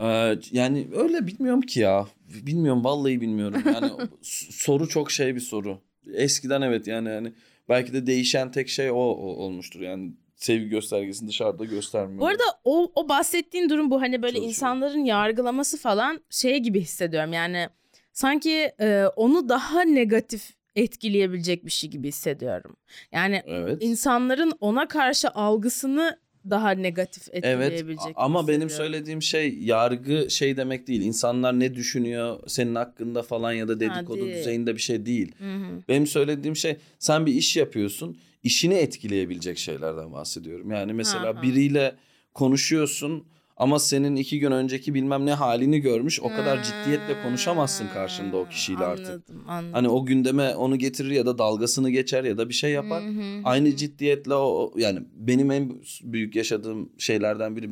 Ee, 0.00 0.38
yani 0.52 0.88
öyle 0.96 1.26
bilmiyorum 1.26 1.60
ki 1.60 1.80
ya. 1.80 2.06
Bilmiyorum 2.46 2.84
vallahi 2.84 3.20
bilmiyorum. 3.20 3.62
Yani 3.66 3.90
soru 4.50 4.88
çok 4.88 5.10
şey 5.10 5.34
bir 5.34 5.40
soru. 5.40 5.78
Eskiden 6.14 6.62
evet 6.62 6.86
yani 6.86 7.08
hani 7.08 7.32
belki 7.68 7.92
de 7.92 8.06
değişen 8.06 8.52
tek 8.52 8.68
şey 8.68 8.90
o, 8.90 8.94
o 8.94 9.26
olmuştur. 9.36 9.80
Yani 9.80 10.12
sevgi 10.36 10.68
göstergesini 10.68 11.28
dışarıda 11.28 11.64
göstermiyor. 11.64 12.20
Bu 12.20 12.26
arada 12.26 12.44
o, 12.64 12.92
o 12.94 13.08
bahsettiğin 13.08 13.68
durum 13.68 13.90
bu 13.90 14.00
hani 14.00 14.22
böyle 14.22 14.32
Çalışıyor. 14.32 14.48
insanların 14.48 15.04
yargılaması 15.04 15.78
falan 15.78 16.20
şey 16.30 16.58
gibi 16.58 16.80
hissediyorum 16.80 17.32
yani 17.32 17.68
sanki 18.12 18.72
e, 18.80 19.04
onu 19.16 19.48
daha 19.48 19.82
negatif 19.82 20.50
etkileyebilecek 20.76 21.66
bir 21.66 21.70
şey 21.70 21.90
gibi 21.90 22.08
hissediyorum. 22.08 22.76
Yani 23.12 23.42
evet. 23.46 23.78
insanların 23.80 24.52
ona 24.60 24.88
karşı 24.88 25.28
algısını 25.28 26.18
daha 26.50 26.70
negatif 26.70 27.28
Evet 27.32 27.44
etkileyebilecek. 27.44 28.04
gibi 28.04 28.14
ama 28.16 28.48
benim 28.48 28.70
söylediğim 28.70 29.22
şey 29.22 29.58
yargı 29.58 30.30
şey 30.30 30.56
demek 30.56 30.86
değil. 30.86 31.02
İnsanlar 31.02 31.60
ne 31.60 31.74
düşünüyor 31.74 32.40
senin 32.46 32.74
hakkında 32.74 33.22
falan 33.22 33.52
ya 33.52 33.68
da 33.68 33.80
dedikodu 33.80 34.26
değil. 34.26 34.36
düzeyinde 34.36 34.74
bir 34.74 34.80
şey 34.80 35.06
değil. 35.06 35.32
Hı 35.38 35.54
hı. 35.54 35.82
Benim 35.88 36.06
söylediğim 36.06 36.56
şey 36.56 36.76
sen 36.98 37.26
bir 37.26 37.34
iş 37.34 37.56
yapıyorsun. 37.56 38.18
İşini 38.44 38.74
etkileyebilecek 38.74 39.58
şeylerden 39.58 40.12
bahsediyorum. 40.12 40.70
Yani 40.70 40.92
mesela 40.92 41.30
Aha. 41.30 41.42
biriyle 41.42 41.96
konuşuyorsun 42.34 43.24
ama 43.56 43.78
senin 43.78 44.16
iki 44.16 44.38
gün 44.38 44.50
önceki 44.50 44.94
bilmem 44.94 45.26
ne 45.26 45.32
halini 45.32 45.80
görmüş. 45.80 46.20
O 46.20 46.28
kadar 46.28 46.62
ciddiyetle 46.62 47.22
konuşamazsın 47.22 47.88
karşında 47.88 48.36
o 48.36 48.48
kişiyle 48.48 48.84
artık. 48.84 49.08
Anladım, 49.08 49.44
anladım. 49.48 49.72
Hani 49.72 49.88
o 49.88 50.06
gündeme 50.06 50.54
onu 50.54 50.78
getirir 50.78 51.10
ya 51.10 51.26
da 51.26 51.38
dalgasını 51.38 51.90
geçer 51.90 52.24
ya 52.24 52.38
da 52.38 52.48
bir 52.48 52.54
şey 52.54 52.70
yapar. 52.70 53.04
Hı 53.04 53.08
hı. 53.08 53.40
Aynı 53.44 53.76
ciddiyetle 53.76 54.34
o 54.34 54.72
yani 54.76 55.00
benim 55.14 55.50
en 55.50 55.82
büyük 56.02 56.36
yaşadığım 56.36 56.92
şeylerden 56.98 57.56
biri 57.56 57.70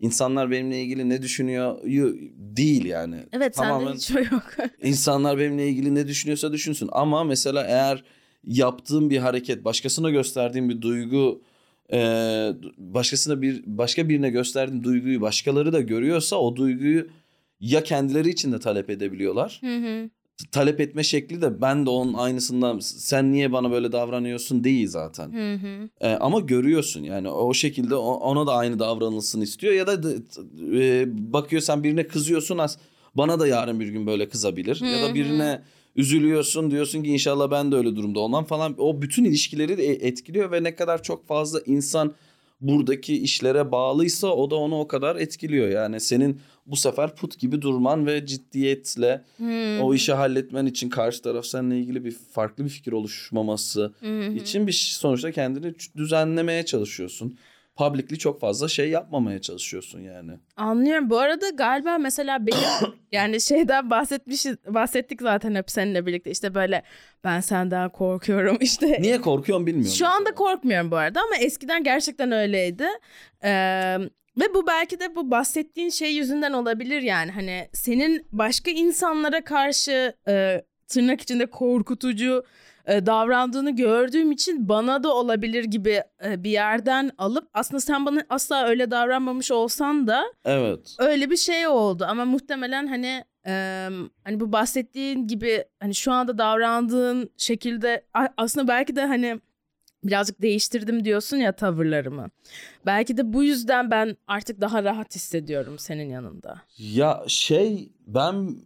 insanlar 0.00 0.50
benimle 0.50 0.82
ilgili 0.82 1.08
ne 1.08 1.22
düşünüyor 1.22 1.78
değil 2.36 2.84
yani. 2.84 3.16
Evet 3.32 3.54
Tamamen 3.54 3.96
sende 3.96 4.20
hiç 4.24 4.32
o 4.32 4.34
yok. 4.34 4.52
insanlar 4.82 5.38
benimle 5.38 5.68
ilgili 5.68 5.94
ne 5.94 6.08
düşünüyorsa 6.08 6.52
düşünsün 6.52 6.88
ama 6.92 7.24
mesela 7.24 7.64
eğer 7.64 8.04
yaptığım 8.44 9.10
bir 9.10 9.18
hareket, 9.18 9.64
başkasına 9.64 10.10
gösterdiğim 10.10 10.68
bir 10.68 10.82
duygu 10.82 11.42
e, 11.92 11.98
başkasına 12.78 13.42
bir 13.42 13.62
başka 13.66 14.08
birine 14.08 14.30
gösterdiğim 14.30 14.84
duyguyu 14.84 15.20
başkaları 15.20 15.72
da 15.72 15.80
görüyorsa 15.80 16.36
o 16.36 16.56
duyguyu 16.56 17.06
ya 17.60 17.82
kendileri 17.82 18.28
için 18.28 18.52
de 18.52 18.60
talep 18.60 18.90
edebiliyorlar. 18.90 19.60
Hı 19.60 19.76
hı. 19.76 20.10
Talep 20.52 20.80
etme 20.80 21.04
şekli 21.04 21.42
de 21.42 21.60
ben 21.60 21.86
de 21.86 21.90
onun 21.90 22.14
aynısından 22.14 22.78
sen 22.78 23.32
niye 23.32 23.52
bana 23.52 23.70
böyle 23.70 23.92
davranıyorsun 23.92 24.64
değil 24.64 24.88
zaten. 24.88 25.32
Hı 25.32 25.54
hı. 25.54 25.88
E, 26.00 26.08
ama 26.08 26.40
görüyorsun 26.40 27.02
yani 27.02 27.28
o 27.28 27.54
şekilde 27.54 27.94
ona 27.94 28.46
da 28.46 28.54
aynı 28.54 28.78
davranılsın 28.78 29.40
istiyor 29.40 29.74
ya 29.74 29.86
da 29.86 30.12
e, 30.74 31.04
bakıyor 31.32 31.62
sen 31.62 31.84
birine 31.84 32.06
kızıyorsun 32.06 32.58
az 32.58 32.78
bana 33.14 33.40
da 33.40 33.46
yarın 33.46 33.80
bir 33.80 33.88
gün 33.88 34.06
böyle 34.06 34.28
kızabilir 34.28 34.80
ya 34.80 34.98
Hı 34.98 35.04
hı. 35.04 35.08
da 35.08 35.14
birine 35.14 35.62
üzülüyorsun 35.96 36.70
diyorsun 36.70 37.02
ki 37.02 37.10
inşallah 37.10 37.50
ben 37.50 37.72
de 37.72 37.76
öyle 37.76 37.96
durumda 37.96 38.20
olmam 38.20 38.44
falan 38.44 38.74
o 38.78 39.02
bütün 39.02 39.24
ilişkileri 39.24 39.78
de 39.78 39.84
e, 39.84 40.06
etkiliyor 40.06 40.52
ve 40.52 40.62
ne 40.62 40.74
kadar 40.76 41.02
çok 41.02 41.26
fazla 41.26 41.60
insan 41.66 42.14
buradaki 42.60 43.22
işlere 43.22 43.72
bağlıysa 43.72 44.28
o 44.28 44.50
da 44.50 44.56
onu 44.56 44.80
o 44.80 44.88
kadar 44.88 45.16
etkiliyor 45.16 45.68
yani 45.68 46.00
senin 46.00 46.40
bu 46.66 46.76
sefer 46.76 47.16
put 47.16 47.38
gibi 47.38 47.62
durman 47.62 48.06
ve 48.06 48.26
ciddiyetle 48.26 49.24
Hı 49.38 49.82
o 49.82 49.94
işi 49.94 50.12
halletmen 50.12 50.66
için 50.66 50.88
karşı 50.88 51.22
taraf 51.22 51.46
seninle 51.46 51.78
ilgili 51.78 52.04
bir 52.04 52.16
farklı 52.32 52.64
bir 52.64 52.68
fikir 52.68 52.92
oluşmaması 52.92 53.92
hı. 54.00 54.32
için 54.32 54.66
bir 54.66 54.72
sonuçta 54.72 55.32
kendini 55.32 55.74
düzenlemeye 55.96 56.64
çalışıyorsun. 56.64 57.38
Publicly 57.76 58.18
çok 58.18 58.40
fazla 58.40 58.68
şey 58.68 58.90
yapmamaya 58.90 59.40
çalışıyorsun 59.40 60.00
yani. 60.00 60.32
Anlıyorum. 60.56 61.10
Bu 61.10 61.18
arada 61.18 61.48
galiba 61.48 61.98
mesela 61.98 62.46
benim 62.46 62.58
yani 63.12 63.40
şeyden 63.40 63.90
bahsetmişiz 63.90 64.56
bahsettik 64.66 65.22
zaten 65.22 65.54
hep 65.54 65.70
seninle 65.70 66.06
birlikte 66.06 66.30
işte 66.30 66.54
böyle 66.54 66.82
ben 67.24 67.40
senden 67.40 67.90
korkuyorum 67.90 68.58
işte. 68.60 68.98
Niye 69.00 69.20
korkuyorum 69.20 69.66
bilmiyorum. 69.66 69.94
Şu 69.96 70.06
anda 70.06 70.18
mesela. 70.20 70.34
korkmuyorum 70.34 70.90
bu 70.90 70.96
arada 70.96 71.20
ama 71.20 71.36
eskiden 71.36 71.84
gerçekten 71.84 72.32
öyleydi. 72.32 72.86
Ee, 73.44 73.98
ve 74.40 74.54
bu 74.54 74.66
belki 74.66 75.00
de 75.00 75.16
bu 75.16 75.30
bahsettiğin 75.30 75.90
şey 75.90 76.14
yüzünden 76.14 76.52
olabilir 76.52 77.02
yani 77.02 77.30
hani 77.30 77.68
senin 77.72 78.26
başka 78.32 78.70
insanlara 78.70 79.44
karşı 79.44 80.14
e, 80.28 80.62
tırnak 80.88 81.20
içinde 81.20 81.46
korkutucu 81.46 82.44
e, 82.86 83.06
davrandığını 83.06 83.70
gördüğüm 83.76 84.32
için 84.32 84.68
bana 84.68 85.02
da 85.02 85.14
olabilir 85.14 85.64
gibi 85.64 86.02
e, 86.24 86.44
bir 86.44 86.50
yerden 86.50 87.10
alıp 87.18 87.48
aslında 87.54 87.80
sen 87.80 88.06
bana 88.06 88.22
asla 88.28 88.64
öyle 88.66 88.90
davranmamış 88.90 89.50
olsan 89.50 90.06
da 90.06 90.24
Evet. 90.44 90.96
öyle 90.98 91.30
bir 91.30 91.36
şey 91.36 91.66
oldu 91.66 92.04
ama 92.08 92.24
muhtemelen 92.24 92.86
hani 92.86 93.24
e, 93.46 93.88
hani 94.24 94.40
bu 94.40 94.52
bahsettiğin 94.52 95.26
gibi 95.26 95.64
hani 95.80 95.94
şu 95.94 96.12
anda 96.12 96.38
davrandığın 96.38 97.30
şekilde 97.36 98.04
aslında 98.36 98.68
belki 98.68 98.96
de 98.96 99.06
hani 99.06 99.40
birazcık 100.04 100.42
değiştirdim 100.42 101.04
diyorsun 101.04 101.36
ya 101.36 101.52
tavırlarımı. 101.52 102.30
Belki 102.86 103.16
de 103.16 103.32
bu 103.32 103.44
yüzden 103.44 103.90
ben 103.90 104.16
artık 104.26 104.60
daha 104.60 104.84
rahat 104.84 105.14
hissediyorum 105.14 105.78
senin 105.78 106.08
yanında. 106.10 106.62
Ya 106.78 107.22
şey 107.26 107.88
ben 108.06 108.56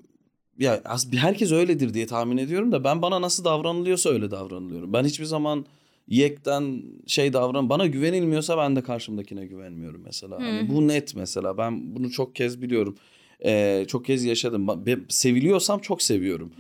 ya 0.59 0.81
az 0.85 1.13
bir 1.13 1.17
herkes 1.17 1.53
öyledir 1.53 1.95
diye 1.95 2.07
tahmin 2.07 2.37
ediyorum 2.37 2.73
da 2.73 2.85
ben 2.85 3.03
bana 3.03 3.21
nasıl 3.21 3.45
davranılıyorsa 3.45 4.11
öyle 4.11 4.31
davranılıyorum. 4.31 4.93
Ben 4.93 5.05
hiçbir 5.05 5.25
zaman 5.25 5.67
yekten 6.09 6.83
şey 7.07 7.33
davran 7.33 7.69
bana 7.69 7.87
güvenilmiyorsa 7.87 8.59
ben 8.59 8.77
de 8.77 8.83
karşımdakine 8.83 9.47
güvenmiyorum 9.47 10.03
mesela. 10.05 10.39
Hani 10.41 10.61
Hı. 10.61 10.69
bu 10.75 10.89
net 10.89 11.15
mesela. 11.15 11.59
Ben 11.59 11.97
bunu 11.97 12.11
çok 12.11 12.35
kez 12.35 12.63
biliyorum. 12.63 12.97
Ee, 13.45 13.85
çok 13.89 14.05
kez 14.05 14.25
yaşadım. 14.25 14.67
Ba- 14.67 14.87
be- 14.87 15.05
Seviliyorsam 15.09 15.81
çok 15.81 16.03
seviyorum. 16.03 16.53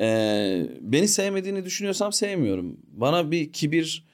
Ee, 0.00 0.66
beni 0.80 1.08
sevmediğini 1.08 1.64
düşünüyorsam 1.64 2.12
sevmiyorum. 2.12 2.76
Bana 2.92 3.30
bir 3.30 3.52
kibir 3.52 4.04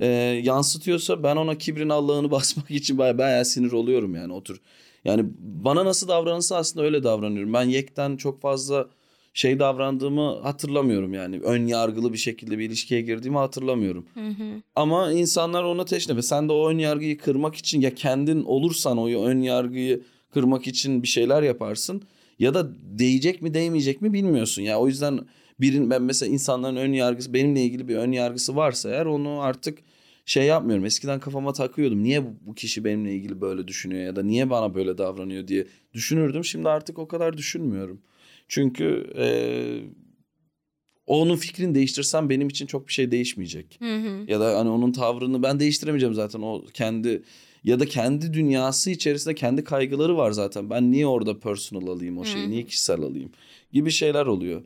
e, 0.00 0.06
yansıtıyorsa 0.44 1.22
ben 1.22 1.36
ona 1.36 1.58
kibrin 1.58 1.88
Allah'ını 1.88 2.30
basmak 2.36 2.70
için 2.70 2.98
bayağı, 2.98 3.18
bayağı 3.18 3.44
sinir 3.44 3.72
oluyorum 3.72 4.14
yani 4.14 4.32
otur. 4.32 4.60
Yani 5.06 5.24
bana 5.38 5.84
nasıl 5.84 6.08
davranırsa 6.08 6.56
aslında 6.56 6.86
öyle 6.86 7.04
davranıyorum. 7.04 7.52
Ben 7.52 7.62
yekten 7.62 8.16
çok 8.16 8.40
fazla 8.40 8.88
şey 9.34 9.58
davrandığımı 9.58 10.40
hatırlamıyorum 10.42 11.14
yani. 11.14 11.40
Ön 11.40 11.66
yargılı 11.66 12.12
bir 12.12 12.18
şekilde 12.18 12.58
bir 12.58 12.64
ilişkiye 12.64 13.00
girdiğimi 13.00 13.38
hatırlamıyorum. 13.38 14.06
Hı 14.14 14.28
hı. 14.28 14.62
Ama 14.76 15.12
insanlar 15.12 15.64
ona 15.64 15.84
teşne 15.84 16.16
ve 16.16 16.22
sen 16.22 16.48
de 16.48 16.52
o 16.52 16.70
ön 16.70 16.78
yargıyı 16.78 17.18
kırmak 17.18 17.54
için 17.54 17.80
ya 17.80 17.94
kendin 17.94 18.44
olursan 18.44 18.98
o 18.98 19.08
ön 19.08 19.42
yargıyı 19.42 20.02
kırmak 20.34 20.66
için 20.66 21.02
bir 21.02 21.08
şeyler 21.08 21.42
yaparsın 21.42 22.02
ya 22.38 22.54
da 22.54 22.68
değecek 22.98 23.42
mi 23.42 23.54
değmeyecek 23.54 24.02
mi 24.02 24.12
bilmiyorsun. 24.12 24.62
Ya 24.62 24.78
o 24.78 24.86
yüzden 24.86 25.20
birin 25.60 25.90
ben 25.90 26.02
mesela 26.02 26.32
insanların 26.32 26.76
ön 26.76 26.92
yargısı 26.92 27.34
benimle 27.34 27.62
ilgili 27.62 27.88
bir 27.88 27.96
ön 27.96 28.12
yargısı 28.12 28.56
varsa 28.56 28.90
eğer 28.90 29.06
onu 29.06 29.40
artık 29.40 29.78
şey 30.26 30.46
yapmıyorum. 30.46 30.84
Eskiden 30.84 31.20
kafama 31.20 31.52
takıyordum. 31.52 32.02
Niye 32.02 32.24
bu 32.40 32.54
kişi 32.54 32.84
benimle 32.84 33.14
ilgili 33.14 33.40
böyle 33.40 33.68
düşünüyor 33.68 34.04
ya 34.04 34.16
da 34.16 34.22
niye 34.22 34.50
bana 34.50 34.74
böyle 34.74 34.98
davranıyor 34.98 35.48
diye 35.48 35.66
düşünürdüm. 35.94 36.44
Şimdi 36.44 36.68
artık 36.68 36.98
o 36.98 37.08
kadar 37.08 37.36
düşünmüyorum. 37.36 38.00
Çünkü 38.48 39.12
e, 39.16 39.26
onun 41.06 41.36
fikrini 41.36 41.74
değiştirsem 41.74 42.30
benim 42.30 42.48
için 42.48 42.66
çok 42.66 42.88
bir 42.88 42.92
şey 42.92 43.10
değişmeyecek. 43.10 43.76
Hı 43.80 43.96
hı. 43.96 44.24
Ya 44.28 44.40
da 44.40 44.58
hani 44.58 44.68
onun 44.70 44.92
tavrını 44.92 45.42
ben 45.42 45.60
değiştiremeyeceğim 45.60 46.14
zaten 46.14 46.40
o 46.42 46.64
kendi 46.74 47.22
ya 47.64 47.80
da 47.80 47.86
kendi 47.86 48.32
dünyası 48.32 48.90
içerisinde 48.90 49.34
kendi 49.34 49.64
kaygıları 49.64 50.16
var 50.16 50.30
zaten. 50.30 50.70
Ben 50.70 50.90
niye 50.92 51.06
orada 51.06 51.40
personal 51.40 51.86
alayım 51.86 52.18
o 52.18 52.24
şeyi, 52.24 52.46
Hı. 52.46 52.50
niye 52.50 52.62
kişisel 52.62 53.00
alayım 53.00 53.30
gibi 53.72 53.90
şeyler 53.90 54.26
oluyor. 54.26 54.62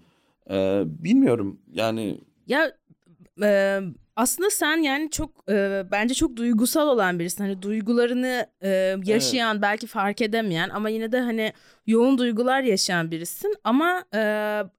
Ee, 0.51 0.83
bilmiyorum 0.87 1.61
yani 1.73 2.19
Ya 2.47 2.77
e, 3.43 3.81
aslında 4.21 4.51
sen 4.51 4.77
yani 4.77 5.11
çok 5.11 5.31
e, 5.51 5.85
bence 5.91 6.15
çok 6.15 6.37
duygusal 6.37 6.89
olan 6.89 7.19
birisin. 7.19 7.45
Hani 7.45 7.63
duygularını 7.63 8.47
e, 8.63 8.97
yaşayan, 9.05 9.63
belki 9.63 9.87
fark 9.87 10.23
edemeyen 10.23 10.69
ama 10.69 10.89
yine 10.89 11.13
de 11.13 11.21
hani 11.21 11.53
yoğun 11.87 12.19
duygular 12.19 12.63
yaşayan 12.63 13.11
birisin. 13.11 13.55
Ama 13.65 14.05
e, 14.15 14.21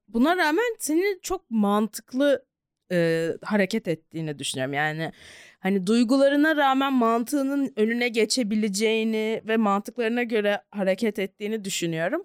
buna 0.08 0.36
rağmen 0.36 0.76
senin 0.78 1.20
çok 1.22 1.50
mantıklı 1.50 2.44
e, 2.92 3.28
hareket 3.44 3.88
ettiğini 3.88 4.38
düşünüyorum. 4.38 4.74
Yani 4.74 5.12
hani 5.60 5.86
duygularına 5.86 6.56
rağmen 6.56 6.92
mantığının 6.92 7.72
önüne 7.76 8.08
geçebileceğini 8.08 9.42
ve 9.48 9.56
mantıklarına 9.56 10.22
göre 10.22 10.60
hareket 10.70 11.18
ettiğini 11.18 11.64
düşünüyorum. 11.64 12.22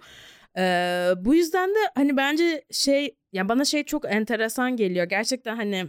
Ee, 0.58 1.12
bu 1.18 1.36
yüzden 1.36 1.70
de 1.70 1.80
hani 1.96 2.18
bence 2.18 2.66
şey 2.72 3.16
yani 3.34 3.50
bana 3.50 3.66
şey 3.66 3.84
çok 3.84 4.06
enteresan 4.06 4.78
geliyor. 4.78 5.06
Gerçekten 5.06 5.56
hani 5.56 5.86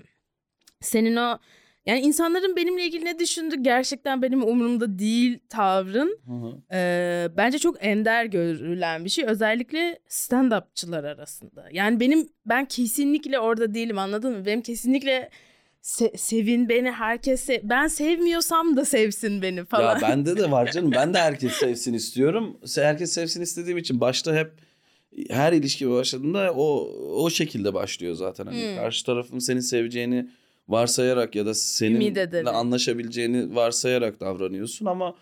senin 0.81 1.17
o 1.17 1.39
yani 1.87 2.01
insanların 2.01 2.57
benimle 2.57 2.85
ilgili 2.87 3.05
ne 3.05 3.19
düşündü 3.19 3.57
gerçekten 3.63 4.23
benim 4.23 4.43
umurumda 4.43 4.99
değil 4.99 5.39
tavrın 5.49 6.19
e, 6.73 7.29
bence 7.37 7.59
çok 7.59 7.77
ender 7.85 8.25
görülen 8.25 9.05
bir 9.05 9.11
şey. 9.11 9.25
Özellikle 9.25 9.99
stand-upçılar 10.09 11.07
arasında. 11.15 11.69
Yani 11.73 12.01
benim 12.01 12.29
ben 12.47 12.65
kesinlikle 12.65 13.39
orada 13.39 13.75
değilim 13.75 13.99
anladın 13.99 14.37
mı? 14.39 14.47
Benim 14.47 14.63
kesinlikle 14.63 15.31
se- 15.83 16.17
sevin 16.17 16.69
beni 16.69 16.91
herkese 16.91 17.61
ben 17.65 17.87
sevmiyorsam 17.87 18.77
da 18.77 18.85
sevsin 18.85 19.43
beni 19.43 19.65
falan. 19.65 19.95
ya 19.97 20.03
bende 20.09 20.37
de 20.37 20.51
var 20.51 20.71
canım. 20.73 20.93
Ben 20.95 21.15
de 21.15 21.19
herkes 21.19 21.53
sevsin 21.61 21.95
istiyorum. 21.95 22.61
Herkes 22.77 23.13
sevsin 23.13 23.43
istediğim 23.43 23.79
için 23.79 24.01
başta 24.01 24.35
hep 24.37 24.53
her 25.31 25.53
ilişki 25.53 25.91
başladığında 25.91 26.53
o 26.57 26.91
o 27.25 27.31
şekilde 27.31 27.75
başlıyor 27.75 28.15
zaten. 28.15 28.47
Hani 28.47 28.69
Hmm. 28.69 28.77
karşı 28.77 29.07
tarafın 29.07 29.39
seni 29.39 29.63
seveceğini 29.63 30.29
varsayarak 30.69 31.35
ya 31.35 31.47
da 31.47 31.55
seninle 31.55 32.51
anlaşabileceğini 32.51 33.55
varsayarak 33.55 34.21
davranıyorsun 34.21 34.87
ama 34.87 35.15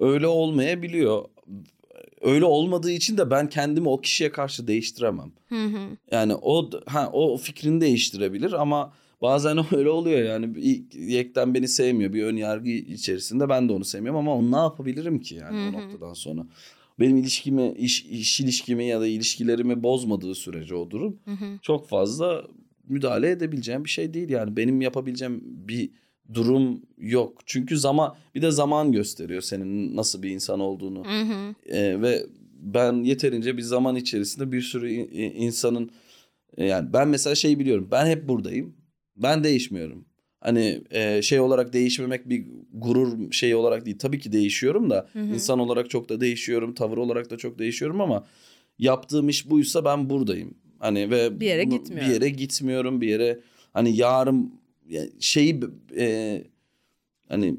öyle 0.00 0.26
olmayabiliyor. 0.26 1.24
Öyle 2.20 2.44
olmadığı 2.44 2.90
için 2.90 3.18
de 3.18 3.30
ben 3.30 3.48
kendimi 3.48 3.88
o 3.88 4.00
kişiye 4.00 4.30
karşı 4.30 4.66
değiştiremem. 4.66 5.32
Hı 5.48 5.64
hı. 5.64 5.78
Yani 6.10 6.34
o 6.34 6.70
ha 6.86 7.10
o 7.12 7.36
fikrini 7.36 7.80
değiştirebilir 7.80 8.52
ama 8.52 8.92
bazen 9.22 9.58
öyle 9.76 9.90
oluyor 9.90 10.22
yani 10.22 10.58
ilk 10.58 10.94
yekten 10.94 11.54
beni 11.54 11.68
sevmiyor 11.68 12.12
bir 12.12 12.24
ön 12.24 12.36
yargı 12.36 12.70
içerisinde 12.70 13.48
ben 13.48 13.68
de 13.68 13.72
onu 13.72 13.84
sevmiyorum 13.84 14.20
ama 14.20 14.34
onu 14.34 14.52
ne 14.52 14.56
yapabilirim 14.56 15.20
ki 15.20 15.34
yani 15.34 15.64
Hı 15.64 15.68
o 15.68 15.72
noktadan 15.72 16.12
sonra. 16.12 16.46
Benim 17.00 17.16
ilişkimi 17.16 17.72
iş, 17.72 18.04
iş 18.04 18.40
ilişkimi 18.40 18.84
ya 18.84 19.00
da 19.00 19.06
ilişkilerimi 19.06 19.82
bozmadığı 19.82 20.34
sürece 20.34 20.74
o 20.74 20.90
durum 20.90 21.16
Hı 21.24 21.30
hı. 21.30 21.58
çok 21.62 21.88
fazla 21.88 22.44
müdahale 22.88 23.30
edebileceğim 23.30 23.84
bir 23.84 23.90
şey 23.90 24.14
değil 24.14 24.28
yani 24.28 24.56
benim 24.56 24.80
yapabileceğim 24.80 25.40
bir 25.44 25.90
durum 26.34 26.82
yok. 26.98 27.38
Çünkü 27.46 27.78
zaman 27.78 28.14
bir 28.34 28.42
de 28.42 28.50
zaman 28.50 28.92
gösteriyor 28.92 29.42
senin 29.42 29.96
nasıl 29.96 30.22
bir 30.22 30.30
insan 30.30 30.60
olduğunu. 30.60 31.04
Hı 31.04 31.20
hı. 31.20 31.54
Ee, 31.66 32.02
ve 32.02 32.26
ben 32.60 32.92
yeterince 33.04 33.56
bir 33.56 33.62
zaman 33.62 33.96
içerisinde 33.96 34.52
bir 34.52 34.60
sürü 34.60 34.90
in- 34.90 35.08
in- 35.12 35.34
insanın 35.42 35.90
e, 36.56 36.64
yani 36.64 36.92
ben 36.92 37.08
mesela 37.08 37.34
şey 37.34 37.58
biliyorum 37.58 37.88
ben 37.90 38.06
hep 38.06 38.28
buradayım 38.28 38.76
ben 39.16 39.44
değişmiyorum 39.44 40.04
hani 40.40 40.82
e, 40.90 41.22
şey 41.22 41.40
olarak 41.40 41.72
değişmemek 41.72 42.28
bir 42.28 42.46
gurur 42.72 43.32
şey 43.32 43.54
olarak 43.54 43.86
değil 43.86 43.98
tabii 43.98 44.18
ki 44.18 44.32
değişiyorum 44.32 44.90
da 44.90 45.08
Hı 45.12 45.18
hı. 45.18 45.34
insan 45.34 45.58
olarak 45.58 45.90
çok 45.90 46.08
da 46.08 46.20
değişiyorum 46.20 46.74
tavır 46.74 46.96
olarak 46.96 47.30
da 47.30 47.36
çok 47.36 47.58
değişiyorum 47.58 48.00
ama 48.00 48.26
yaptığım 48.78 49.28
iş 49.28 49.50
buysa 49.50 49.84
ben 49.84 50.10
buradayım 50.10 50.54
hani 50.78 51.10
ve 51.10 51.40
Bir 51.40 51.46
yere 51.46 51.64
gitmiyorum. 51.64 52.08
bir 52.08 52.14
yere 52.14 52.28
gitmiyorum 52.28 53.00
bir 53.00 53.08
yere 53.08 53.40
hani 53.72 53.96
yarın 53.96 54.52
yani 54.88 55.10
şeyi 55.20 55.60
e, 55.98 56.44
hani 57.28 57.56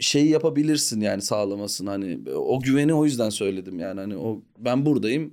şey 0.00 0.26
yapabilirsin 0.28 1.00
yani 1.00 1.22
sağlamasın 1.22 1.86
hani 1.86 2.18
o 2.34 2.60
güveni 2.60 2.94
o 2.94 3.04
yüzden 3.04 3.30
söyledim 3.30 3.78
yani 3.78 4.00
hani 4.00 4.16
o 4.16 4.42
ben 4.58 4.86
buradayım 4.86 5.32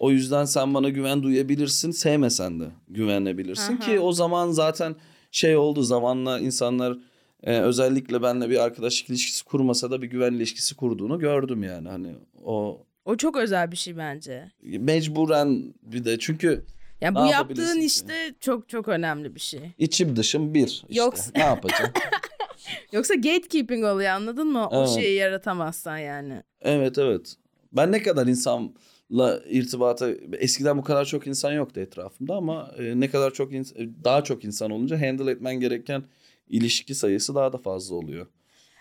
o 0.00 0.10
yüzden 0.10 0.44
sen 0.44 0.74
bana 0.74 0.88
güven 0.88 1.22
duyabilirsin 1.22 1.90
sevmesen 1.90 2.60
de 2.60 2.64
güvenebilirsin 2.88 3.76
Aha. 3.76 3.80
ki 3.86 4.00
o 4.00 4.12
zaman 4.12 4.50
zaten 4.50 4.96
şey 5.30 5.56
oldu 5.56 5.82
zamanla 5.82 6.40
insanlar 6.40 6.98
e, 7.42 7.58
özellikle 7.60 8.22
benimle 8.22 8.50
bir 8.50 8.64
arkadaşlık 8.64 9.10
ilişkisi 9.10 9.44
kurmasa 9.44 9.90
da 9.90 10.02
bir 10.02 10.06
güven 10.06 10.32
ilişkisi 10.32 10.76
kurduğunu 10.76 11.18
gördüm 11.18 11.62
yani 11.62 11.88
hani 11.88 12.08
o 12.44 12.82
O 13.04 13.16
çok 13.16 13.36
özel 13.36 13.70
bir 13.72 13.76
şey 13.76 13.96
bence. 13.96 14.50
mecburen 14.62 15.74
bir 15.82 16.04
de 16.04 16.18
çünkü 16.18 16.64
Yani 17.00 17.14
bu 17.14 17.26
yaptığın 17.26 17.80
işte 17.80 18.34
çok 18.40 18.68
çok 18.68 18.88
önemli 18.88 19.34
bir 19.34 19.40
şey. 19.40 19.60
içim 19.78 20.16
dışım 20.16 20.54
bir 20.54 20.66
işte. 20.66 20.86
Yoksa- 20.90 21.30
ne 21.34 21.42
yapacağım 21.44 21.92
Yoksa 22.92 23.14
gatekeeping 23.14 23.84
oluyor 23.84 24.10
anladın 24.10 24.46
mı? 24.46 24.68
O 24.68 24.78
Evet. 24.78 24.88
şeyi 24.88 25.16
yaratamazsan 25.16 25.98
yani. 25.98 26.42
Evet 26.60 26.98
evet. 26.98 27.34
Ben 27.72 27.92
ne 27.92 28.02
kadar 28.02 28.26
insanla 28.26 29.40
irtibata 29.48 30.10
eskiden 30.38 30.78
bu 30.78 30.82
kadar 30.84 31.04
çok 31.04 31.26
insan 31.26 31.52
yoktu 31.52 31.80
etrafımda 31.80 32.34
ama 32.34 32.70
e, 32.78 33.00
ne 33.00 33.10
kadar 33.10 33.30
çok 33.30 33.52
ins- 33.52 34.04
daha 34.04 34.24
çok 34.24 34.44
insan 34.44 34.70
olunca 34.70 35.00
handle 35.00 35.30
etmen 35.30 35.60
gereken 35.60 36.02
ilişki 36.48 36.94
sayısı 36.94 37.34
daha 37.34 37.52
da 37.52 37.58
fazla 37.58 37.94
oluyor. 37.94 38.26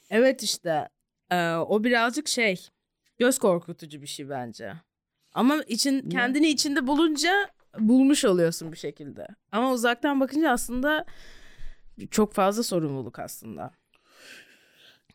Evet 0.09 0.43
işte 0.43 0.89
e, 1.31 1.51
o 1.53 1.83
birazcık 1.83 2.27
şey 2.27 2.67
göz 3.19 3.37
korkutucu 3.37 4.01
bir 4.01 4.07
şey 4.07 4.29
bence. 4.29 4.73
Ama 5.33 5.63
için 5.67 6.09
kendini 6.09 6.47
içinde 6.47 6.87
bulunca 6.87 7.31
bulmuş 7.79 8.25
oluyorsun 8.25 8.71
bir 8.71 8.77
şekilde. 8.77 9.27
Ama 9.51 9.71
uzaktan 9.71 10.19
bakınca 10.19 10.51
aslında 10.51 11.05
çok 12.11 12.33
fazla 12.33 12.63
sorumluluk 12.63 13.19
aslında. 13.19 13.71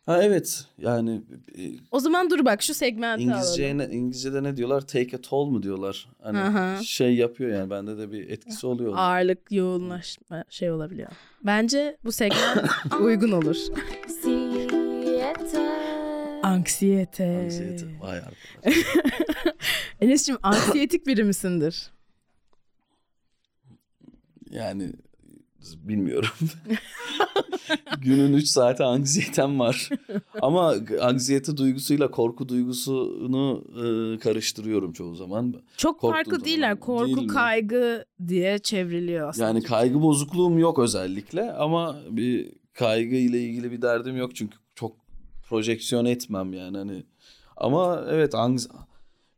Ha 0.05 0.23
evet 0.23 0.65
yani 0.77 1.21
e, 1.57 1.61
O 1.91 1.99
zaman 1.99 2.29
dur 2.29 2.45
bak 2.45 2.61
şu 2.61 2.73
segmenti 2.73 3.23
İngilizce 3.23 3.65
alalım. 3.65 3.77
ne, 3.77 3.95
İngilizce'de 3.95 4.43
ne 4.43 4.57
diyorlar? 4.57 4.81
Take 4.81 5.17
a 5.17 5.21
toll 5.21 5.49
mu 5.49 5.63
diyorlar? 5.63 6.09
Hani 6.21 6.37
hı. 6.37 6.83
şey 6.83 7.15
yapıyor 7.15 7.49
yani 7.49 7.69
bende 7.69 7.97
de 7.97 8.11
bir 8.11 8.29
etkisi 8.29 8.67
oluyor. 8.67 8.93
Ağırlık, 8.97 9.51
yoğunlaşma 9.51 10.43
şey 10.49 10.71
olabiliyor. 10.71 11.09
Bence 11.45 11.97
bu 12.03 12.11
segment 12.11 12.71
uygun 13.01 13.31
olur. 13.31 13.57
Anksiyete. 16.47 17.39
Anksiyete. 17.43 17.85
Vay 18.01 18.17
arkadaş. 18.17 18.77
Enes'cim 20.01 20.37
anksiyetik 20.43 21.07
biri 21.07 21.23
misindir? 21.23 21.91
Yani 24.49 24.93
bilmiyorum. 25.75 26.29
Günün 28.01 28.33
3 28.33 28.47
saati 28.47 28.83
anksiyetem 28.83 29.59
var. 29.59 29.89
Ama 30.41 30.75
anksiyete 31.01 31.57
duygusuyla 31.57 32.11
korku 32.11 32.49
duygusunu 32.49 33.63
e, 33.75 34.19
karıştırıyorum 34.19 34.93
çoğu 34.93 35.15
zaman. 35.15 35.53
Çok 35.77 35.99
Korktuğum 35.99 36.31
farklı 36.31 36.45
değiller. 36.45 36.79
Korku, 36.79 37.05
değil 37.05 37.17
mi? 37.17 37.27
kaygı 37.27 38.05
diye 38.27 38.59
çevriliyor 38.59 39.29
aslında. 39.29 39.47
Yani 39.47 39.63
kaygı 39.63 40.01
bozukluğum 40.01 40.59
yok 40.59 40.79
özellikle 40.79 41.51
ama 41.51 41.99
bir 42.09 42.51
kaygı 42.73 43.15
ile 43.15 43.41
ilgili 43.41 43.71
bir 43.71 43.81
derdim 43.81 44.17
yok 44.17 44.35
çünkü 44.35 44.57
projeksiyon 45.49 46.05
etmem 46.05 46.53
yani 46.53 46.77
hani. 46.77 47.03
Ama 47.57 48.05
evet 48.09 48.35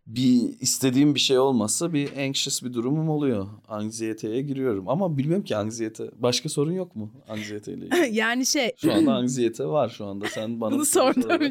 bir 0.10 0.60
istediğim 0.60 1.16
bir 1.16 1.20
şey 1.20 1.40
olmasa 1.40 1.94
bir 1.94 2.18
anxious 2.18 2.64
bir 2.64 2.74
durumum 2.74 3.10
oluyor. 3.10 3.48
Anksiyeteye 3.68 4.42
giriyorum 4.42 4.90
ama 4.90 5.18
bilmiyorum 5.18 5.44
ki 5.46 5.58
anksiyete. 5.58 6.10
Başka 6.16 6.50
sorun 6.50 6.72
yok 6.72 6.96
mu 6.96 7.14
anksiyeteyle 7.30 7.86
ilgili? 7.86 8.16
yani 8.16 8.46
şey 8.46 8.72
Şu 8.78 8.94
anda 8.94 9.14
anksiyete 9.14 9.66
var 9.66 9.90
şu 9.90 10.06
anda. 10.06 10.28
Sen 10.28 10.62
bana 10.62 10.72
Bunu 10.76 10.86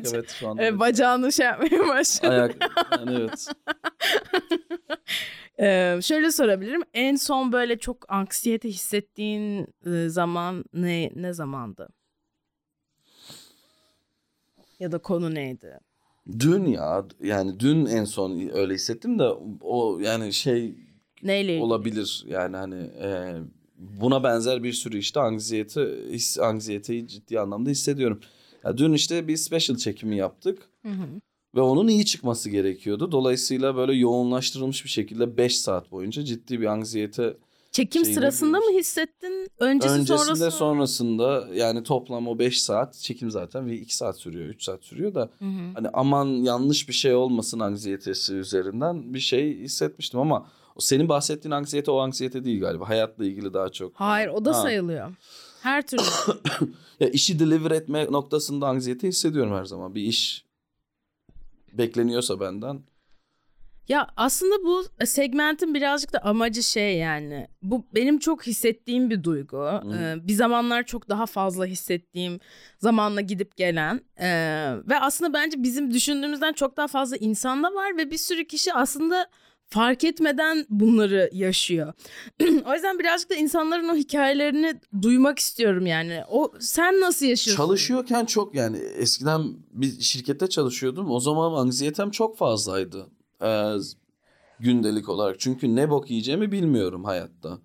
için. 0.00 0.14
Evet 0.14 0.30
şu 0.40 0.48
anda. 0.48 0.64
e, 0.64 0.78
bacağını 0.78 1.32
şey 1.32 1.46
yapmaya 1.46 1.88
başladı. 1.88 2.32
Ayak 2.32 2.56
yani 2.92 3.16
evet. 3.20 3.46
Ee, 5.60 5.98
şöyle 6.02 6.32
sorabilirim. 6.32 6.82
En 6.94 7.16
son 7.16 7.52
böyle 7.52 7.78
çok 7.78 8.12
anksiyete 8.12 8.68
hissettiğin 8.68 9.66
zaman 10.08 10.64
ne 10.74 11.10
ne 11.14 11.32
zamandı? 11.32 11.88
Ya 14.80 14.92
da 14.92 14.98
konu 14.98 15.34
neydi? 15.34 15.78
Dün 16.38 16.64
ya 16.66 17.04
yani 17.22 17.60
dün 17.60 17.86
en 17.86 18.04
son 18.04 18.50
öyle 18.52 18.74
hissettim 18.74 19.18
de 19.18 19.28
o 19.60 19.98
yani 19.98 20.32
şey 20.32 20.74
Neyle 21.22 21.60
olabilir 21.60 22.24
yani 22.28 22.56
hani 22.56 22.90
e, 23.02 23.34
buna 23.78 24.24
benzer 24.24 24.62
bir 24.62 24.72
sürü 24.72 24.98
işte 24.98 25.20
anksiyete 25.20 25.82
his, 26.10 26.38
anksiyeteyi 26.38 27.08
ciddi 27.08 27.40
anlamda 27.40 27.70
hissediyorum. 27.70 28.20
Ya 28.64 28.78
dün 28.78 28.92
işte 28.92 29.28
bir 29.28 29.36
special 29.36 29.76
çekimi 29.76 30.16
yaptık 30.16 30.68
Hı 30.82 30.88
hı. 30.88 31.06
ve 31.54 31.60
onun 31.60 31.88
iyi 31.88 32.04
çıkması 32.04 32.50
gerekiyordu. 32.50 33.12
Dolayısıyla 33.12 33.76
böyle 33.76 33.92
yoğunlaştırılmış 33.92 34.84
bir 34.84 34.90
şekilde 34.90 35.36
5 35.36 35.58
saat 35.58 35.92
boyunca 35.92 36.24
ciddi 36.24 36.60
bir 36.60 36.66
anksiyete 36.66 37.36
Çekim 37.72 38.02
Şeyine 38.04 38.14
sırasında 38.20 38.58
mı 38.60 38.72
hissettin? 38.78 39.48
Öncesi 39.58 39.94
öncesinde 39.94 40.16
sonrası 40.18 40.44
mı? 40.44 40.50
sonrasında 40.50 41.48
yani 41.52 41.82
toplam 41.82 42.28
o 42.28 42.38
5 42.38 42.62
saat 42.62 42.94
çekim 42.94 43.30
zaten 43.30 43.66
ve 43.66 43.76
2 43.76 43.96
saat 43.96 44.16
sürüyor 44.18 44.46
3 44.48 44.62
saat 44.62 44.84
sürüyor 44.84 45.14
da 45.14 45.20
Hı 45.38 45.44
hı. 45.44 45.70
hani 45.74 45.88
aman 45.92 46.26
yanlış 46.26 46.88
bir 46.88 46.92
şey 46.94 47.14
olmasın 47.14 47.60
anksiyetesi 47.60 48.34
üzerinden 48.34 49.14
bir 49.14 49.20
şey 49.20 49.58
hissetmiştim 49.58 50.20
ama 50.20 50.46
o 50.76 50.80
senin 50.80 51.08
bahsettiğin 51.08 51.52
anksiyete 51.52 51.90
o 51.90 51.98
anksiyete 51.98 52.44
değil 52.44 52.60
galiba. 52.60 52.88
Hayatla 52.88 53.24
ilgili 53.24 53.54
daha 53.54 53.68
çok. 53.68 53.92
Hayır 53.94 54.28
o 54.28 54.44
da 54.44 54.50
Ha. 54.50 54.62
sayılıyor. 54.62 55.10
Her 55.62 55.86
türlü. 55.86 56.02
Ya 57.00 57.08
işi 57.08 57.38
deliver 57.38 57.70
etme 57.70 58.06
noktasında 58.10 58.68
anksiyete 58.68 59.08
hissediyorum 59.08 59.52
her 59.52 59.64
zaman. 59.64 59.94
Bir 59.94 60.02
iş 60.02 60.44
bekleniyorsa 61.72 62.40
benden. 62.40 62.80
Ya 63.88 64.06
aslında 64.16 64.54
bu 64.64 64.84
segmentin 65.06 65.74
birazcık 65.74 66.12
da 66.12 66.18
amacı 66.18 66.62
şey 66.62 66.96
yani. 66.98 67.48
Bu 67.62 67.86
benim 67.94 68.18
çok 68.18 68.46
hissettiğim 68.46 69.10
bir 69.10 69.24
duygu. 69.24 69.80
Ee, 69.94 70.28
bir 70.28 70.32
zamanlar 70.32 70.82
çok 70.82 71.08
daha 71.08 71.26
fazla 71.26 71.66
hissettiğim 71.66 72.40
zamanla 72.78 73.20
gidip 73.20 73.56
gelen. 73.56 74.00
Ee, 74.20 74.74
ve 74.88 75.00
aslında 75.00 75.32
bence 75.32 75.62
bizim 75.62 75.94
düşündüğümüzden 75.94 76.52
çok 76.52 76.76
daha 76.76 76.86
fazla 76.88 77.16
insan 77.16 77.62
da 77.62 77.74
var 77.74 77.96
ve 77.96 78.10
bir 78.10 78.18
sürü 78.18 78.44
kişi 78.46 78.74
aslında 78.74 79.26
fark 79.68 80.04
etmeden 80.04 80.66
bunları 80.70 81.30
yaşıyor. 81.32 81.92
o 82.42 82.74
yüzden 82.74 82.98
birazcık 82.98 83.30
da 83.30 83.34
insanların 83.34 83.88
o 83.88 83.96
hikayelerini 83.96 84.80
duymak 85.02 85.38
istiyorum 85.38 85.86
yani. 85.86 86.22
O 86.28 86.52
sen 86.60 87.00
nasıl 87.00 87.26
yaşıyorsun? 87.26 87.64
Çalışıyorken 87.64 88.24
çok 88.24 88.54
yani 88.54 88.76
eskiden 88.76 89.42
bir 89.70 90.00
şirkette 90.00 90.46
çalışıyordum. 90.46 91.10
O 91.10 91.20
zaman 91.20 91.52
anksiyetem 91.52 92.10
çok 92.10 92.36
fazlaydı. 92.36 93.06
Ee, 93.42 93.76
gündelik 94.60 95.08
olarak. 95.08 95.40
Çünkü 95.40 95.76
ne 95.76 95.90
bok 95.90 96.10
yiyeceğimi 96.10 96.52
bilmiyorum 96.52 97.04
hayatta. 97.04 97.58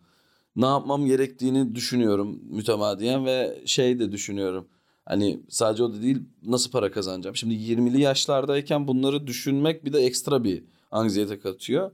Ne 0.56 0.66
yapmam 0.66 1.06
gerektiğini 1.06 1.76
düşünüyorum 1.76 2.40
mütemadiyen 2.50 3.26
ve 3.26 3.62
şey 3.66 4.00
de 4.00 4.12
düşünüyorum. 4.12 4.68
Hani 5.06 5.40
sadece 5.50 5.84
o 5.84 5.94
da 5.94 6.02
değil 6.02 6.20
nasıl 6.44 6.72
para 6.72 6.92
kazanacağım. 6.92 7.36
Şimdi 7.36 7.54
20'li 7.54 8.02
yaşlardayken 8.02 8.88
bunları 8.88 9.28
düşünmek 9.28 9.86
bir 9.86 9.94
de 9.94 10.00
ekstra 10.00 10.44
bir 10.44 10.64
anksiyete 10.92 11.40
katıyor. 11.40 11.92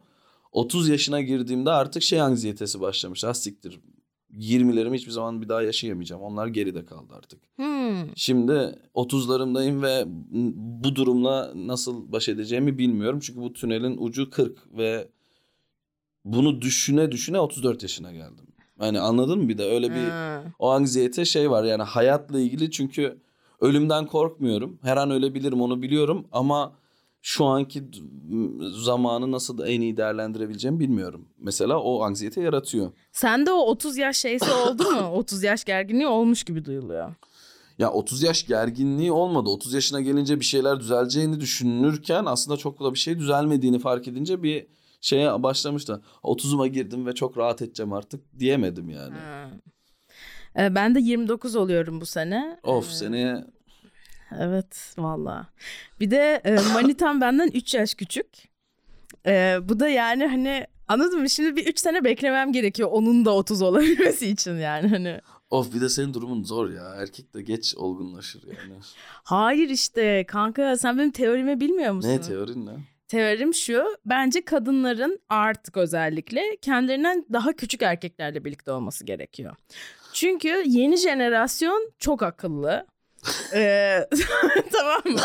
30 0.51 0.89
yaşına 0.89 1.21
girdiğimde 1.21 1.71
artık 1.71 2.03
şey 2.03 2.21
anksiyetesi 2.21 2.82
başlamış. 2.82 3.23
Ha 3.23 3.34
siktir 3.34 3.80
20'lerimi 4.38 4.93
hiçbir 4.95 5.11
zaman 5.11 5.41
bir 5.41 5.49
daha 5.49 5.61
yaşayamayacağım. 5.61 6.21
Onlar 6.21 6.47
geride 6.47 6.86
kaldı 6.86 7.13
artık. 7.17 7.39
Hmm. 7.55 8.15
Şimdi 8.15 8.75
30'larımdayım 8.95 9.82
ve 9.82 10.03
bu 10.82 10.95
durumla 10.95 11.51
nasıl 11.55 12.11
baş 12.11 12.30
edeceğimi 12.30 12.77
bilmiyorum. 12.77 13.19
Çünkü 13.19 13.41
bu 13.41 13.53
tünelin 13.53 13.97
ucu 13.99 14.30
40 14.30 14.77
ve 14.77 15.07
bunu 16.25 16.61
düşüne 16.61 17.11
düşüne 17.11 17.39
34 17.39 17.84
yaşına 17.84 18.11
geldim. 18.11 18.45
Yani 18.82 18.99
anladın 18.99 19.39
mı 19.39 19.49
bir 19.49 19.57
de 19.57 19.63
öyle 19.63 19.89
bir 19.89 20.09
Ha. 20.09 20.43
o 20.59 20.69
anksiyete 20.69 21.25
şey 21.25 21.51
var 21.51 21.63
yani 21.63 21.84
hayatla 21.84 22.39
ilgili 22.39 22.71
çünkü 22.71 23.17
ölümden 23.61 24.05
korkmuyorum. 24.05 24.80
Her 24.82 24.97
an 24.97 25.11
ölebilirim 25.11 25.61
onu 25.61 25.82
biliyorum 25.82 26.27
ama 26.32 26.73
şu 27.22 27.45
anki 27.45 27.84
zamanı 28.72 29.32
nasıl 29.32 29.67
en 29.67 29.82
iyi 29.82 29.97
değerlendirebileceğimi 29.97 30.80
bilmiyorum. 30.80 31.28
Mesela 31.38 31.80
o 31.80 32.03
anksiyete 32.03 32.41
yaratıyor. 32.41 32.91
Sende 33.11 33.51
o 33.51 33.59
30 33.59 33.97
yaş 33.97 34.17
şeysi 34.17 34.51
oldu 34.51 34.84
mu? 34.84 34.99
30 35.13 35.43
yaş 35.43 35.63
gerginliği 35.63 36.07
olmuş 36.07 36.43
gibi 36.43 36.65
duyuluyor. 36.65 37.15
Ya 37.78 37.91
30 37.91 38.24
yaş 38.24 38.47
gerginliği 38.47 39.11
olmadı. 39.11 39.49
30 39.49 39.74
yaşına 39.74 40.01
gelince 40.01 40.39
bir 40.39 40.45
şeyler 40.45 40.80
düzeleceğini 40.80 41.39
düşünürken 41.39 42.26
aslında 42.26 42.57
çok 42.57 42.80
da 42.80 42.93
bir 42.93 42.99
şey 42.99 43.20
düzelmediğini 43.20 43.80
fark 43.80 44.07
edince 44.07 44.43
bir 44.43 44.67
şeye 45.01 45.43
başlamıştı. 45.43 46.01
30'uma 46.24 46.67
girdim 46.67 47.05
ve 47.05 47.15
çok 47.15 47.38
rahat 47.38 47.61
edeceğim 47.61 47.93
artık 47.93 48.39
diyemedim 48.39 48.89
yani. 48.89 49.15
Ha. 49.15 49.49
Ee, 50.59 50.76
ben 50.76 50.95
de 50.95 50.99
29 50.99 51.55
oluyorum 51.55 52.01
bu 52.01 52.05
sene. 52.05 52.59
Of 52.63 52.91
seneye 52.91 53.45
Evet 54.39 54.93
valla. 54.97 55.47
Bir 55.99 56.11
de 56.11 56.41
e, 56.45 56.55
manitam 56.73 57.21
benden 57.21 57.51
3 57.53 57.73
yaş 57.73 57.95
küçük. 57.95 58.27
Ee, 59.25 59.57
bu 59.63 59.80
da 59.80 59.89
yani 59.89 60.27
hani 60.27 60.67
anladın 60.88 61.19
mı? 61.21 61.30
Şimdi 61.30 61.55
bir 61.55 61.67
3 61.67 61.80
sene 61.80 62.03
beklemem 62.03 62.51
gerekiyor 62.51 62.89
onun 62.91 63.25
da 63.25 63.36
30 63.36 63.61
olabilmesi 63.61 64.27
için 64.27 64.55
yani 64.57 64.88
hani. 64.88 65.21
of 65.49 65.73
bir 65.73 65.82
de 65.82 65.89
senin 65.89 66.13
durumun 66.13 66.43
zor 66.43 66.69
ya. 66.69 66.95
Erkek 66.95 67.34
de 67.34 67.41
geç 67.41 67.75
olgunlaşır 67.75 68.43
yani. 68.47 68.80
Hayır 69.23 69.69
işte 69.69 70.25
kanka 70.27 70.77
sen 70.77 70.97
benim 70.97 71.11
teorimi 71.11 71.59
bilmiyor 71.59 71.93
musun? 71.93 72.09
ne 72.09 72.21
teorin 72.21 72.65
ne? 72.65 72.71
Teorim 73.07 73.53
şu. 73.53 73.84
Bence 74.05 74.45
kadınların 74.45 75.19
artık 75.30 75.77
özellikle 75.77 76.41
kendilerinden 76.61 77.25
daha 77.34 77.53
küçük 77.53 77.82
erkeklerle 77.82 78.45
birlikte 78.45 78.71
olması 78.71 79.05
gerekiyor. 79.05 79.55
Çünkü 80.13 80.63
yeni 80.65 80.97
jenerasyon 80.97 81.91
çok 81.99 82.23
akıllı. 82.23 82.86
Ee, 83.53 84.07
tamam 84.72 85.01
mı? 85.05 85.20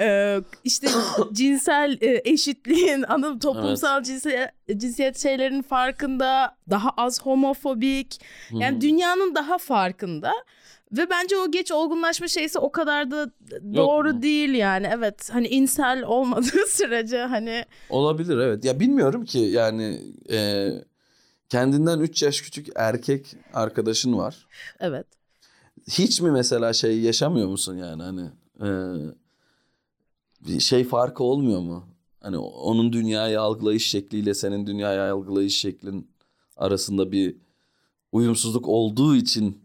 Ee, 0.00 0.40
işte 0.64 0.88
cinsel 1.32 1.98
e, 2.00 2.22
eşitliğin, 2.24 3.04
mı? 3.32 3.38
toplumsal 3.38 4.02
cinsiyet, 4.02 4.50
cinsiyet 4.76 5.18
şeylerin 5.18 5.62
farkında, 5.62 6.56
daha 6.70 6.90
az 6.90 7.22
homofobik. 7.22 8.20
Yani 8.50 8.80
dünyanın 8.80 9.34
daha 9.34 9.58
farkında. 9.58 10.32
Ve 10.92 11.10
bence 11.10 11.36
o 11.36 11.50
geç 11.50 11.72
olgunlaşma 11.72 12.28
şeysi 12.28 12.58
o 12.58 12.72
kadar 12.72 13.10
da 13.10 13.30
doğru 13.74 14.14
mu? 14.14 14.22
değil 14.22 14.54
yani. 14.54 14.90
Evet 14.94 15.30
hani 15.32 15.48
insel 15.48 16.02
olmadığı 16.02 16.66
sürece 16.68 17.18
hani 17.18 17.64
Olabilir 17.90 18.38
evet. 18.38 18.64
Ya 18.64 18.80
bilmiyorum 18.80 19.24
ki 19.24 19.38
yani 19.38 20.00
e, 20.30 20.68
kendinden 21.48 21.98
3 21.98 22.22
yaş 22.22 22.40
küçük 22.40 22.66
erkek 22.76 23.34
arkadaşın 23.54 24.18
var. 24.18 24.46
evet. 24.80 25.06
Hiç 25.88 26.20
mi 26.20 26.30
mesela 26.30 26.72
şey 26.72 27.00
yaşamıyor 27.00 27.48
musun 27.48 27.76
yani 27.76 28.02
hani 28.02 28.30
e, 28.60 28.68
bir 30.46 30.60
şey 30.60 30.84
farkı 30.84 31.24
olmuyor 31.24 31.60
mu? 31.60 31.88
Hani 32.20 32.38
onun 32.38 32.92
dünyayı 32.92 33.40
algılayış 33.40 33.90
şekliyle 33.90 34.34
senin 34.34 34.66
dünyayı 34.66 35.12
algılayış 35.12 35.58
şeklin 35.58 36.10
arasında 36.56 37.12
bir 37.12 37.36
uyumsuzluk 38.12 38.68
olduğu 38.68 39.16
için 39.16 39.63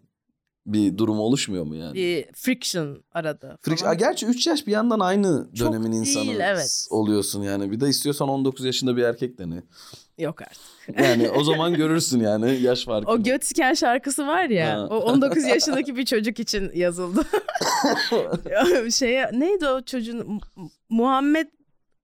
bir 0.74 0.98
durum 0.98 1.20
oluşmuyor 1.20 1.64
mu 1.66 1.76
yani? 1.76 1.94
Bir 1.94 2.26
friction 2.34 3.04
arada. 3.12 3.58
Friction- 3.62 3.84
falan. 3.84 3.98
Gerçi 3.98 4.26
3 4.26 4.48
yaş 4.48 4.68
bir 4.68 4.72
yandan 4.72 5.00
aynı 5.00 5.48
Çok 5.56 5.68
dönemin 5.68 5.92
değil, 5.92 6.02
insanı 6.02 6.44
evet. 6.44 6.88
oluyorsun 6.90 7.44
yani. 7.44 7.72
Bir 7.72 7.80
de 7.80 7.88
istiyorsan 7.90 8.30
19 8.30 8.66
yaşında 8.66 8.98
bir 8.98 9.04
erkek 9.04 9.38
dene. 9.38 9.64
Yok 10.18 10.42
artık. 10.42 11.00
Yani 11.00 11.30
o 11.30 11.44
zaman 11.44 11.74
görürsün 11.78 12.20
yani 12.20 12.62
yaş 12.62 12.86
farkını. 12.86 13.14
O 13.14 13.24
göt 13.24 13.44
siken 13.46 13.74
şarkısı 13.74 14.28
var 14.28 14.46
ya. 14.50 14.74
Ha. 14.74 14.88
O 14.90 14.98
19 14.98 15.44
yaşındaki 15.44 15.96
bir 15.96 16.06
çocuk 16.06 16.40
için 16.40 16.72
yazıldı. 16.76 17.22
Şeye 18.92 19.30
neydi 19.34 19.68
o 19.68 19.82
çocuğun 19.82 20.28
Mu- 20.28 20.70
Muhammed 20.90 21.48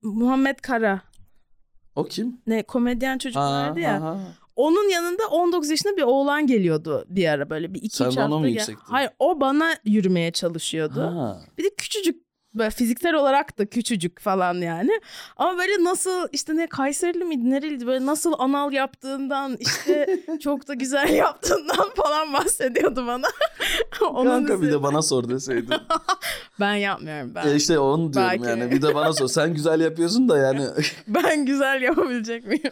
Muhammed 0.04 0.60
Kara. 0.60 1.02
O 1.96 2.04
kim? 2.04 2.42
Ne 2.48 2.64
komedyen 2.64 3.18
çocuk 3.18 3.38
Ha, 3.42 3.52
vardı 3.52 3.80
ya. 3.80 4.02
ha, 4.02 4.06
ha. 4.06 4.20
Onun 4.56 4.90
yanında 4.90 5.28
19 5.28 5.70
yaşında 5.70 5.98
bir 5.98 6.02
oğlan 6.02 6.48
geliyordu 6.48 7.06
bir 7.10 7.28
ara 7.28 7.50
böyle 7.50 7.74
bir 7.74 7.82
iki 7.82 7.98
Sen 7.98 8.10
üç 8.10 8.18
ona 8.18 8.24
hafta 8.24 8.38
mı 8.40 8.48
gel- 8.48 8.54
yüksektin? 8.54 8.84
Hayır 8.86 9.10
o 9.20 9.40
bana 9.42 9.76
yürümeye 9.86 10.32
çalışıyordu. 10.32 11.02
Ha. 11.02 11.42
Bir 11.58 11.64
de 11.64 11.70
küçücük 11.78 12.25
böyle 12.56 12.70
fiziksel 12.70 13.14
olarak 13.14 13.58
da 13.58 13.66
küçücük 13.66 14.20
falan 14.20 14.54
yani. 14.56 15.02
Ama 15.38 15.58
böyle 15.58 15.84
nasıl 15.84 16.28
işte 16.32 16.56
ne 16.56 16.68
Kayserili 16.68 17.26
miydi 17.26 17.50
nereliydi 17.50 17.88
böyle 17.88 18.06
nasıl 18.06 18.34
anal 18.38 18.74
yaptığından 18.74 19.58
işte 19.60 20.20
çok 20.44 20.68
da 20.68 20.74
güzel 20.74 21.10
yaptığından 21.14 21.90
falan 21.96 22.34
bahsediyordu 22.34 23.08
bana. 23.08 23.28
Onun 24.02 24.30
Kanka 24.32 24.54
bir 24.62 24.68
üzerine- 24.68 24.72
de 24.80 24.84
bana 24.84 25.02
sor 25.02 25.30
deseydin. 25.30 25.76
Ben 26.60 26.74
yapmıyorum 26.76 27.32
ben. 27.36 27.48
e 27.48 27.56
işte 27.56 27.80
onu 27.80 28.14
diyorum 28.14 28.32
Belki. 28.32 28.50
yani. 28.50 28.72
Bir 28.72 28.82
de 28.82 28.96
bana 28.96 29.14
sor. 29.14 29.28
Sen 29.28 29.54
güzel 29.54 29.80
yapıyorsun 29.82 30.30
da 30.30 30.38
yani. 30.38 30.68
Ben 31.08 31.46
güzel 31.46 31.82
yapabilecek 31.82 32.46
miyim? 32.48 32.72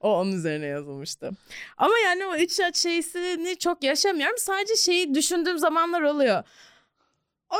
o 0.00 0.18
onun 0.20 0.32
üzerine 0.32 0.66
yazılmıştı. 0.66 1.30
Ama 1.76 1.92
yani 2.04 2.26
o 2.26 2.36
üç 2.36 2.60
şeysini 2.76 3.56
çok 3.58 3.84
yaşamıyorum. 3.84 4.38
Sadece 4.38 4.76
şeyi 4.76 5.14
düşündüğüm 5.14 5.58
zamanlar 5.58 6.00
oluyor. 6.02 6.42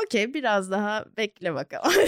Okey 0.05 0.33
biraz 0.33 0.71
daha 0.71 1.05
bekle 1.17 1.53
bakalım. 1.53 1.91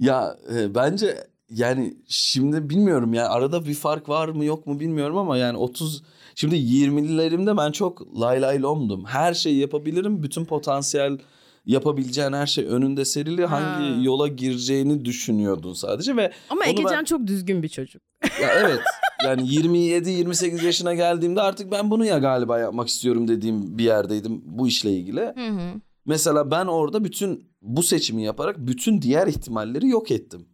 ya 0.00 0.36
e, 0.54 0.74
bence 0.74 1.26
yani 1.50 1.94
şimdi 2.08 2.70
bilmiyorum 2.70 3.14
yani 3.14 3.28
arada 3.28 3.64
bir 3.66 3.74
fark 3.74 4.08
var 4.08 4.28
mı 4.28 4.44
yok 4.44 4.66
mu 4.66 4.80
bilmiyorum 4.80 5.16
ama 5.18 5.36
yani 5.36 5.58
30 5.58 6.02
şimdi 6.34 6.56
20'lilerimde 6.56 7.56
ben 7.56 7.72
çok 7.72 8.20
lay 8.20 8.42
lay 8.42 8.62
lomdum. 8.62 9.04
Her 9.04 9.34
şeyi 9.34 9.58
yapabilirim. 9.58 10.22
Bütün 10.22 10.44
potansiyel 10.44 11.18
yapabileceğin 11.66 12.32
her 12.32 12.46
şey 12.46 12.66
önünde 12.66 13.04
serili. 13.04 13.46
Ha. 13.46 13.60
Hangi 13.60 14.04
yola 14.04 14.28
gireceğini 14.28 15.04
düşünüyordun 15.04 15.72
sadece 15.72 16.16
ve 16.16 16.32
Ama 16.50 16.66
Egecan 16.66 16.92
ben- 16.98 17.04
çok 17.04 17.26
düzgün 17.26 17.62
bir 17.62 17.68
çocuk. 17.68 18.02
ya 18.42 18.50
evet 18.58 18.80
yani 19.24 19.42
27-28 19.42 20.64
yaşına 20.64 20.94
geldiğimde 20.94 21.40
artık 21.40 21.72
ben 21.72 21.90
bunu 21.90 22.04
ya 22.04 22.18
galiba 22.18 22.58
yapmak 22.58 22.88
istiyorum 22.88 23.28
dediğim 23.28 23.78
bir 23.78 23.84
yerdeydim 23.84 24.42
bu 24.44 24.68
işle 24.68 24.92
ilgili. 24.92 25.20
Hı 25.20 25.48
hı. 25.48 25.80
Mesela 26.06 26.50
ben 26.50 26.66
orada 26.66 27.04
bütün 27.04 27.44
bu 27.62 27.82
seçimi 27.82 28.22
yaparak 28.22 28.58
bütün 28.58 29.02
diğer 29.02 29.26
ihtimalleri 29.26 29.88
yok 29.88 30.10
ettim. 30.10 30.46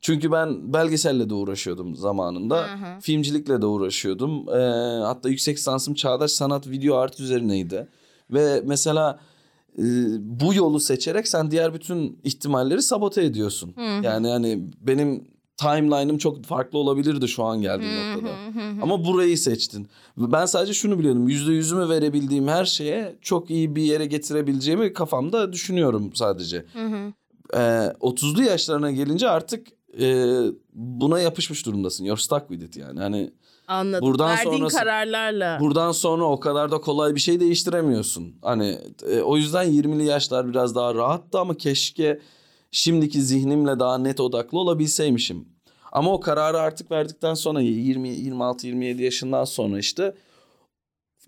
Çünkü 0.00 0.32
ben 0.32 0.72
belgeselle 0.72 1.30
de 1.30 1.34
uğraşıyordum 1.34 1.96
zamanında. 1.96 2.56
Hı 2.56 2.74
hı. 2.74 3.00
Filmcilikle 3.00 3.62
de 3.62 3.66
uğraşıyordum. 3.66 4.48
Ee, 4.48 4.60
hatta 5.04 5.28
yüksek 5.28 5.56
lisansım 5.56 5.94
çağdaş 5.94 6.30
sanat 6.30 6.68
video 6.68 6.96
art 6.96 7.20
üzerineydi. 7.20 7.88
Ve 8.30 8.62
mesela 8.64 9.20
e, 9.78 9.82
bu 10.18 10.54
yolu 10.54 10.80
seçerek 10.80 11.28
sen 11.28 11.50
diğer 11.50 11.74
bütün 11.74 12.18
ihtimalleri 12.24 12.82
sabote 12.82 13.24
ediyorsun. 13.24 13.72
Hı 13.76 13.80
hı. 13.80 14.04
Yani 14.04 14.28
hani 14.28 14.64
benim 14.80 15.24
timeline'ım 15.60 16.18
çok 16.18 16.44
farklı 16.44 16.78
olabilirdi 16.78 17.28
şu 17.28 17.44
an 17.44 17.60
geldiğim 17.62 17.92
noktada. 18.14 18.34
Ama 18.82 19.04
burayı 19.04 19.38
seçtin. 19.38 19.88
Ben 20.16 20.46
sadece 20.46 20.72
şunu 20.74 20.98
biliyordum. 20.98 21.28
Yüzde 21.28 21.52
yüzümü 21.52 21.88
verebildiğim 21.88 22.48
her 22.48 22.64
şeye 22.64 23.16
çok 23.22 23.50
iyi 23.50 23.76
bir 23.76 23.82
yere 23.82 24.06
getirebileceğimi 24.06 24.92
kafamda 24.92 25.52
düşünüyorum 25.52 26.10
sadece. 26.14 26.64
Ee, 27.54 27.58
30'lu 28.00 28.42
yaşlarına 28.42 28.90
gelince 28.90 29.28
artık 29.28 29.66
e, 30.00 30.26
buna 30.72 31.20
yapışmış 31.20 31.66
durumdasın. 31.66 32.04
You're 32.04 32.20
stuck 32.20 32.48
with 32.48 32.64
it 32.64 32.76
yani. 32.76 33.00
Hani 33.00 33.30
Anladım. 33.68 34.08
Buradan 34.08 34.28
Verdiğin 34.30 34.56
sonrası- 34.56 34.76
kararlarla. 34.78 35.58
buradan 35.60 35.92
sonra 35.92 36.24
o 36.24 36.40
kadar 36.40 36.70
da 36.70 36.78
kolay 36.78 37.14
bir 37.14 37.20
şey 37.20 37.40
değiştiremiyorsun. 37.40 38.34
Hani 38.42 38.78
e, 39.10 39.20
o 39.20 39.36
yüzden 39.36 39.64
20'li 39.72 40.04
yaşlar 40.04 40.48
biraz 40.48 40.74
daha 40.74 40.94
rahattı 40.94 41.38
ama 41.38 41.54
keşke 41.56 42.20
şimdiki 42.70 43.22
zihnimle 43.22 43.78
daha 43.78 43.98
net 43.98 44.20
odaklı 44.20 44.58
olabilseymişim. 44.58 45.48
Ama 45.92 46.12
o 46.12 46.20
kararı 46.20 46.60
artık 46.60 46.90
verdikten 46.90 47.34
sonra 47.34 47.60
20 47.60 48.08
26 48.08 48.66
27 48.66 49.02
yaşından 49.02 49.44
sonra 49.44 49.78
işte 49.78 50.14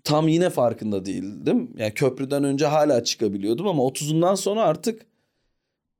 tam 0.03 0.27
yine 0.27 0.49
farkında 0.49 1.05
değildim. 1.05 1.73
Yani 1.77 1.93
köprüden 1.93 2.43
önce 2.43 2.65
hala 2.65 3.03
çıkabiliyordum 3.03 3.67
ama 3.67 3.83
30'undan 3.83 4.35
sonra 4.35 4.61
artık 4.61 5.05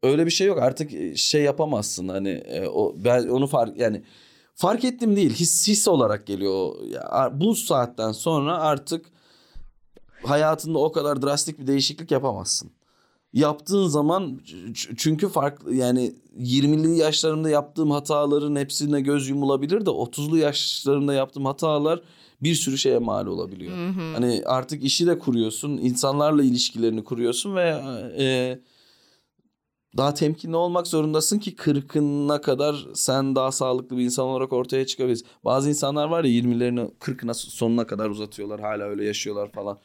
öyle 0.04 0.26
bir 0.26 0.32
şey 0.32 0.48
yok. 0.48 0.60
Artık 0.60 0.94
e, 0.94 1.16
şey 1.16 1.44
yapamazsın 1.44 2.08
hani 2.08 2.30
e, 2.30 2.68
o 2.68 2.96
ben 2.98 3.28
onu 3.28 3.48
fark 3.48 3.78
yani 3.78 4.04
fark 4.56 4.84
ettim 4.84 5.16
değil 5.16 5.34
his 5.34 5.68
his 5.68 5.88
olarak 5.88 6.28
geliyor. 6.28 6.76
bu 7.32 7.56
saatten 7.56 8.12
sonra 8.12 8.58
artık 8.58 9.06
hayatında 10.24 10.80
o 10.80 10.91
kadar 10.91 11.22
drastik 11.22 11.60
bir 11.60 11.68
değişiklik 11.68 12.12
yapamazsın. 12.12 12.72
Yaptığın 13.34 13.88
zaman 13.88 14.42
çünkü 14.98 15.30
farklı 15.30 15.76
yani 15.76 16.14
20'li 16.40 16.98
yaşlarımda 16.98 17.50
yaptığım 17.50 17.92
hataların 17.92 18.56
hepsine 18.56 19.02
göz 19.02 19.30
yumulabilir 19.30 19.86
de 19.86 19.90
30'lu 19.90 20.38
yaşlarımda 20.38 21.14
yaptığım 21.14 21.46
hatalar 21.46 22.02
bir 22.44 22.56
sürü 22.56 22.78
şeye 22.78 23.00
mal 23.00 23.28
olabiliyor. 23.28 23.78
Hı 23.78 23.90
hı. 23.90 24.14
Hani 24.14 24.42
artık 24.46 24.84
işi 24.84 25.08
de 25.08 25.20
kuruyorsun, 25.20 25.70
insanlarla 25.70 26.44
ilişkilerini 26.44 27.04
kuruyorsun 27.04 27.56
ve 27.56 27.82
e, 28.18 28.60
daha 29.98 30.14
temkinli 30.14 30.56
olmak 30.56 30.88
zorundasın 30.88 31.40
ki 31.40 31.56
kırkına 31.56 32.42
kadar 32.42 32.88
sen 32.94 33.36
daha 33.36 33.52
sağlıklı 33.52 33.98
bir 33.98 34.04
insan 34.04 34.26
olarak 34.26 34.54
ortaya 34.54 34.86
çıkabilirsin. 34.86 35.28
Bazı 35.46 35.70
insanlar 35.70 36.08
var 36.08 36.24
ya 36.24 36.32
20'lerini 36.32 36.92
40'ına 37.00 37.34
sonuna 37.34 37.88
kadar 37.88 38.10
uzatıyorlar, 38.10 38.62
hala 38.62 38.84
öyle 38.84 39.06
yaşıyorlar 39.06 39.52
falan. 39.52 39.80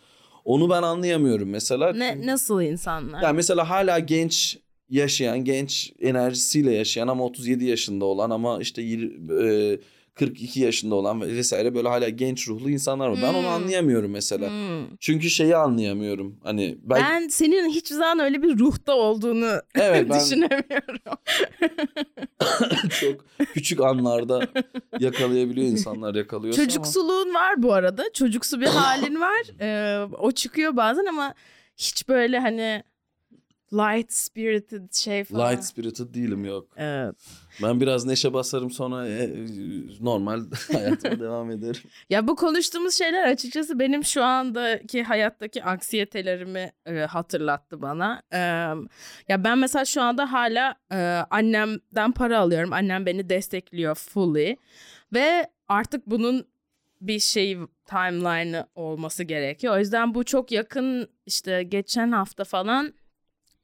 Onu 0.45 0.71
ben 0.71 0.83
anlayamıyorum 0.83 1.49
mesela. 1.49 1.93
Ne, 1.93 2.27
nasıl 2.27 2.63
insanlar? 2.63 3.23
Yani 3.23 3.37
mesela 3.37 3.71
hala 3.71 3.99
genç 3.99 4.59
yaşayan, 4.91 5.45
genç 5.45 5.93
enerjisiyle 6.01 6.73
yaşayan 6.73 7.09
ama 7.09 7.25
37 7.25 7.65
yaşında 7.65 8.05
olan 8.05 8.31
ama 8.31 8.61
işte 8.61 8.83
e, 8.83 9.79
42 10.19 10.61
yaşında 10.61 10.95
olan 10.95 11.21
ve 11.21 11.27
vesaire 11.37 11.75
böyle 11.75 11.89
hala 11.89 12.09
genç 12.09 12.49
ruhlu 12.49 12.71
insanlar 12.71 13.09
var. 13.09 13.19
Ben 13.23 13.35
onu 13.35 13.43
Hmm. 13.43 13.49
anlayamıyorum 13.49 14.11
mesela. 14.11 14.51
Hmm. 14.51 14.97
Çünkü 15.01 15.31
şeyi 15.31 15.57
anlayamıyorum. 15.57 16.41
Hani 16.45 16.79
ben, 16.83 17.03
Ben 17.03 17.29
senin 17.29 17.69
hiç 17.69 17.89
zaman 17.89 18.19
öyle 18.19 18.43
bir 18.43 18.59
ruhta 18.59 18.93
olduğunu 18.95 19.61
evet 19.75 20.11
ben 20.11 20.21
düşünemiyorum. 20.21 20.99
çok 23.01 23.25
küçük 23.55 23.81
anlarda 23.81 24.41
yakalayabiliyor 25.01 25.67
insanlar 25.67 26.15
yakalıyorsa 26.15 26.63
ama. 26.63 26.69
Çocuksuluğun 26.71 27.35
var 27.35 27.63
bu 27.63 27.73
arada. 27.75 28.05
Çocuksu 28.15 28.61
bir 28.61 28.67
halin 28.67 29.21
var. 29.21 29.39
Ee, 29.61 29.99
o 30.19 30.33
çıkıyor 30.33 30.77
bazen 30.77 31.07
ama 31.07 31.35
hiç 31.77 32.09
böyle 32.09 32.39
hani 32.39 32.83
light 33.73 34.13
spirited 34.13 34.93
şey 34.93 35.25
falan. 35.25 35.53
Light 35.53 35.65
spirited 35.65 36.15
değilim 36.15 36.45
yok. 36.45 36.69
Evet. 36.77 37.17
Ben 37.63 37.81
biraz 37.81 38.07
neşe 38.07 38.33
basarım 38.33 38.71
sonra 38.71 39.09
e, 39.09 39.31
normal 40.01 40.41
hayatıma 40.73 41.21
devam 41.21 41.51
ederim. 41.51 41.81
Ya 42.11 42.29
bu 42.29 42.37
konuştuğumuz 42.37 42.95
şeyler 42.95 43.29
açıkçası 43.29 43.79
benim 43.79 44.05
şu 44.05 44.25
andaki 44.25 45.03
hayattaki 45.03 45.65
anksiyetelerimi 45.65 46.73
e, 46.87 46.99
hatırlattı 46.99 47.83
bana. 47.83 48.23
Ee, 48.33 48.39
ya 49.29 49.45
ben 49.45 49.59
mesela 49.59 49.85
şu 49.85 50.03
anda 50.03 50.33
hala 50.33 50.75
e, 50.93 50.97
annemden 51.31 52.13
para 52.13 52.39
alıyorum. 52.39 52.73
Annem 52.73 53.07
beni 53.07 53.29
destekliyor 53.29 53.95
fully. 53.95 54.57
Ve 55.13 55.51
artık 55.69 56.07
bunun 56.07 56.47
bir 57.01 57.21
şey 57.21 57.59
timeline'ı 57.87 58.67
olması 58.75 59.25
gerekiyor. 59.25 59.75
O 59.75 59.79
yüzden 59.79 60.15
bu 60.15 60.25
çok 60.25 60.53
yakın 60.53 61.09
işte 61.27 61.63
geçen 61.63 62.13
hafta 62.13 62.45
falan 62.45 62.95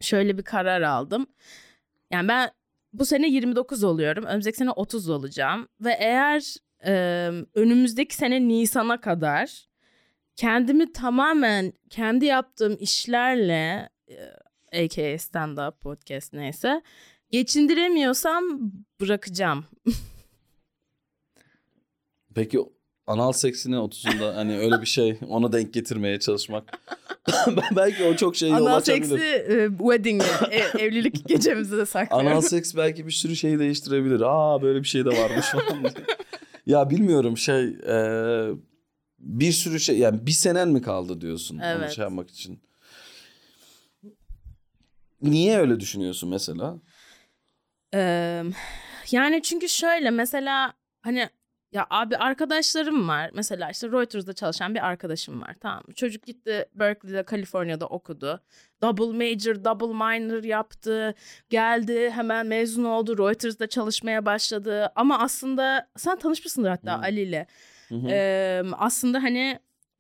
şöyle 0.01 0.39
bir 0.39 0.43
karar 0.43 0.83
aldım. 0.83 1.27
Yani 2.11 2.29
ben 2.29 2.51
bu 2.93 3.07
sene 3.07 3.29
29 3.29 3.85
oluyorum. 3.85 4.25
Önümüzdeki 4.25 4.57
sene 4.57 4.71
30 4.71 5.09
olacağım. 5.09 5.69
Ve 5.81 5.97
eğer 6.01 6.57
e, 6.87 6.93
önümüzdeki 7.55 8.15
sene 8.15 8.49
Nisan'a 8.49 9.01
kadar 9.01 9.67
kendimi 10.37 10.93
tamamen 10.93 11.73
kendi 11.91 12.25
yaptığım 12.25 12.77
işlerle 12.81 13.89
e, 14.73 14.85
aka 14.85 15.03
stand-up 15.03 15.79
podcast 15.81 16.33
neyse 16.33 16.83
geçindiremiyorsam 17.31 18.45
bırakacağım. 19.01 19.65
Peki 22.35 22.59
anal 23.07 23.33
seksini 23.33 23.75
30'unda 23.75 24.35
hani 24.35 24.59
öyle 24.59 24.81
bir 24.81 24.87
şey 24.87 25.19
ona 25.29 25.53
denk 25.53 25.75
getirmeye 25.75 26.21
çalışmak. 26.21 26.79
belki 27.77 28.05
o 28.05 28.17
çok 28.17 28.37
şey 28.37 28.51
yol 28.51 28.67
Anal 28.67 28.81
seksi 28.81 29.15
e, 29.15 29.69
wedding 29.79 30.23
e, 30.51 30.79
evlilik 30.79 31.29
gecemizi 31.29 31.77
de 31.77 31.87
saklıyorum. 31.87 32.29
Anal 32.29 32.41
seks 32.41 32.77
belki 32.77 33.07
bir 33.07 33.13
sürü 33.13 33.37
şeyi 33.37 33.59
değiştirebilir. 33.59 34.21
Aa 34.21 34.63
böyle 34.63 34.79
bir 34.83 34.89
şey 34.89 35.05
de 35.05 35.09
varmış 35.09 35.47
falan. 35.47 35.83
diye. 35.83 36.07
ya 36.67 36.91
bilmiyorum 36.91 37.39
şey 37.39 37.65
e, 37.65 37.97
bir 39.19 39.53
sürü 39.53 39.81
şey 39.81 39.99
yani 39.99 40.27
bir 40.27 40.33
senen 40.33 40.69
mi 40.69 40.83
kaldı 40.83 41.21
diyorsun 41.21 41.57
onu 41.59 41.65
Evet. 41.65 41.91
şey 41.91 42.03
yapmak 42.03 42.31
için. 42.31 42.63
Niye 45.23 45.59
öyle 45.59 45.81
düşünüyorsun 45.81 46.31
mesela? 46.31 46.79
Ee, 47.95 48.43
yani 49.11 49.43
çünkü 49.43 49.69
şöyle 49.69 50.11
mesela 50.11 50.73
hani 51.03 51.29
ya 51.75 51.87
abi 51.91 52.17
arkadaşlarım 52.17 53.09
var. 53.09 53.31
Mesela 53.35 53.71
işte 53.71 53.89
Reuters'da 53.89 54.33
çalışan 54.33 54.75
bir 54.75 54.87
arkadaşım 54.87 55.43
var 55.43 55.55
tamam? 55.61 55.83
Çocuk 55.95 56.23
gitti 56.23 56.67
Berkeley'de 56.75 57.23
Kaliforniya'da 57.23 57.87
okudu. 57.87 58.41
Double 58.83 59.29
major, 59.29 59.65
double 59.65 59.95
minor 59.95 60.45
yaptı. 60.45 61.15
Geldi 61.51 62.11
hemen 62.11 62.47
mezun 62.47 62.85
oldu. 62.85 63.19
Reuters'da 63.19 63.67
çalışmaya 63.67 64.27
başladı. 64.27 64.93
Ama 64.97 65.19
aslında 65.19 65.89
sen 65.97 66.19
tanışmışsındır 66.19 66.69
hatta 66.69 66.99
Hı. 66.99 67.03
Ali 67.03 67.21
ile. 67.21 67.47
Hı. 67.89 68.09
Ee, 68.09 68.63
aslında 68.73 69.23
hani 69.23 69.59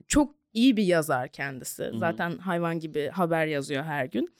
çok 0.08 0.34
iyi 0.52 0.76
bir 0.76 0.84
yazar 0.84 1.28
kendisi. 1.28 1.84
hı. 1.84 1.98
Zaten 1.98 2.38
hayvan 2.38 2.80
gibi 2.80 3.08
haber 3.08 3.46
yazıyor 3.46 3.84
her 3.84 4.04
gün. 4.04 4.34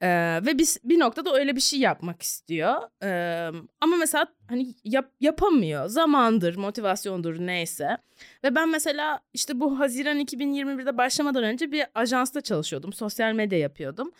Ee, 0.00 0.40
ve 0.46 0.58
biz 0.58 0.78
bir 0.84 0.98
noktada 0.98 1.34
öyle 1.34 1.56
bir 1.56 1.60
şey 1.60 1.78
yapmak 1.80 2.22
istiyor. 2.22 2.82
Ee, 3.02 3.50
ama 3.80 3.96
mesela 3.96 4.26
hani 4.48 4.74
yap, 4.84 5.10
yapamıyor. 5.20 5.86
Zamandır, 5.86 6.56
motivasyondur 6.56 7.38
neyse. 7.38 7.96
Ve 8.44 8.54
ben 8.54 8.68
mesela 8.68 9.20
işte 9.34 9.60
bu 9.60 9.78
Haziran 9.78 10.20
2021'de 10.20 10.98
başlamadan 10.98 11.44
önce 11.44 11.72
bir 11.72 11.84
ajansta 11.94 12.40
çalışıyordum. 12.40 12.92
Sosyal 12.92 13.32
medya 13.32 13.58
yapıyordum. 13.58 14.12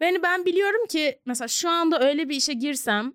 Ve 0.00 0.06
hani 0.06 0.22
ben 0.22 0.44
biliyorum 0.44 0.86
ki 0.86 1.20
mesela 1.26 1.48
şu 1.48 1.70
anda 1.70 2.00
öyle 2.00 2.28
bir 2.28 2.36
işe 2.36 2.52
girsem 2.52 3.12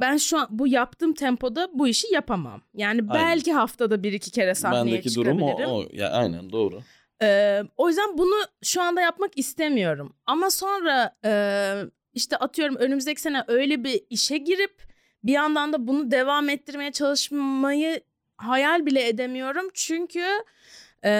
ben 0.00 0.16
şu 0.16 0.38
an 0.38 0.46
bu 0.50 0.68
yaptığım 0.68 1.14
tempoda 1.14 1.68
bu 1.74 1.88
işi 1.88 2.14
yapamam. 2.14 2.62
Yani 2.74 3.00
Aynen. 3.08 3.14
belki 3.14 3.52
haftada 3.52 4.02
bir 4.02 4.12
iki 4.12 4.30
kere 4.30 4.54
sahneye 4.54 4.84
Bendeki 4.84 5.14
durum 5.14 5.42
o, 5.42 5.48
çıkabilirim. 5.48 5.70
o. 5.70 5.84
Ya 5.92 6.10
aynen 6.10 6.52
doğru. 6.52 6.80
Ee, 7.22 7.62
o 7.76 7.88
yüzden 7.88 8.18
bunu 8.18 8.34
şu 8.62 8.82
anda 8.82 9.00
yapmak 9.00 9.38
istemiyorum. 9.38 10.16
Ama 10.26 10.50
sonra 10.50 11.16
e, 11.24 11.32
işte 12.14 12.36
atıyorum 12.36 12.76
önümüzdeki 12.76 13.20
sene 13.20 13.44
öyle 13.48 13.84
bir 13.84 14.00
işe 14.10 14.38
girip 14.38 14.82
bir 15.24 15.32
yandan 15.32 15.72
da 15.72 15.86
bunu 15.86 16.10
devam 16.10 16.48
ettirmeye 16.48 16.92
çalışmayı 16.92 18.00
hayal 18.36 18.86
bile 18.86 19.08
edemiyorum. 19.08 19.68
Çünkü 19.74 20.24
e, 21.04 21.10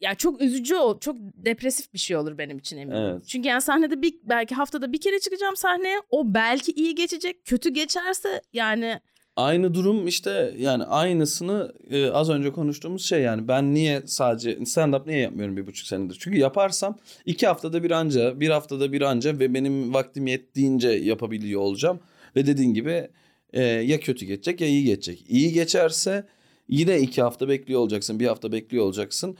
ya 0.00 0.14
çok 0.14 0.42
üzücü 0.42 0.76
ol, 0.76 1.00
çok 1.00 1.16
depresif 1.18 1.92
bir 1.94 1.98
şey 1.98 2.16
olur 2.16 2.38
benim 2.38 2.58
için 2.58 2.78
eminim. 2.78 3.02
Evet. 3.02 3.26
Çünkü 3.26 3.48
yani 3.48 3.62
sahnede 3.62 4.02
bir 4.02 4.14
belki 4.22 4.54
haftada 4.54 4.92
bir 4.92 5.00
kere 5.00 5.18
çıkacağım 5.20 5.56
sahneye. 5.56 6.02
O 6.10 6.34
belki 6.34 6.72
iyi 6.72 6.94
geçecek, 6.94 7.44
kötü 7.44 7.70
geçerse 7.70 8.42
yani 8.52 9.00
Aynı 9.36 9.74
durum 9.74 10.06
işte 10.06 10.54
yani 10.58 10.84
aynısını 10.84 11.72
e, 11.90 12.10
az 12.10 12.30
önce 12.30 12.52
konuştuğumuz 12.52 13.04
şey 13.04 13.22
yani 13.22 13.48
ben 13.48 13.74
niye 13.74 14.02
sadece 14.06 14.52
stand-up 14.52 15.06
niye 15.06 15.18
yapmıyorum 15.18 15.56
bir 15.56 15.66
buçuk 15.66 15.86
senedir? 15.86 16.16
Çünkü 16.20 16.38
yaparsam 16.38 16.98
iki 17.26 17.46
haftada 17.46 17.82
bir 17.82 17.90
anca 17.90 18.40
bir 18.40 18.48
haftada 18.48 18.92
bir 18.92 19.00
anca 19.00 19.38
ve 19.38 19.54
benim 19.54 19.94
vaktim 19.94 20.26
yettiğince 20.26 20.88
yapabiliyor 20.88 21.60
olacağım. 21.60 22.00
Ve 22.36 22.46
dediğin 22.46 22.74
gibi 22.74 23.08
e, 23.52 23.62
ya 23.62 24.00
kötü 24.00 24.26
geçecek 24.26 24.60
ya 24.60 24.66
iyi 24.66 24.84
geçecek. 24.84 25.24
İyi 25.28 25.52
geçerse 25.52 26.26
yine 26.68 27.00
iki 27.00 27.22
hafta 27.22 27.48
bekliyor 27.48 27.80
olacaksın 27.80 28.20
bir 28.20 28.26
hafta 28.26 28.52
bekliyor 28.52 28.84
olacaksın. 28.84 29.36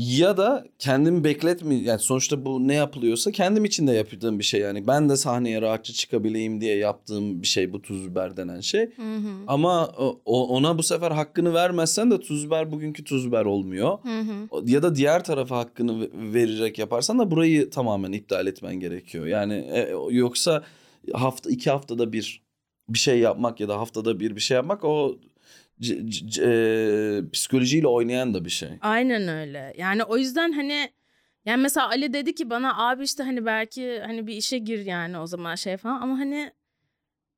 Ya 0.00 0.36
da 0.36 0.64
kendimi 0.78 1.24
bekletme 1.24 1.74
yani 1.74 1.98
sonuçta 1.98 2.44
bu 2.44 2.68
ne 2.68 2.74
yapılıyorsa 2.74 3.30
kendim 3.32 3.64
için 3.64 3.86
de 3.86 3.92
yaptığım 3.92 4.38
bir 4.38 4.44
şey 4.44 4.60
yani. 4.60 4.86
Ben 4.86 5.08
de 5.08 5.16
sahneye 5.16 5.62
rahatça 5.62 5.92
çıkabileyim 5.92 6.60
diye 6.60 6.76
yaptığım 6.76 7.42
bir 7.42 7.46
şey 7.46 7.72
bu 7.72 7.82
tuz 7.82 8.10
biber 8.10 8.36
denen 8.36 8.60
şey. 8.60 8.90
Ama 9.46 9.86
o- 10.24 10.46
ona 10.48 10.78
bu 10.78 10.82
sefer 10.82 11.10
hakkını 11.10 11.54
vermezsen 11.54 12.10
de 12.10 12.20
tuz 12.20 12.46
biber 12.46 12.72
bugünkü 12.72 13.04
tuz 13.04 13.26
biber 13.28 13.44
olmuyor. 13.44 13.98
O- 14.50 14.62
Ya 14.66 14.82
da 14.82 14.94
diğer 14.94 15.24
tarafa 15.24 15.58
hakkını 15.58 16.00
ve- 16.00 16.10
vererek 16.34 16.78
yaparsan 16.78 17.18
da 17.18 17.30
burayı 17.30 17.70
tamamen 17.70 18.12
iptal 18.12 18.46
etmen 18.46 18.80
gerekiyor. 18.80 19.26
Yani 19.26 19.54
e, 19.54 19.94
yoksa 20.10 20.62
hafta 21.12 21.50
iki 21.50 21.70
haftada 21.70 22.12
bir 22.12 22.42
bir 22.88 22.98
şey 22.98 23.18
yapmak 23.18 23.60
ya 23.60 23.68
da 23.68 23.78
haftada 23.78 24.20
bir 24.20 24.36
bir 24.36 24.40
şey 24.40 24.54
yapmak 24.54 24.84
o 24.84 25.16
c- 25.80 26.10
c- 26.10 26.42
e, 26.44 27.30
psikolojiyle 27.32 27.86
oynayan 27.86 28.34
da 28.34 28.44
bir 28.44 28.50
şey. 28.50 28.68
Aynen 28.80 29.28
öyle. 29.28 29.74
Yani 29.78 30.04
o 30.04 30.16
yüzden 30.16 30.52
hani 30.52 30.90
yani 31.44 31.62
mesela 31.62 31.88
Ali 31.88 32.12
dedi 32.12 32.34
ki 32.34 32.50
bana 32.50 32.88
abi 32.88 33.04
işte 33.04 33.22
hani 33.22 33.46
belki 33.46 34.00
hani 34.06 34.26
bir 34.26 34.34
işe 34.36 34.58
gir 34.58 34.86
yani 34.86 35.18
o 35.18 35.26
zaman 35.26 35.54
şey 35.54 35.76
falan 35.76 36.00
ama 36.00 36.18
hani 36.18 36.52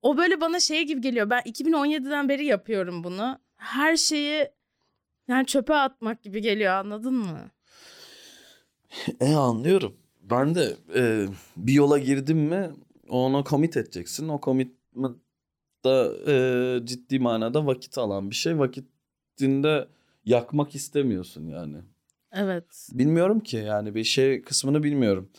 o 0.02 0.16
böyle 0.16 0.40
bana 0.40 0.60
şey 0.60 0.82
gibi 0.86 1.00
geliyor. 1.00 1.30
Ben 1.30 1.40
2017'den 1.40 2.28
beri 2.28 2.46
yapıyorum 2.46 3.04
bunu. 3.04 3.38
Her 3.56 3.96
şeyi 3.96 4.48
yani 5.28 5.46
çöpe 5.46 5.74
atmak 5.74 6.22
gibi 6.22 6.40
geliyor 6.42 6.72
anladın 6.72 7.14
mı? 7.14 7.50
E 9.20 9.34
anlıyorum. 9.34 9.96
Ben 10.22 10.54
de 10.54 10.76
e, 10.96 11.26
bir 11.56 11.72
yola 11.72 11.98
girdim 11.98 12.38
mi 12.38 12.70
ona 13.08 13.44
commit 13.44 13.76
edeceksin. 13.76 14.28
O 14.28 14.40
commitment 14.42 15.16
da 15.84 16.12
e, 16.26 16.86
ciddi 16.86 17.18
manada 17.18 17.66
vakit 17.66 17.98
alan 17.98 18.30
bir 18.30 18.34
şey. 18.34 18.58
Vakitinde 18.58 19.88
yakmak 20.24 20.74
istemiyorsun 20.74 21.46
yani. 21.46 21.76
Evet. 22.32 22.88
Bilmiyorum 22.92 23.40
ki 23.40 23.56
yani 23.56 23.94
bir 23.94 24.04
şey 24.04 24.42
kısmını 24.42 24.82
bilmiyorum. 24.82 25.30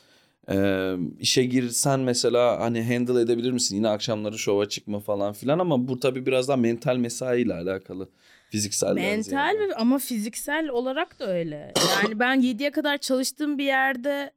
E, 0.50 0.96
işe 1.20 1.44
girsen 1.44 2.00
mesela 2.00 2.60
hani 2.60 2.84
handle 2.84 3.22
edebilir 3.22 3.52
misin? 3.52 3.76
Yine 3.76 3.90
akşamları 3.90 4.40
şova 4.40 4.66
çıkma 4.66 5.00
falan 5.00 5.34
filan 5.34 5.60
ama 5.60 5.88
bu 5.88 6.00
tabii 6.00 6.26
biraz 6.26 6.48
daha 6.48 6.58
mental 6.58 6.98
mesai 6.98 7.42
ile 7.42 7.54
alakalı. 7.54 8.10
Fiziksel 8.50 8.94
Mental 8.94 9.56
ve 9.60 9.76
ama 9.76 10.00
fiziksel 10.00 10.70
olarak 10.70 11.20
da 11.20 11.28
öyle. 11.28 11.74
Yani 12.04 12.20
ben 12.20 12.42
7'ye 12.42 12.72
kadar 12.72 12.98
çalıştığım 12.98 13.58
bir 13.58 13.64
yerde 13.64 14.32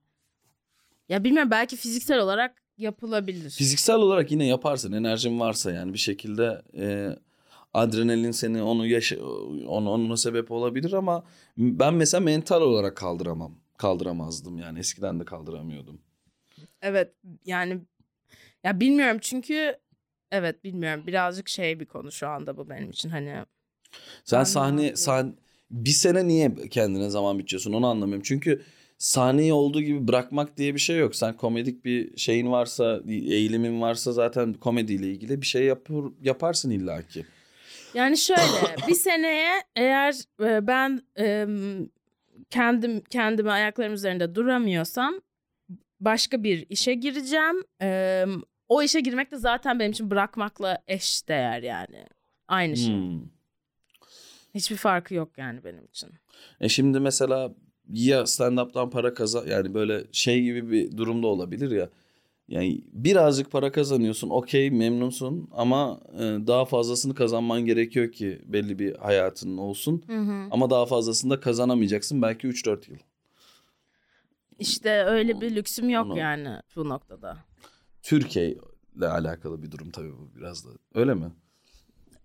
ya 1.08 1.24
bilmiyorum 1.24 1.50
belki 1.50 1.76
fiziksel 1.76 2.18
olarak 2.18 2.63
yapılabilir. 2.78 3.50
Fiziksel 3.50 3.96
olarak 3.96 4.30
yine 4.30 4.46
yaparsın 4.46 4.92
enerjin 4.92 5.40
varsa 5.40 5.72
yani 5.72 5.92
bir 5.92 5.98
şekilde 5.98 6.62
e, 6.76 7.16
adrenalin 7.74 8.30
seni 8.30 8.62
onu 8.62 8.86
yaşa 8.86 9.16
onu 9.66 9.90
ona 9.90 10.16
sebep 10.16 10.50
olabilir 10.50 10.92
ama 10.92 11.24
ben 11.58 11.94
mesela 11.94 12.20
mental 12.20 12.62
olarak 12.62 12.96
kaldıramam. 12.96 13.54
Kaldıramazdım 13.76 14.58
yani 14.58 14.78
eskiden 14.78 15.20
de 15.20 15.24
kaldıramıyordum. 15.24 16.00
Evet 16.82 17.14
yani 17.44 17.80
ya 18.64 18.80
bilmiyorum 18.80 19.18
çünkü 19.20 19.76
evet 20.32 20.64
bilmiyorum 20.64 21.06
birazcık 21.06 21.48
şey 21.48 21.80
bir 21.80 21.86
konu 21.86 22.12
şu 22.12 22.28
anda 22.28 22.56
bu 22.56 22.68
benim 22.68 22.90
için 22.90 23.08
hani 23.08 23.44
Sen 24.24 24.44
sahne 24.44 24.96
sahne 24.96 25.32
bir 25.70 25.90
sene 25.90 26.28
niye 26.28 26.54
kendine 26.70 27.10
zaman 27.10 27.38
biçiyorsun 27.38 27.72
onu 27.72 27.86
anlamıyorum. 27.86 28.22
Çünkü 28.26 28.62
sahneyi 29.04 29.52
olduğu 29.52 29.82
gibi 29.82 30.08
bırakmak 30.08 30.56
diye 30.56 30.74
bir 30.74 30.80
şey 30.80 30.98
yok. 30.98 31.16
Sen 31.16 31.36
komedik 31.36 31.84
bir 31.84 32.16
şeyin 32.16 32.50
varsa, 32.50 33.00
eğilimin 33.08 33.80
varsa 33.80 34.12
zaten 34.12 34.52
komediyle 34.52 35.10
ilgili 35.10 35.40
bir 35.40 35.46
şey 35.46 35.64
yapır, 35.64 36.12
yaparsın 36.22 36.70
illaki. 36.70 37.26
yani 37.94 38.18
şöyle 38.18 38.76
bir 38.88 38.94
seneye 38.94 39.62
eğer 39.76 40.14
e, 40.40 40.66
ben 40.66 41.02
e, 41.18 41.46
kendim 42.50 43.00
kendimi 43.10 43.50
ayaklarım 43.50 43.94
üzerinde 43.94 44.34
duramıyorsam 44.34 45.20
başka 46.00 46.42
bir 46.42 46.66
işe 46.68 46.94
gireceğim. 46.94 47.64
E, 47.82 48.24
o 48.68 48.82
işe 48.82 49.00
girmek 49.00 49.32
de 49.32 49.36
zaten 49.36 49.78
benim 49.78 49.92
için 49.92 50.10
bırakmakla 50.10 50.82
eş 50.88 51.28
değer 51.28 51.62
yani. 51.62 52.06
Aynı 52.48 52.76
şey. 52.76 52.94
Hmm. 52.94 53.20
Hiçbir 54.54 54.76
farkı 54.76 55.14
yok 55.14 55.38
yani 55.38 55.64
benim 55.64 55.84
için. 55.84 56.10
E 56.60 56.68
şimdi 56.68 57.00
mesela 57.00 57.54
ya 57.92 58.26
stand-up'tan 58.26 58.90
para 58.90 59.14
kazan 59.14 59.46
yani 59.46 59.74
böyle 59.74 60.04
şey 60.12 60.42
gibi 60.42 60.70
bir 60.70 60.96
durumda 60.96 61.26
olabilir 61.26 61.70
ya. 61.70 61.90
Yani 62.48 62.80
birazcık 62.92 63.50
para 63.50 63.72
kazanıyorsun 63.72 64.30
okey 64.30 64.70
memnunsun 64.70 65.48
ama 65.52 66.00
e, 66.14 66.18
daha 66.22 66.64
fazlasını 66.64 67.14
kazanman 67.14 67.64
gerekiyor 67.64 68.12
ki 68.12 68.42
belli 68.46 68.78
bir 68.78 68.96
hayatın 68.96 69.56
olsun. 69.56 70.02
Hı 70.06 70.18
hı. 70.18 70.48
Ama 70.50 70.70
daha 70.70 70.86
fazlasını 70.86 71.30
da 71.30 71.40
kazanamayacaksın 71.40 72.22
belki 72.22 72.48
3-4 72.48 72.90
yıl. 72.90 72.98
İşte 74.58 75.04
öyle 75.04 75.40
bir 75.40 75.54
lüksüm 75.54 75.88
yok 75.88 76.06
Onu- 76.06 76.18
yani 76.18 76.48
bu 76.76 76.88
noktada. 76.88 77.36
Türkiye 78.02 78.56
ile 78.96 79.08
alakalı 79.08 79.62
bir 79.62 79.70
durum 79.70 79.90
tabii 79.90 80.12
bu 80.12 80.30
biraz 80.36 80.66
da. 80.66 80.68
Öyle 80.94 81.14
mi? 81.14 81.32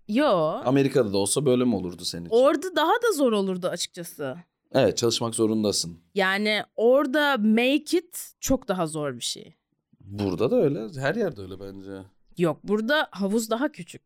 Yo. 0.08 0.26
Amerika'da 0.64 1.12
da 1.12 1.18
olsa 1.18 1.46
böyle 1.46 1.64
mi 1.64 1.76
olurdu 1.76 2.04
senin 2.04 2.24
için? 2.24 2.36
Orada 2.36 2.76
daha 2.76 2.92
da 2.92 3.12
zor 3.16 3.32
olurdu 3.32 3.68
açıkçası. 3.68 4.36
Evet 4.74 4.96
çalışmak 4.96 5.34
zorundasın. 5.34 5.98
Yani 6.14 6.62
orada 6.76 7.36
make 7.38 7.98
it 7.98 8.32
çok 8.40 8.68
daha 8.68 8.86
zor 8.86 9.14
bir 9.14 9.20
şey. 9.20 9.54
Burada 10.00 10.50
da 10.50 10.56
öyle. 10.56 11.00
Her 11.00 11.14
yerde 11.14 11.42
öyle 11.42 11.60
bence. 11.60 11.90
Yok 12.38 12.58
burada 12.64 13.08
havuz 13.10 13.50
daha 13.50 13.72
küçük. 13.72 14.02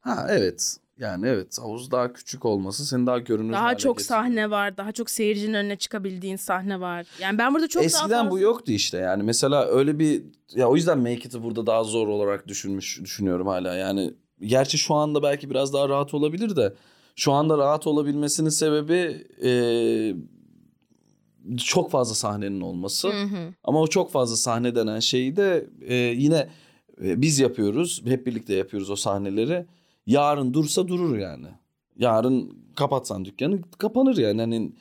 Ha 0.00 0.26
evet. 0.30 0.76
Yani 0.98 1.28
evet 1.28 1.58
havuz 1.58 1.90
daha 1.90 2.12
küçük 2.12 2.44
olması 2.44 2.86
seni 2.86 3.06
daha 3.06 3.18
görünür 3.18 3.52
Daha 3.52 3.76
çok 3.76 3.98
getiriyor. 3.98 4.20
sahne 4.20 4.50
var. 4.50 4.76
Daha 4.76 4.92
çok 4.92 5.10
seyircinin 5.10 5.54
önüne 5.54 5.76
çıkabildiğin 5.76 6.36
sahne 6.36 6.80
var. 6.80 7.06
Yani 7.20 7.38
ben 7.38 7.54
burada 7.54 7.68
çok 7.68 7.82
daha 7.82 7.86
Eskiden 7.86 8.08
fazla... 8.08 8.30
bu 8.30 8.38
yoktu 8.38 8.72
işte 8.72 8.98
yani 8.98 9.22
mesela 9.22 9.64
öyle 9.66 9.98
bir 9.98 10.22
ya 10.54 10.68
o 10.68 10.76
yüzden 10.76 10.98
Make 10.98 11.14
It'i 11.14 11.42
burada 11.42 11.66
daha 11.66 11.84
zor 11.84 12.08
olarak 12.08 12.48
düşünmüş 12.48 13.00
düşünüyorum 13.02 13.46
hala 13.46 13.74
yani 13.74 14.14
gerçi 14.40 14.78
şu 14.78 14.94
anda 14.94 15.22
belki 15.22 15.50
biraz 15.50 15.72
daha 15.72 15.88
rahat 15.88 16.14
olabilir 16.14 16.56
de 16.56 16.74
şu 17.16 17.32
anda 17.32 17.58
rahat 17.58 17.86
olabilmesinin 17.86 18.48
sebebi 18.48 19.26
eee, 19.42 20.16
çok 21.56 21.90
fazla 21.90 22.14
sahnenin 22.14 22.60
olması. 22.60 23.08
Hı 23.08 23.22
hı. 23.22 23.54
ama 23.64 23.80
o 23.80 23.86
çok 23.86 24.10
fazla 24.12 24.36
sahne 24.36 24.74
denen 24.74 25.00
şeyi 25.00 25.36
de 25.36 25.66
eee, 25.88 25.96
yine 25.96 26.48
e, 27.04 27.22
biz 27.22 27.38
yapıyoruz 27.38 28.02
hep 28.04 28.26
birlikte 28.26 28.54
yapıyoruz 28.54 28.90
o 28.90 28.96
sahneleri. 28.96 29.66
Yarın 30.06 30.54
dursa 30.54 30.88
durur 30.88 31.18
yani. 31.18 31.46
Yarın 31.98 32.58
kapatsan 32.76 33.24
dükkanı 33.24 33.62
kapanır 33.78 34.16
yani. 34.16 34.40
Hani 34.40 34.72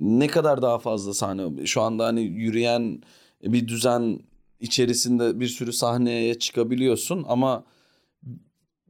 ne 0.00 0.26
kadar 0.26 0.62
daha 0.62 0.78
fazla 0.78 1.14
sahne 1.14 1.66
şu 1.66 1.82
anda 1.82 2.06
hani 2.06 2.20
yürüyen 2.22 3.02
bir 3.42 3.68
düzen 3.68 4.20
içerisinde 4.60 5.40
bir 5.40 5.46
sürü 5.48 5.72
sahneye 5.72 6.38
çıkabiliyorsun 6.38 7.24
ama 7.28 7.64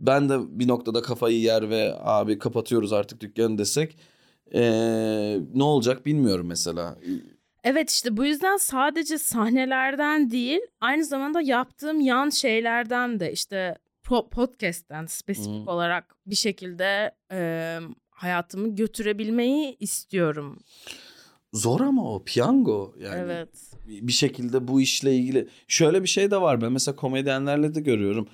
ben 0.01 0.28
de 0.28 0.38
bir 0.59 0.68
noktada 0.68 1.03
kafayı 1.03 1.40
yer 1.40 1.70
ve 1.70 1.94
abi 2.01 2.38
kapatıyoruz 2.38 2.92
artık 2.92 3.20
dükkanı 3.20 3.59
desek 3.59 3.96
eee, 4.53 5.40
ne 5.55 5.62
olacak 5.62 6.07
bilmiyorum 6.07 6.46
mesela. 6.46 6.99
Evet 7.64 7.90
işte 7.90 8.16
bu 8.16 8.24
yüzden 8.24 8.57
sadece 8.57 9.18
sahnelerden 9.18 10.30
değil 10.30 10.61
aynı 10.80 11.05
zamanda 11.05 11.40
yaptığım 11.40 12.01
yan 12.01 12.30
şeylerden 12.30 13.20
de 13.20 13.32
işte 13.32 13.76
po- 14.05 14.28
podcast'ten 14.30 15.07
spesifik 15.07 15.66
Hı. 15.66 15.70
olarak 15.70 16.16
bir 16.26 16.34
şekilde 16.34 17.14
e, 17.32 17.78
hayatımı 18.11 18.76
götürebilmeyi 18.76 19.76
istiyorum. 19.80 20.59
Zor 21.53 21.80
ama 21.80 22.14
o 22.14 22.22
piyango 22.24 22.94
yani. 23.01 23.20
Evet. 23.20 23.49
bir 23.86 24.12
şekilde 24.12 24.68
bu 24.68 24.80
işle 24.80 25.16
ilgili 25.16 25.49
şöyle 25.68 26.03
bir 26.03 26.09
şey 26.09 26.30
de 26.30 26.40
var 26.40 26.61
ben 26.62 26.72
mesela 26.72 26.96
komedyenlerle 26.96 27.74
de 27.74 27.80
görüyorum. 27.80 28.28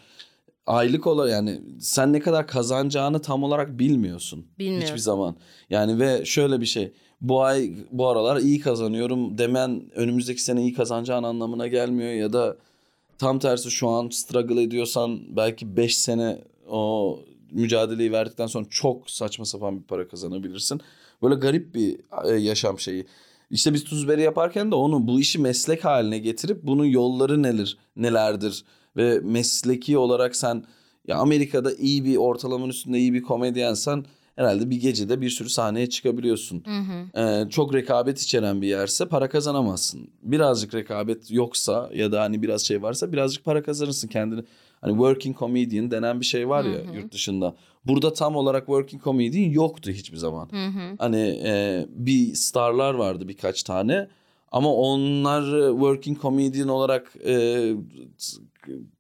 Aylık 0.67 1.07
olarak 1.07 1.33
yani 1.33 1.61
sen 1.81 2.12
ne 2.12 2.21
kadar 2.21 2.47
kazanacağını 2.47 3.23
tam 3.23 3.43
olarak 3.43 3.79
bilmiyorsun. 3.79 4.47
Bilmiyorum. 4.59 4.87
Hiçbir 4.87 4.99
zaman. 4.99 5.37
Yani 5.71 6.01
ve 6.01 6.25
şöyle 6.25 6.61
bir 6.61 6.67
şey. 6.67 6.93
Bu 7.21 7.43
ay 7.43 7.73
bu 7.93 8.09
aralar 8.09 8.37
iyi 8.37 8.61
kazanıyorum 8.61 9.39
demen 9.39 9.91
önümüzdeki 9.95 10.43
sene 10.43 10.62
iyi 10.62 10.73
kazanacağın 10.73 11.23
anlamına 11.23 11.67
gelmiyor 11.67 12.12
ya 12.12 12.33
da 12.33 12.57
tam 13.19 13.39
tersi 13.39 13.71
şu 13.71 13.89
an 13.89 14.09
struggle 14.09 14.62
ediyorsan 14.62 15.37
belki 15.37 15.77
5 15.77 15.99
sene 15.99 16.39
o 16.69 17.19
mücadeleyi 17.51 18.12
verdikten 18.12 18.47
sonra 18.47 18.67
çok 18.71 19.11
saçma 19.11 19.45
sapan 19.45 19.79
bir 19.81 19.83
para 19.83 20.09
kazanabilirsin. 20.09 20.81
Böyle 21.23 21.35
garip 21.35 21.75
bir 21.75 22.01
e, 22.25 22.35
yaşam 22.35 22.79
şeyi. 22.79 23.07
İşte 23.51 23.75
biz 23.75 23.85
tuzberi 23.85 24.23
yaparken 24.23 24.71
de 24.71 24.75
onu 24.75 25.07
bu 25.07 25.21
işi 25.21 25.39
meslek 25.39 25.85
haline 25.85 26.19
getirip 26.19 26.62
bunun 26.62 26.85
yolları 26.85 27.43
neler 27.43 27.77
nelerdir 27.97 28.65
ve 28.97 29.21
mesleki 29.21 29.99
olarak 29.99 30.37
sen 30.37 30.65
ya 31.09 31.17
Amerika'da 31.17 31.73
iyi 31.75 32.05
bir 32.05 32.17
ortalamanın 32.17 32.71
üstünde 32.71 32.99
iyi 32.99 33.13
bir 33.13 33.23
komedyensen 33.23 34.05
herhalde 34.37 34.71
bir 34.71 34.81
gecede 34.81 35.21
bir 35.21 35.31
sürü 35.31 35.49
sahneye 35.49 35.89
çıkabiliyorsun. 35.89 36.65
Hı 36.65 36.79
hı. 36.79 37.21
Ee, 37.21 37.51
çok 37.51 37.75
rekabet 37.75 38.21
içeren 38.21 38.63
bir 38.63 38.69
yerse 38.69 39.09
para 39.09 39.29
kazanamazsın. 39.29 40.09
Birazcık 40.23 40.75
rekabet 40.75 41.31
yoksa 41.31 41.91
ya 41.95 42.13
da 42.13 42.21
hani 42.23 42.43
biraz 42.43 42.65
şey 42.67 42.83
varsa 42.83 43.13
birazcık 43.13 43.45
para 43.45 43.63
kazanırsın 43.63 44.09
kendini. 44.09 44.45
Hani 44.81 44.93
working 44.93 45.39
comedian 45.39 45.91
denen 45.91 46.21
bir 46.21 46.25
şey 46.25 46.49
var 46.49 46.65
ya 46.65 46.79
Hı 46.79 46.91
hı. 46.91 46.97
yurt 46.97 47.13
dışında. 47.13 47.55
Burada 47.85 48.13
tam 48.13 48.37
olarak 48.37 48.67
working 48.67 49.05
comedian 49.05 49.51
yoktu 49.51 49.91
hiçbir 49.91 50.17
zaman. 50.17 50.49
Hı 50.51 50.67
hı. 50.67 50.97
Hani 50.99 51.41
e, 51.45 51.87
bir 51.89 52.35
starlar 52.35 52.95
vardı 52.95 53.29
birkaç 53.29 53.63
tane 53.63 54.09
ama 54.55 54.75
onlar 54.75 55.71
working 55.71 56.21
comedian 56.23 56.69
olarak 56.69 57.13
e, 57.27 57.73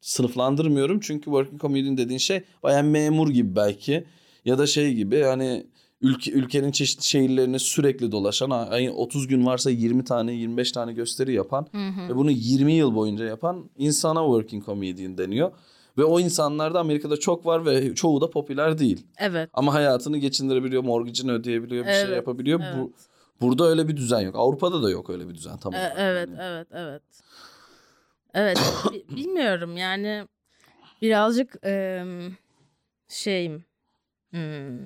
sınıflandırmıyorum. 0.00 1.00
Çünkü 1.00 1.24
working 1.24 1.60
comedian 1.60 1.96
dediğin 1.96 2.18
şey 2.18 2.42
bayağı 2.62 2.84
memur 2.84 3.30
gibi 3.30 3.56
belki 3.56 4.04
ya 4.44 4.58
da 4.58 4.66
şey 4.66 4.94
gibi 4.94 5.22
hani 5.22 5.66
ülke, 6.00 6.30
ülkenin 6.32 6.70
çeşitli 6.72 7.04
şehirlerine 7.04 7.58
sürekli 7.58 8.12
dolaşan 8.12 8.50
ayın 8.50 8.92
30 8.92 9.26
gün 9.26 9.46
varsa 9.46 9.70
20 9.70 10.04
tane 10.04 10.32
25 10.32 10.72
tane 10.72 10.92
gösteri 10.92 11.32
yapan 11.34 11.66
Hı 11.72 11.88
hı. 11.88 12.08
ve 12.08 12.16
bunu 12.16 12.30
20 12.30 12.72
yıl 12.72 12.94
boyunca 12.94 13.24
yapan 13.24 13.70
insana 13.78 14.20
working 14.20 14.66
comedian 14.66 15.18
deniyor. 15.18 15.52
Ve 15.98 16.04
o 16.04 16.20
insanlar 16.20 16.74
da 16.74 16.80
Amerika'da 16.80 17.16
çok 17.16 17.46
var 17.46 17.66
ve 17.66 17.94
çoğu 17.94 18.20
da 18.20 18.30
popüler 18.30 18.78
değil. 18.78 19.06
Evet. 19.18 19.50
Ama 19.52 19.74
hayatını 19.74 20.18
geçindirebiliyor, 20.18 20.84
mortgage'ini 20.84 21.32
ödeyebiliyor, 21.32 21.84
bir 21.84 21.90
Evet, 21.90 22.06
şey 22.06 22.16
yapabiliyor. 22.16 22.60
evet. 22.64 22.76
Bu 22.78 22.92
burada 23.40 23.64
öyle 23.68 23.88
bir 23.88 23.96
düzen 23.96 24.20
yok. 24.20 24.34
Avrupa'da 24.36 24.82
da 24.82 24.90
yok 24.90 25.10
öyle 25.10 25.28
bir 25.28 25.34
düzen 25.34 25.58
tam 25.58 25.74
E, 25.74 25.92
evet, 25.96 26.28
Yani. 26.28 26.38
evet, 26.42 26.68
evet. 26.72 27.02
Evet, 28.34 28.58
bi- 28.92 29.16
bilmiyorum 29.16 29.76
yani 29.76 30.28
birazcık 31.02 31.56
em, 31.66 32.36
şeyim. 33.08 33.64
hmm. 34.30 34.78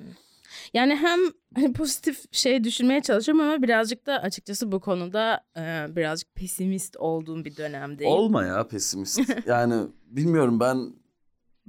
Yani 0.73 0.95
hem 0.95 1.19
hani 1.55 1.73
pozitif 1.73 2.33
şey 2.33 2.63
düşünmeye 2.63 3.01
çalışıyorum 3.01 3.43
ama 3.43 3.61
birazcık 3.63 4.05
da 4.05 4.13
açıkçası 4.21 4.71
bu 4.71 4.79
konuda 4.79 5.43
e, 5.57 5.85
birazcık 5.95 6.35
pesimist 6.35 6.97
olduğum 6.97 7.45
bir 7.45 7.57
dönemdeyim. 7.57 8.13
Olma 8.13 8.45
ya 8.45 8.67
pesimist. 8.67 9.21
yani 9.45 9.87
bilmiyorum 10.05 10.59
ben 10.59 10.93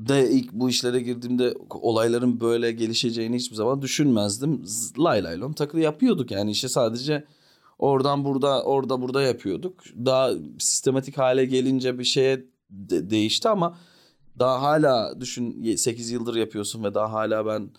de 0.09 0.31
ilk 0.31 0.53
bu 0.53 0.71
işlere 0.71 1.01
girdiğimde 1.01 1.55
olayların 1.71 2.41
böyle 2.41 2.73
gelişeceğini 2.73 3.37
hiçbir 3.37 3.57
zaman 3.57 3.83
düşünmezdim. 3.83 4.65
Lay 4.99 5.25
lay 5.25 5.41
lom 5.41 5.53
takılı 5.53 5.81
yapıyorduk 5.81 6.31
yani 6.31 6.51
işte 6.51 6.69
sadece 6.69 7.25
oradan 7.79 8.25
burada 8.25 8.63
orada 8.63 9.01
burada 9.03 9.23
yapıyorduk. 9.23 9.75
Daha 10.05 10.31
sistematik 10.59 11.19
hale 11.19 11.45
gelince 11.45 11.99
bir 11.99 12.05
şeye 12.05 12.45
de- 12.71 13.11
değişti 13.11 13.49
ama 13.49 13.79
daha 14.39 14.63
hala 14.63 15.21
düşün 15.21 15.77
8 15.77 16.11
yıldır 16.11 16.35
yapıyorsun 16.35 16.85
ve 16.85 16.95
daha 16.95 17.13
hala 17.13 17.47
ben 17.47 17.71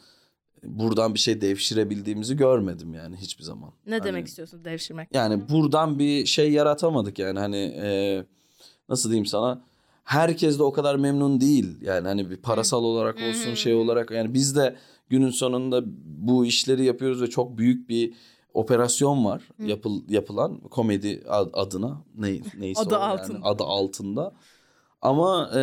buradan 0.64 1.14
bir 1.14 1.20
şey 1.20 1.42
devşirebildiğimizi 1.42 2.38
görmedim 2.38 2.94
yani 2.94 3.16
hiçbir 3.18 3.44
zaman. 3.44 3.70
ne 3.88 3.92
Hani- 3.96 4.04
demek 4.04 4.28
istiyorsun 4.28 4.66
devşirmek? 4.66 5.08
yani 5.16 5.50
buradan 5.50 6.00
bir 6.00 6.26
şey 6.26 6.52
yaratamadık 6.52 7.20
yani 7.20 7.40
hani 7.40 7.58
e, 7.58 8.24
nasıl 8.90 9.10
diyeyim 9.10 9.26
sana 9.26 9.62
herkes 10.04 10.60
de 10.60 10.64
o 10.64 10.72
kadar 10.72 10.96
memnun 10.96 11.42
değil. 11.42 11.82
Yani 11.82 12.08
hani 12.08 12.30
bir 12.30 12.38
parasal 12.38 12.84
olarak 12.84 13.16
olsun 13.30 13.54
şey 13.54 13.74
olarak. 13.74 14.12
Yani 14.12 14.34
biz 14.34 14.56
de 14.56 14.76
günün 15.10 15.30
sonunda 15.30 15.82
bu 16.06 16.46
işleri 16.46 16.86
yapıyoruz 16.86 17.22
ve 17.22 17.30
çok 17.30 17.58
büyük 17.58 17.90
bir 17.90 18.14
operasyon 18.54 19.26
var 19.26 19.50
yapıl 19.68 20.02
yapılan 20.10 20.60
komedi 20.60 21.24
ad- 21.30 21.50
adına. 21.54 22.02
Ne 22.18 22.40
neyse 22.60 22.82
Adı 22.82 22.96
o 22.96 23.00
yani, 23.00 23.12
altında. 23.12 23.40
adı 23.44 23.64
altında. 23.64 24.34
Ama 25.02 25.50
e, 25.56 25.62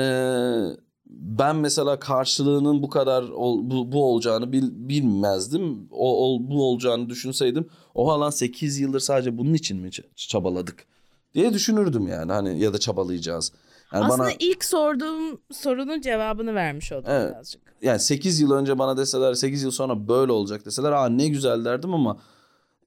ben 1.06 1.56
mesela 1.56 1.98
karşılığının 1.98 2.82
bu 2.82 2.88
kadar 2.88 3.22
ol- 3.22 3.70
bu, 3.70 3.92
bu 3.92 4.04
olacağını 4.12 4.52
bil, 4.52 4.64
bilmezdim. 4.72 5.88
O, 5.90 6.24
ol- 6.24 6.50
bu 6.50 6.64
olacağını 6.70 7.08
düşünseydim 7.10 7.68
o 7.94 8.10
alan 8.10 8.30
8 8.30 8.78
yıldır 8.78 9.00
sadece 9.00 9.38
bunun 9.38 9.54
için 9.54 9.80
mi 9.80 9.90
çabaladık? 10.16 10.86
diye 11.34 11.54
düşünürdüm 11.54 12.08
yani. 12.08 12.32
Hani 12.32 12.60
ya 12.60 12.72
da 12.72 12.78
çabalayacağız. 12.78 13.52
Yani 13.92 14.04
Aslında 14.04 14.22
bana 14.22 14.32
ilk 14.38 14.64
sorduğum 14.64 15.40
sorunun 15.52 16.00
cevabını 16.00 16.54
vermiş 16.54 16.92
oldum 16.92 17.10
Evet. 17.10 17.32
birazcık. 17.34 17.62
yani 17.82 17.98
8 17.98 18.40
yıl 18.40 18.52
önce 18.52 18.78
bana 18.78 18.96
deseler 18.96 19.34
8 19.34 19.62
yıl 19.62 19.70
sonra 19.70 20.08
böyle 20.08 20.32
olacak 20.32 20.64
deseler 20.66 20.92
aa 20.92 21.08
ne 21.08 21.28
güzel 21.28 21.64
derdim 21.64 21.94
ama 21.94 22.18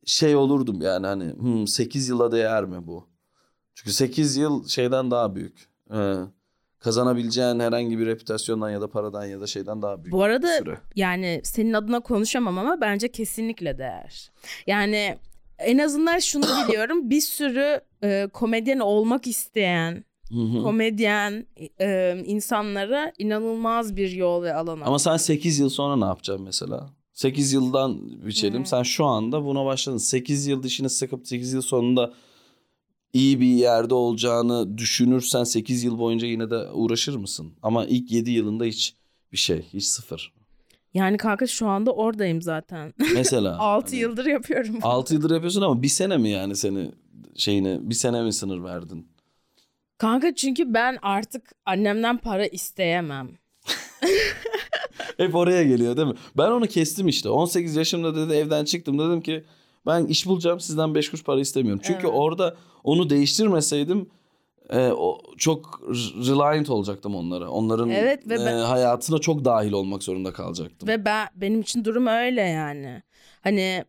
şey 0.05 0.35
olurdum 0.35 0.81
yani 0.81 1.07
hani 1.07 1.33
hmm, 1.33 1.67
8 1.67 2.09
yıla 2.09 2.31
değer 2.31 2.65
mi 2.65 2.87
bu? 2.87 3.07
Çünkü 3.75 3.93
8 3.93 4.37
yıl 4.37 4.67
şeyden 4.67 5.11
daha 5.11 5.35
büyük. 5.35 5.69
Ee, 5.93 6.15
kazanabileceğin 6.79 7.59
herhangi 7.59 7.99
bir 7.99 8.05
reputasyondan 8.05 8.69
ya 8.69 8.81
da 8.81 8.89
paradan 8.89 9.25
ya 9.25 9.41
da 9.41 9.47
şeyden 9.47 9.81
daha 9.81 10.03
büyük 10.03 10.13
Bu 10.13 10.23
arada 10.23 10.57
süre. 10.57 10.77
yani 10.95 11.41
senin 11.43 11.73
adına 11.73 11.99
konuşamam 11.99 12.57
ama 12.57 12.81
bence 12.81 13.11
kesinlikle 13.11 13.77
değer. 13.77 14.31
Yani 14.67 15.17
en 15.59 15.77
azından 15.77 16.19
şunu 16.19 16.43
biliyorum 16.67 17.09
bir 17.09 17.21
sürü 17.21 17.81
e, 18.03 18.27
komedyen 18.33 18.79
olmak 18.79 19.27
isteyen 19.27 20.03
Hı 20.33 20.39
hı. 20.39 20.63
komedyen 20.63 21.45
e, 21.81 22.23
insanlara 22.25 23.11
inanılmaz 23.17 23.95
bir 23.95 24.11
yol 24.11 24.43
ve 24.43 24.53
alan 24.53 24.81
Ama 24.81 24.99
sen 24.99 25.17
8 25.17 25.59
yıl 25.59 25.69
sonra 25.69 25.95
ne 25.95 26.05
yapacaksın 26.05 26.45
mesela? 26.45 26.89
8 27.13 27.53
yıldan 27.53 28.25
biçelim. 28.25 28.57
Hmm. 28.57 28.65
Sen 28.65 28.83
şu 28.83 29.05
anda 29.05 29.45
buna 29.45 29.65
başladın. 29.65 29.97
8 29.97 30.47
yıl 30.47 30.63
dişini 30.63 30.89
sıkıp 30.89 31.27
8 31.27 31.53
yıl 31.53 31.61
sonunda 31.61 32.13
iyi 33.13 33.39
bir 33.39 33.45
yerde 33.45 33.93
olacağını 33.93 34.77
düşünürsen 34.77 35.43
8 35.43 35.83
yıl 35.83 35.99
boyunca 35.99 36.27
yine 36.27 36.49
de 36.49 36.69
uğraşır 36.71 37.15
mısın? 37.15 37.53
Ama 37.61 37.85
ilk 37.85 38.11
7 38.11 38.31
yılında 38.31 38.63
hiç 38.63 38.95
bir 39.31 39.37
şey, 39.37 39.65
hiç 39.73 39.83
sıfır. 39.83 40.33
Yani 40.93 41.17
kanka 41.17 41.47
şu 41.47 41.67
anda 41.67 41.91
oradayım 41.91 42.41
zaten. 42.41 42.93
Mesela. 43.13 43.57
6 43.59 43.87
hani 43.87 43.99
yıldır 44.01 44.25
yapıyorum. 44.25 44.75
6 44.81 45.13
yıldır 45.13 45.31
yapıyorsun 45.31 45.61
ama 45.61 45.81
bir 45.81 45.87
sene 45.87 46.17
mi 46.17 46.29
yani 46.29 46.55
seni 46.55 46.91
şeyine 47.35 47.79
bir 47.89 47.95
sene 47.95 48.23
mi 48.23 48.33
sınır 48.33 48.63
verdin? 48.63 49.07
Kanka 50.01 50.35
çünkü 50.35 50.73
ben 50.73 50.97
artık 51.01 51.51
annemden 51.65 52.17
para 52.17 52.45
isteyemem. 52.45 53.29
Hep 55.17 55.35
oraya 55.35 55.63
geliyor 55.63 55.97
değil 55.97 56.07
mi? 56.07 56.13
Ben 56.37 56.51
onu 56.51 56.67
kestim 56.67 57.07
işte. 57.07 57.29
18 57.29 57.75
yaşımda 57.75 58.15
dedi 58.15 58.33
evden 58.33 58.65
çıktım 58.65 58.99
dedim 58.99 59.21
ki 59.21 59.43
ben 59.85 60.05
iş 60.05 60.25
bulacağım 60.25 60.59
sizden 60.59 60.95
5 60.95 61.09
kuruş 61.09 61.23
para 61.23 61.39
istemiyorum. 61.39 61.81
Çünkü 61.85 62.07
Evet. 62.07 62.15
orada 62.15 62.55
onu 62.83 63.09
değiştirmeseydim 63.09 64.09
e, 64.69 64.87
o 64.87 65.17
çok 65.37 65.81
reliant 66.27 66.69
olacaktım 66.69 67.15
onlara. 67.15 67.49
Onların 67.49 67.89
Evet 67.89 68.27
ve 68.29 68.33
e, 68.35 68.37
ben- 68.45 68.57
hayatına 68.57 69.17
çok 69.17 69.45
dahil 69.45 69.71
olmak 69.71 70.03
zorunda 70.03 70.33
kalacaktım. 70.33 70.89
Ve 70.89 71.05
ben 71.05 71.27
benim 71.35 71.61
için 71.61 71.85
durum 71.85 72.07
öyle 72.07 72.41
yani. 72.41 73.03
Hani 73.41 73.85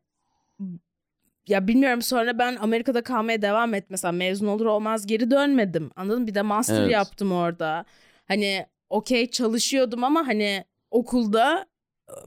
ya 1.49 1.69
bilmiyorum 1.69 2.03
sonra 2.03 2.39
ben 2.39 2.57
Amerika'da 2.57 3.03
kalmaya 3.03 3.43
devam 3.43 3.75
et 3.75 3.85
mesela 3.89 4.13
mezun 4.13 4.47
olur 4.47 4.67
olmaz 4.67 5.07
geri 5.07 5.31
dönmedim. 5.31 5.91
Anladın 5.97 6.21
mı? 6.21 6.27
Bir 6.27 6.35
de 6.35 6.43
master 6.43 6.83
Evet. 6.83 6.93
yaptım 6.93 7.33
orada. 7.33 7.85
Hani 8.29 8.67
okey 8.91 9.31
çalışıyordum 9.31 10.05
ama 10.05 10.27
hani 10.27 10.65
okulda 10.91 11.67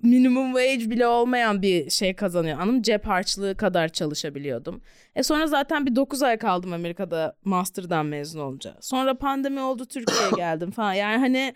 minimum 0.02 0.54
wage 0.54 0.90
bile 0.90 1.08
olmayan 1.08 1.62
bir 1.62 1.90
şey 1.90 2.16
kazanıyor. 2.16 2.64
Mı? 2.64 2.82
Cep 2.84 3.08
harçlığı 3.08 3.56
kadar 3.58 3.90
çalışabiliyordum. 3.90 4.82
E 5.16 5.24
sonra 5.24 5.48
zaten 5.48 5.86
bir 5.86 5.96
9 5.96 6.24
ay 6.24 6.38
kaldım 6.38 6.74
Amerika'da 6.74 7.36
master'dan 7.46 8.06
mezun 8.06 8.40
olunca. 8.40 8.78
Sonra 8.82 9.18
pandemi 9.18 9.62
oldu 9.62 9.86
Türkiye'ye 9.86 10.32
geldim 10.36 10.72
falan. 10.72 10.94
Yani 10.94 11.18
hani 11.18 11.54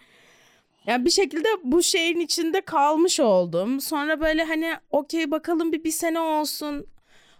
yani 0.87 1.05
bir 1.05 1.09
şekilde 1.09 1.47
bu 1.63 1.83
şeyin 1.83 2.19
içinde 2.19 2.61
kalmış 2.61 3.19
oldum. 3.19 3.81
Sonra 3.81 4.21
böyle 4.21 4.43
hani 4.43 4.73
okey 4.89 5.31
bakalım 5.31 5.71
bir 5.71 5.83
bir 5.83 5.91
sene 5.91 6.19
olsun. 6.19 6.87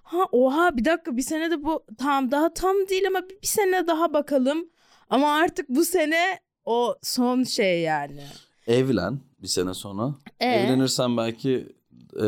Ha 0.09 0.25
oha 0.31 0.77
bir 0.77 0.85
dakika 0.85 1.17
bir 1.17 1.21
sene 1.21 1.51
de 1.51 1.63
bu 1.63 1.83
tam 1.97 2.31
daha 2.31 2.53
tam 2.53 2.75
değil 2.89 3.07
ama 3.07 3.21
bir, 3.29 3.41
bir 3.41 3.47
sene 3.47 3.87
daha 3.87 4.13
bakalım. 4.13 4.69
Ama 5.09 5.31
artık 5.35 5.69
bu 5.69 5.85
sene 5.85 6.39
o 6.65 6.95
son 7.01 7.43
şey 7.43 7.81
yani. 7.81 8.23
Evlen 8.67 9.19
bir 9.41 9.47
sene 9.47 9.73
sonra. 9.73 10.13
Ee? 10.39 10.45
Evlenirsen 10.45 11.17
belki 11.17 11.75
e, 12.15 12.25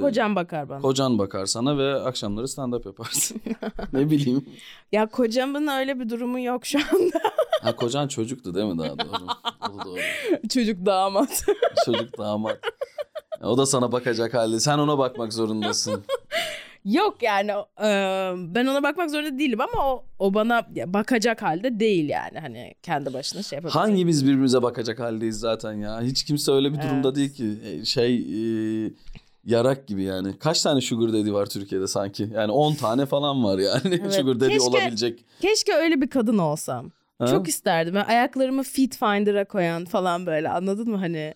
Kocam 0.00 0.36
bakar 0.36 0.68
bana. 0.68 0.80
kocan 0.80 1.18
bakar 1.18 1.46
sana 1.46 1.78
ve 1.78 1.94
akşamları 1.94 2.46
stand-up 2.46 2.86
yaparsın. 2.86 3.40
ne 3.92 4.10
bileyim. 4.10 4.46
ya 4.92 5.06
kocamın 5.06 5.66
öyle 5.66 6.00
bir 6.00 6.08
durumu 6.08 6.40
yok 6.40 6.66
şu 6.66 6.78
anda. 6.78 7.18
Ha 7.62 7.76
kocan 7.76 8.08
çocuktu 8.08 8.54
değil 8.54 8.66
mi 8.66 8.78
daha 8.78 8.98
doğru? 8.98 9.26
O 9.60 9.78
da 9.78 9.84
doğru. 9.84 9.98
Çocuk 10.48 10.86
damat. 10.86 11.44
Çocuk 11.84 12.18
damat. 12.18 12.58
O 13.42 13.58
da 13.58 13.66
sana 13.66 13.92
bakacak 13.92 14.34
halde. 14.34 14.60
Sen 14.60 14.78
ona 14.78 14.98
bakmak 14.98 15.32
zorundasın. 15.32 16.04
Yok 16.86 17.22
yani 17.22 17.50
e, 17.80 17.88
ben 18.54 18.66
ona 18.66 18.82
bakmak 18.82 19.10
zorunda 19.10 19.38
değilim 19.38 19.60
ama 19.60 19.86
o, 19.92 20.04
o 20.18 20.34
bana 20.34 20.66
bakacak 20.86 21.42
halde 21.42 21.80
değil 21.80 22.08
yani 22.08 22.38
hani 22.38 22.74
kendi 22.82 23.12
başına 23.14 23.42
şey 23.42 23.56
yapabilecek. 23.56 23.80
Hangimiz 23.82 24.24
birbirimize 24.24 24.62
bakacak 24.62 25.00
haldeyiz 25.00 25.38
zaten 25.38 25.72
ya. 25.72 26.00
Hiç 26.02 26.24
kimse 26.24 26.52
öyle 26.52 26.72
bir 26.72 26.82
durumda 26.82 27.08
Evet. 27.08 27.16
değil 27.16 27.34
ki. 27.34 27.58
E, 27.64 27.84
Şey 27.84 28.16
e, 28.16 28.90
yarak 29.44 29.86
gibi 29.86 30.02
yani. 30.02 30.38
Kaç 30.38 30.62
tane 30.62 30.80
sugar 30.80 31.12
daddy 31.12 31.32
var 31.32 31.46
Türkiye'de 31.46 31.86
sanki? 31.86 32.28
Yani 32.34 32.52
10 32.52 32.74
tane 32.74 33.06
falan 33.06 33.44
var 33.44 33.58
yani 33.58 33.80
Evet. 34.02 34.14
sugar 34.14 34.48
Keşke- 34.48 34.60
olabilecek. 34.62 35.24
Keşke 35.40 35.74
öyle 35.74 36.00
bir 36.00 36.10
kadın 36.10 36.38
olsam. 36.38 36.90
Ha? 37.18 37.26
Çok 37.26 37.48
isterdim. 37.48 37.94
Ben 37.94 38.04
ayaklarımı 38.04 38.62
fit 38.62 38.96
finder'a 38.96 39.44
koyan 39.44 39.84
falan 39.84 40.26
böyle 40.26 40.48
anladın 40.48 40.90
mı 40.90 40.96
hani? 40.96 41.34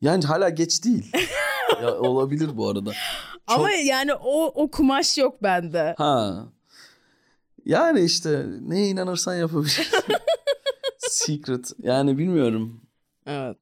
Yani 0.00 0.24
hala 0.24 0.48
geç 0.48 0.84
değil. 0.84 1.12
ya, 1.82 1.98
olabilir 1.98 2.56
bu 2.56 2.68
arada. 2.68 2.92
Çok- 3.48 3.58
Ama 3.58 3.70
yani 3.70 4.14
o 4.14 4.44
o 4.62 4.70
kumaş 4.70 5.18
yok 5.18 5.42
bende. 5.42 5.94
Ha. 5.98 6.46
Yani 7.64 8.00
işte 8.00 8.46
neye 8.60 8.88
inanırsan 8.88 9.34
yapabilirsin. 9.36 9.84
Secret. 10.98 11.72
Yani 11.82 12.18
bilmiyorum. 12.18 12.80
Evet. 13.26 13.58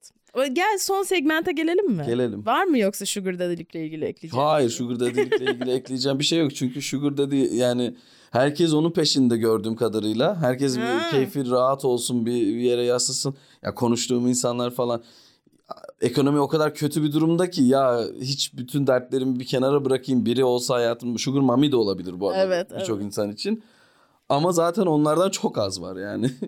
Gel 0.53 0.79
son 0.79 1.03
segmente 1.03 1.53
gelelim 1.53 1.91
mi? 1.91 2.05
Gelelim. 2.07 2.47
Var 2.47 2.65
mı 2.65 2.79
yoksa 2.79 3.07
sugar 3.07 3.39
daddy'likle 3.39 3.85
ilgili 3.87 4.05
ekleyeceğim? 4.05 4.47
Hayır 4.47 4.71
Sugar 4.71 5.01
Daddy'likle 5.01 5.45
ilgili 5.45 5.71
ekleyeceğim 5.71 6.19
bir 6.19 6.25
şey 6.25 6.39
yok. 6.39 6.55
Çünkü 6.55 6.83
Sugar 6.83 7.17
Daddy 7.17 7.57
yani 7.57 7.97
herkes 8.31 8.73
onun 8.73 8.91
peşinde 8.91 9.37
gördüğüm 9.37 9.77
kadarıyla. 9.77 10.41
Herkes 10.43 10.77
bir 10.77 11.11
keyfi 11.11 11.51
rahat 11.51 11.85
olsun 11.85 12.27
bir, 12.27 12.33
bir 12.47 12.61
yere 12.61 12.85
yaslasın. 12.85 13.37
Ya 13.63 13.75
konuştuğum 13.75 14.29
insanlar 14.29 14.71
falan. 14.71 15.03
Ekonomi 16.01 16.41
o 16.41 16.49
kadar 16.49 16.75
kötü 16.75 17.03
bir 17.03 17.13
durumda 17.13 17.51
ki 17.51 17.63
ya 17.63 18.01
hiç 18.21 18.57
bütün 18.57 18.87
dertlerimi 18.87 19.41
bir 19.41 19.45
kenara 19.47 19.85
bırakayım. 19.85 20.27
Biri 20.27 20.45
olsa 20.45 20.75
hayatım 20.75 21.19
Sugar 21.19 21.41
Mami 21.41 21.73
de 21.73 21.77
olabilir 21.77 22.21
bu 22.21 22.29
arada 22.29 22.43
Evet, 22.43 22.71
birçok 22.71 22.97
evet. 22.97 23.07
insan 23.07 23.31
için. 23.33 23.65
Ama 24.29 24.53
zaten 24.53 24.83
onlardan 24.83 25.31
çok 25.31 25.59
az 25.59 25.83
var 25.83 25.97
yani. 25.97 26.31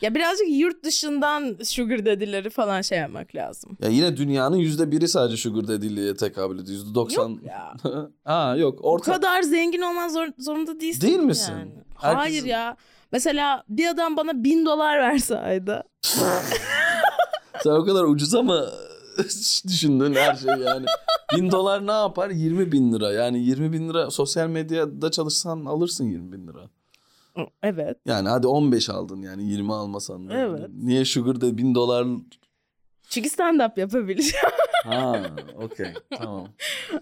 Ya 0.00 0.14
birazcık 0.14 0.46
yurt 0.50 0.84
dışından 0.84 1.56
sugar 1.64 2.06
daddy'leri 2.06 2.50
falan 2.50 2.80
şey 2.80 2.98
yapmak 2.98 3.34
lazım. 3.34 3.76
ya 3.82 3.88
yine 3.88 4.16
dünyanın 4.16 4.56
yüzde 4.56 4.90
biri 4.90 5.08
sadece 5.08 5.36
Sugar 5.36 5.68
Daddy'liğe 5.68 6.16
tekabül 6.16 6.54
ediyor. 6.54 6.68
Yüzde 6.78 6.94
doksan. 6.94 7.28
Yok 7.28 7.42
ya. 7.44 7.74
ha 8.24 8.56
yok. 8.56 8.78
Orta... 8.82 9.12
kadar 9.12 9.42
zengin 9.42 9.80
olman 9.82 10.08
zor, 10.08 10.28
zorunda 10.38 10.80
değilsin. 10.80 11.00
Değil 11.00 11.18
misin? 11.18 11.52
Yani. 11.52 11.70
Herkes- 11.94 12.18
Hayır 12.18 12.44
ya. 12.44 12.76
Mesela 13.12 13.64
bir 13.68 13.86
adam 13.88 14.16
bana 14.16 14.44
bin 14.44 14.66
dolar 14.66 14.98
verse 14.98 15.38
ayda. 15.38 15.82
Sen 17.62 17.70
o 17.70 17.84
kadar 17.84 18.04
ucuza 18.04 18.42
mı 18.42 18.66
düşündün 19.68 20.14
her 20.14 20.34
şey 20.34 20.50
yani? 20.50 20.86
Bin 21.36 21.50
dolar 21.50 21.86
ne 21.86 21.92
yapar? 21.92 22.30
20 22.30 22.72
bin 22.72 22.92
lira. 22.92 23.12
Yani 23.12 23.44
20 23.44 23.72
bin 23.72 23.88
lira 23.88 24.10
sosyal 24.10 24.48
medyada 24.48 25.10
çalışsan 25.10 25.64
alırsın 25.64 26.04
20 26.04 26.32
bin 26.32 26.46
lira. 26.46 26.70
Evet. 27.62 27.98
Yani 28.06 28.28
hadi 28.28 28.46
15 28.46 28.90
aldın 28.90 29.22
yani 29.22 29.44
20 29.50 29.74
almasan 29.74 30.28
da. 30.28 30.34
Evet. 30.34 30.68
Niye 30.82 31.04
Sugar'da 31.04 31.58
bin 31.58 31.74
dolar? 31.74 32.06
Çünkü 33.10 33.28
stand-up 33.28 33.80
yapabileceğim. 33.80 34.46
Ha 34.84 35.22
okey 35.62 35.86
tamam. 36.18 36.48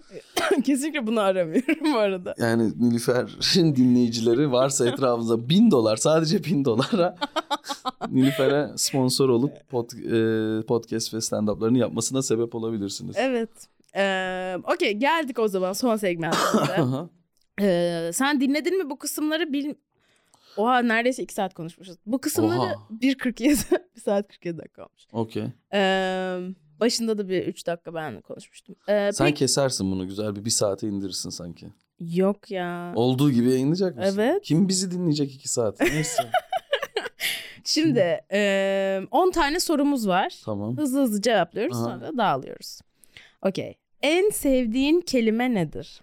Kesinlikle 0.63 1.07
bunu 1.07 1.19
aramıyorum 1.19 1.93
bu 1.93 1.97
arada. 1.97 2.35
Yani 2.37 2.71
Nilüfer'in 2.79 3.75
dinleyicileri 3.75 4.51
varsa 4.51 4.87
etrafınızda 4.89 5.49
bin 5.49 5.71
dolar 5.71 5.97
sadece 5.97 6.43
bin 6.43 6.65
dolara 6.65 7.15
Nilüfer'e 8.09 8.69
sponsor 8.75 9.29
olup 9.29 9.69
pod, 9.69 9.91
e, 9.91 10.61
podcast 10.65 11.13
ve 11.13 11.17
stand-up'larını 11.17 11.77
yapmasına 11.77 12.21
sebep 12.21 12.55
olabilirsiniz. 12.55 13.15
Evet. 13.19 13.49
Ee, 13.95 14.57
Okey 14.73 14.93
geldik 14.93 15.39
o 15.39 15.47
zaman 15.47 15.73
son 15.73 15.95
segmentimize. 16.05 17.07
Ee, 17.61 18.11
sen 18.13 18.41
dinledin 18.41 18.77
mi 18.83 18.89
bu 18.89 18.99
kısımları? 18.99 19.53
Bil... 19.53 19.73
Oha 20.57 20.79
neredeyse 20.81 21.23
2 21.23 21.33
saat 21.33 21.53
konuşmuşuz. 21.53 21.97
Bu 22.05 22.21
kısımları 22.21 22.59
Oha. 22.59 22.73
1.47 23.01 23.79
1 23.95 24.01
saat 24.01 24.27
47 24.27 24.57
dakika 24.57 24.81
olmuş. 24.85 25.07
Okey. 25.11 25.43
Ee, 25.73 26.39
başında 26.79 27.17
da 27.17 27.29
bir 27.29 27.47
3 27.47 27.67
dakika 27.67 27.93
ben 27.93 28.21
konuşmuştum. 28.21 28.75
Ee, 28.87 29.09
Sen 29.13 29.25
peki- 29.25 29.39
kesersin 29.39 29.91
bunu 29.91 30.07
güzel 30.07 30.35
bir 30.35 30.45
bir 30.45 30.49
saate 30.49 30.87
indirirsin 30.87 31.29
sanki. 31.29 31.67
Yok 31.99 32.51
ya. 32.51 32.93
Olduğu 32.95 33.31
gibi 33.31 33.49
yayınlayacak 33.49 33.95
mısın? 33.97 34.19
Evet. 34.19 34.43
Kim 34.43 34.67
bizi 34.67 34.91
dinleyecek 34.91 35.35
iki 35.35 35.49
saat? 35.49 35.79
Neyse. 35.81 36.23
Şimdi 37.63 38.19
e, 38.31 39.01
10 39.11 39.31
tane 39.31 39.59
sorumuz 39.59 40.07
var. 40.07 40.41
tamam. 40.45 40.77
Hızlı 40.77 41.01
hızlı 41.01 41.21
cevaplıyoruz 41.21 41.77
Aha. 41.77 41.83
sonra 41.83 42.17
dağılıyoruz. 42.17 42.79
Okey. 43.41 43.77
En 44.01 44.29
sevdiğin 44.29 45.01
kelime 45.01 45.53
nedir? 45.53 46.01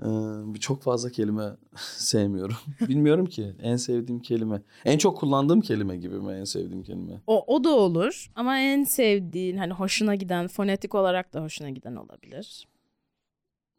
Ee, 0.00 0.60
çok 0.60 0.82
fazla 0.82 1.10
kelime 1.10 1.56
sevmiyorum. 1.96 2.56
Bilmiyorum 2.80 3.26
ki 3.26 3.52
en 3.62 3.76
sevdiğim 3.76 4.22
kelime. 4.22 4.62
En 4.84 4.98
çok 4.98 5.18
kullandığım 5.18 5.60
kelime 5.60 5.96
gibi 5.96 6.16
mi 6.16 6.32
en 6.32 6.44
sevdiğim 6.44 6.82
kelime? 6.82 7.20
O, 7.26 7.54
o 7.54 7.64
da 7.64 7.70
olur 7.70 8.30
ama 8.34 8.58
en 8.58 8.84
sevdiğin 8.84 9.56
hani 9.56 9.72
hoşuna 9.72 10.14
giden 10.14 10.48
fonetik 10.48 10.94
olarak 10.94 11.34
da 11.34 11.42
hoşuna 11.42 11.70
giden 11.70 11.96
olabilir. 11.96 12.68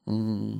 Hmm. 0.05 0.53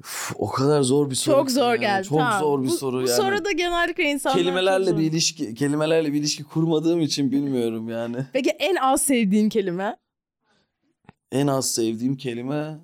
Uf, 0.00 0.32
o 0.38 0.50
kadar 0.50 0.82
zor 0.82 1.10
bir 1.10 1.14
soru. 1.14 1.36
Çok 1.36 1.50
zor 1.50 1.72
yani. 1.72 1.80
geldi. 1.80 2.08
Çok 2.08 2.18
tamam. 2.18 2.40
zor 2.40 2.62
bir 2.62 2.68
bu, 2.68 2.72
soru 2.72 2.96
bu 2.96 3.00
yani. 3.00 3.16
soru 3.16 3.44
da 3.44 3.52
genellikle 3.52 4.04
insanlar 4.04 4.38
kelimelerle 4.38 4.98
bir 4.98 5.02
ilişki 5.02 5.54
kelimelerle 5.54 6.12
bir 6.12 6.18
ilişki 6.18 6.44
kurmadığım 6.44 7.00
için 7.00 7.32
bilmiyorum 7.32 7.88
yani. 7.88 8.16
Peki 8.32 8.50
en 8.50 8.76
az 8.76 9.02
sevdiğin 9.02 9.48
kelime? 9.48 9.96
En 11.32 11.46
az 11.46 11.70
sevdiğim 11.74 12.16
kelime 12.16 12.78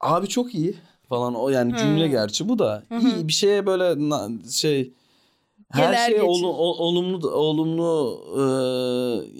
abi 0.00 0.28
çok 0.28 0.54
iyi 0.54 0.74
falan 1.08 1.34
o 1.34 1.48
yani 1.48 1.76
cümle 1.76 2.08
gerçi 2.08 2.48
bu 2.48 2.58
da 2.58 2.82
hı. 2.88 3.08
iyi 3.08 3.28
bir 3.28 3.32
şeye 3.32 3.66
böyle 3.66 4.50
şey 4.50 4.92
her 5.72 5.86
Geler 5.92 6.06
şey 6.06 6.14
geçer. 6.14 6.28
olu- 6.28 6.52
o- 6.56 6.84
olumlu 6.84 7.30
olumlu 7.30 8.20
e, 8.36 8.42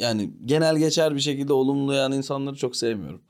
yani 0.02 0.30
genel 0.44 0.76
geçer 0.76 1.14
bir 1.14 1.20
şekilde 1.20 1.52
olumlayan 1.52 2.12
insanları 2.12 2.56
çok 2.56 2.76
sevmiyorum. 2.76 3.22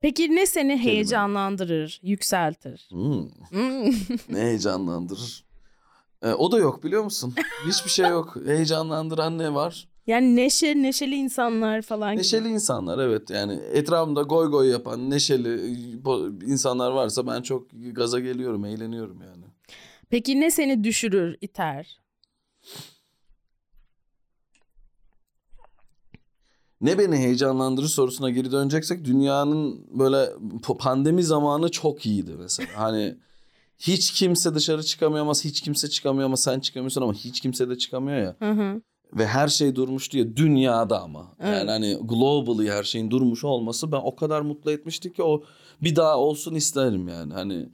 Peki 0.00 0.36
ne 0.36 0.46
seni 0.46 0.76
heyecanlandırır, 0.78 2.00
yükseltir? 2.02 2.86
Hmm, 2.90 3.28
Hmm. 3.50 3.92
ne 4.28 4.38
heyecanlandırır. 4.40 5.44
E, 6.22 6.32
o 6.32 6.52
da 6.52 6.58
yok 6.58 6.84
biliyor 6.84 7.04
musun? 7.04 7.34
Hiçbir 7.66 7.90
şey 7.90 8.06
yok. 8.08 8.36
Heyecanlandıran 8.46 9.38
ne 9.38 9.54
var? 9.54 9.88
Yani 10.08 10.36
neşe, 10.36 10.82
neşeli 10.82 11.14
insanlar 11.14 11.82
falan 11.82 12.10
gibi. 12.10 12.18
Neşeli 12.20 12.48
insanlar 12.48 12.98
evet 12.98 13.30
yani 13.30 13.52
etrafımda 13.72 14.22
goy 14.22 14.50
goy 14.50 14.70
yapan 14.70 15.10
neşeli 15.10 15.48
bo- 16.04 16.44
insanlar 16.44 16.90
varsa 16.90 17.26
ben 17.26 17.42
çok 17.42 17.66
gaza 17.92 18.20
geliyorum 18.20 18.64
eğleniyorum 18.64 19.22
yani. 19.22 19.44
Peki 20.10 20.40
ne 20.40 20.50
seni 20.50 20.84
düşürür, 20.84 21.36
iter? 21.40 21.98
Ne 26.80 26.98
beni 26.98 27.16
heyecanlandırır 27.16 27.86
sorusuna 27.86 28.30
geri 28.30 28.52
döneceksek 28.52 29.04
dünyanın 29.04 29.86
böyle 29.98 30.28
pandemi 30.78 31.22
zamanı 31.24 31.70
çok 31.70 32.06
iyiydi 32.06 32.34
mesela. 32.38 32.68
Hani 32.76 33.16
hiç 33.78 34.12
kimse 34.12 34.54
dışarı 34.54 34.82
çıkamıyor 34.82 35.22
ama 35.22 35.32
hiç 35.32 35.60
kimse 35.60 35.90
çıkamıyor 35.90 36.26
ama 36.26 36.36
sen 36.36 36.60
çıkamıyorsun 36.60 37.02
ama 37.02 37.14
hiç 37.14 37.40
kimse 37.40 37.68
de 37.68 37.78
çıkamıyor 37.78 38.18
ya. 38.18 38.36
Hı 38.38 38.50
hı. 38.50 38.82
Ve 39.12 39.26
her 39.26 39.48
şey 39.48 39.76
durmuştu 39.76 40.18
ya 40.18 40.36
dünyada 40.36 41.02
ama. 41.02 41.32
Evet. 41.40 41.58
Yani 41.58 41.70
hani 41.70 41.98
globally 42.02 42.70
her 42.70 42.82
şeyin 42.82 43.10
durmuş 43.10 43.44
olması 43.44 43.92
ben 43.92 44.00
o 44.04 44.16
kadar 44.16 44.40
mutlu 44.40 44.70
etmişti 44.70 45.12
ki 45.12 45.22
o 45.22 45.42
bir 45.82 45.96
daha 45.96 46.18
olsun 46.18 46.54
isterim 46.54 47.08
yani. 47.08 47.32
Hani 47.32 47.68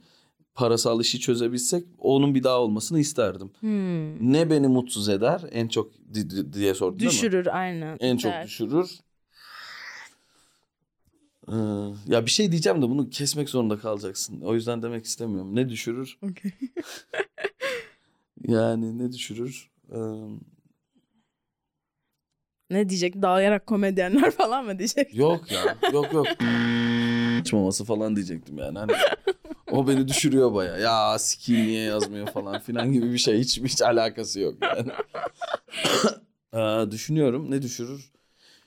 parasal 0.55 1.01
işi 1.01 1.19
çözebilsek 1.19 1.85
onun 1.99 2.35
bir 2.35 2.43
daha 2.43 2.59
olmasını 2.59 2.99
isterdim. 2.99 3.51
Hmm. 3.59 4.33
Ne 4.33 4.49
beni 4.49 4.67
mutsuz 4.67 5.09
eder 5.09 5.41
en 5.51 5.67
çok 5.67 5.91
di- 6.13 6.29
di- 6.29 6.53
diye 6.53 6.73
sordun 6.73 6.99
değil 6.99 7.11
mi? 7.11 7.13
Düşürür 7.13 7.47
aynen. 7.51 7.97
En 7.99 8.17
çok 8.17 8.31
iter. 8.31 8.45
düşürür. 8.45 8.99
Ee, 11.47 11.53
ya 12.07 12.25
bir 12.25 12.31
şey 12.31 12.51
diyeceğim 12.51 12.81
de 12.81 12.89
bunu 12.89 13.09
kesmek 13.09 13.49
zorunda 13.49 13.77
kalacaksın. 13.79 14.41
O 14.41 14.53
yüzden 14.53 14.81
demek 14.81 15.05
istemiyorum. 15.05 15.55
Ne 15.55 15.69
düşürür? 15.69 16.17
Okey. 16.21 16.51
Yani 18.47 18.97
ne 18.97 19.11
düşürür? 19.11 19.69
Ee, 19.91 19.97
Ne 22.69 22.89
diyecek? 22.89 23.21
Dağlayarak 23.21 23.67
komedyenler 23.67 24.31
falan 24.37 24.65
mı 24.65 24.79
diyecek? 24.79 25.15
yok 25.15 25.51
ya. 25.51 25.77
Yok 25.93 26.13
yok. 26.13 26.27
Açmaması 27.41 27.85
falan 27.85 28.15
diyecektim 28.15 28.57
yani. 28.57 28.79
Hani 28.79 28.91
o 29.71 29.87
beni 29.87 30.07
düşürüyor 30.07 30.53
baya. 30.53 30.77
Ya 30.77 31.19
sikiyim 31.19 31.67
niye 31.67 31.83
yazmıyor 31.83 32.27
falan 32.27 32.59
filan 32.59 32.91
gibi 32.91 33.11
bir 33.13 33.17
şey. 33.17 33.39
Hiç, 33.39 33.59
hiç 33.61 33.81
alakası 33.81 34.39
yok 34.39 34.53
yani. 34.61 34.91
Ee, 36.53 36.91
düşünüyorum. 36.91 37.51
Ne 37.51 37.61
düşürür? 37.61 38.11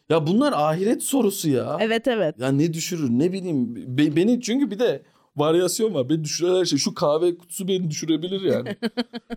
Ya 0.08 0.26
bunlar 0.26 0.52
ahiret 0.56 1.02
sorusu 1.02 1.48
ya. 1.50 1.76
Evet 1.80 2.08
evet. 2.08 2.34
Ya 2.38 2.48
ne 2.52 2.72
düşürür 2.72 3.10
ne 3.10 3.32
bileyim. 3.32 3.76
Be- 3.98 4.16
beni 4.16 4.40
çünkü 4.40 4.70
bir 4.70 4.78
de 4.78 5.02
varyasyon 5.36 5.94
var. 5.94 6.08
Beni 6.08 6.24
düşüren 6.24 6.54
her 6.60 6.64
şey. 6.64 6.78
Şu 6.78 6.94
kahve 6.94 7.38
kutusu 7.38 7.68
beni 7.68 7.90
düşürebilir 7.90 8.40
yani. 8.40 8.76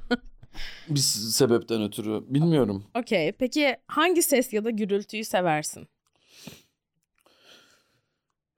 bir 0.88 1.00
sebepten 1.00 1.82
ötürü 1.84 2.24
bilmiyorum. 2.34 2.84
Okey. 2.96 3.32
Peki 3.32 3.78
hangi 3.88 4.24
ses 4.24 4.54
ya 4.54 4.66
da 4.66 4.70
gürültüyü 4.70 5.24
seversin? 5.26 5.88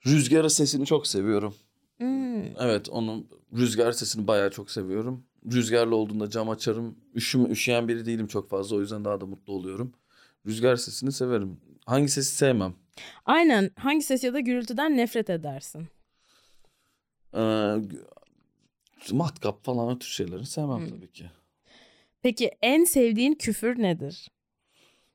Rüzgarı 0.07 0.49
sesini 0.49 0.85
çok 0.85 1.07
seviyorum. 1.07 1.55
Hmm. 1.97 2.43
Evet 2.59 2.89
onun 2.89 3.27
rüzgar 3.53 3.91
sesini 3.91 4.27
bayağı 4.27 4.51
çok 4.51 4.71
seviyorum. 4.71 5.25
Rüzgarlı 5.51 5.95
olduğunda 5.95 6.29
cam 6.29 6.49
açarım. 6.49 6.95
Üşüm, 7.15 7.51
üşüyen 7.51 7.87
biri 7.87 8.05
değilim 8.05 8.27
çok 8.27 8.49
fazla 8.49 8.75
o 8.75 8.81
yüzden 8.81 9.05
daha 9.05 9.21
da 9.21 9.25
mutlu 9.25 9.53
oluyorum. 9.53 9.93
Rüzgar 10.45 10.75
sesini 10.75 11.11
severim. 11.11 11.59
Hangi 11.85 12.09
sesi 12.09 12.35
sevmem? 12.35 12.73
Aynen. 13.25 13.71
Hangi 13.77 14.03
ses 14.03 14.23
ya 14.23 14.33
da 14.33 14.39
gürültüden 14.39 14.97
nefret 14.97 15.29
edersin? 15.29 15.87
Ee, 17.35 17.75
matkap 19.11 19.63
falan 19.65 19.87
o 19.87 19.99
tür 19.99 20.07
şeyleri 20.07 20.45
sevmem 20.45 20.79
Hmm. 20.79 20.89
tabii 20.89 21.11
ki. 21.11 21.31
Peki 22.23 22.51
en 22.61 22.83
sevdiğin 22.83 23.33
küfür 23.33 23.81
nedir? 23.81 24.27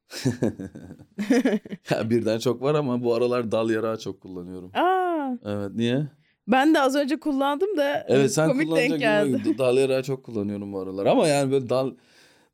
ya 1.90 2.10
birden 2.10 2.39
çok 2.39 2.62
var 2.62 2.74
ama 2.74 3.02
bu 3.02 3.14
aralar 3.14 3.52
dal 3.52 3.70
yarağı 3.70 3.98
çok 3.98 4.20
kullanıyorum. 4.20 4.70
Aa, 4.74 5.30
Evet 5.44 5.70
niye? 5.74 6.06
ben 6.48 6.74
de 6.74 6.80
az 6.80 6.97
önce 6.97 7.20
kullandım 7.20 7.76
da 7.76 8.05
Evet 8.09 8.32
sen 8.32 8.48
komik 8.48 8.76
denk 8.76 9.01
geldi. 9.01 9.59
dal 9.59 9.76
yarağı 9.78 10.02
çok 10.02 10.24
kullanıyorum 10.24 10.72
bu 10.72 10.80
aralar. 10.80 11.06
Ama 11.06 11.28
yani 11.28 11.51
böyle 11.52 11.68
dal 11.68 11.94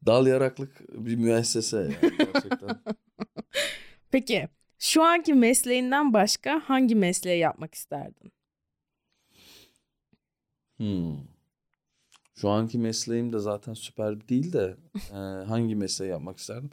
dal 0.07 0.27
yaraklık 0.27 0.81
bir 1.07 1.17
müessese 1.17 1.77
yani 1.77 2.17
gerçekten. 2.19 2.77
Peki 4.11 4.49
şu 4.79 5.03
anki 5.03 5.35
mesleğinden 5.35 6.13
başka 6.13 6.61
hangi 6.65 6.95
mesleği 6.95 7.39
yapmak 7.41 7.75
isterdin? 7.75 8.33
Hmm. 10.79 11.34
Şu 12.45 12.51
anki 12.51 12.79
mesleğim 12.79 13.33
de 13.33 13.39
zaten 13.39 13.75
süper 13.75 14.29
değil 14.29 14.53
de 14.53 14.77
e, 15.11 15.17
hangi 15.47 15.77
mesleği 15.77 16.11
yapmak 16.11 16.39
isterdim? 16.39 16.71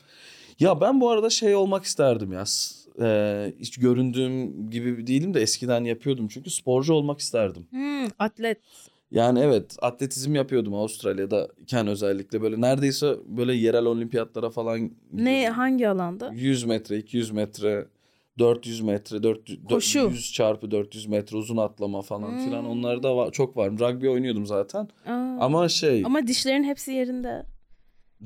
Ya 0.60 0.81
ben 0.81 1.02
bu 1.02 1.10
arada 1.10 1.30
şey 1.30 1.56
olmak 1.56 1.84
isterdim 1.84 2.31
ya. 2.31 2.43
E, 3.02 3.53
hiç 3.60 3.77
göründüğüm 3.77 4.69
gibi 4.69 5.07
değilim 5.07 5.34
de 5.34 5.41
eskiden 5.41 5.84
yapıyordum 5.84 6.27
çünkü 6.27 6.49
sporcu 6.49 6.93
olmak 6.93 7.19
isterdim. 7.19 7.68
Hmm, 7.69 8.07
atlet. 8.19 8.57
Yani 9.11 9.39
evet 9.39 9.77
atletizm 9.81 10.35
yapıyordum 10.35 10.73
Avustralya'da 10.73 11.48
iken 11.57 11.88
özellikle 11.88 12.41
böyle 12.41 12.61
neredeyse 12.61 13.15
böyle 13.26 13.53
yerel 13.53 13.85
olimpiyatlara 13.85 14.49
falan 14.49 14.80
Ne 15.14 15.34
gidiyordum. 15.34 15.57
hangi 15.57 15.89
alanda? 15.89 16.31
100 16.34 16.64
metre, 16.64 16.98
200 16.98 17.31
metre, 17.31 17.88
400 18.41 18.81
metre, 18.81 19.23
400 19.23 19.59
Koşu. 19.69 19.99
100 19.99 20.34
çarpı 20.34 20.72
400 20.72 21.05
metre 21.05 21.38
uzun 21.38 21.57
atlama 21.57 22.01
falan 22.01 22.31
Hmm. 22.31 22.45
filan 22.45 22.65
onlar 22.65 23.03
da 23.03 23.15
var, 23.18 23.31
çok 23.31 23.57
var. 23.57 23.72
Rugby 23.72 24.09
oynuyordum 24.09 24.45
zaten. 24.45 24.88
Aa, 25.07 25.38
Ama 25.39 25.69
şey 25.69 26.03
ama 26.05 26.27
dişlerin 26.27 26.63
hepsi 26.63 26.91
yerinde. 26.91 27.45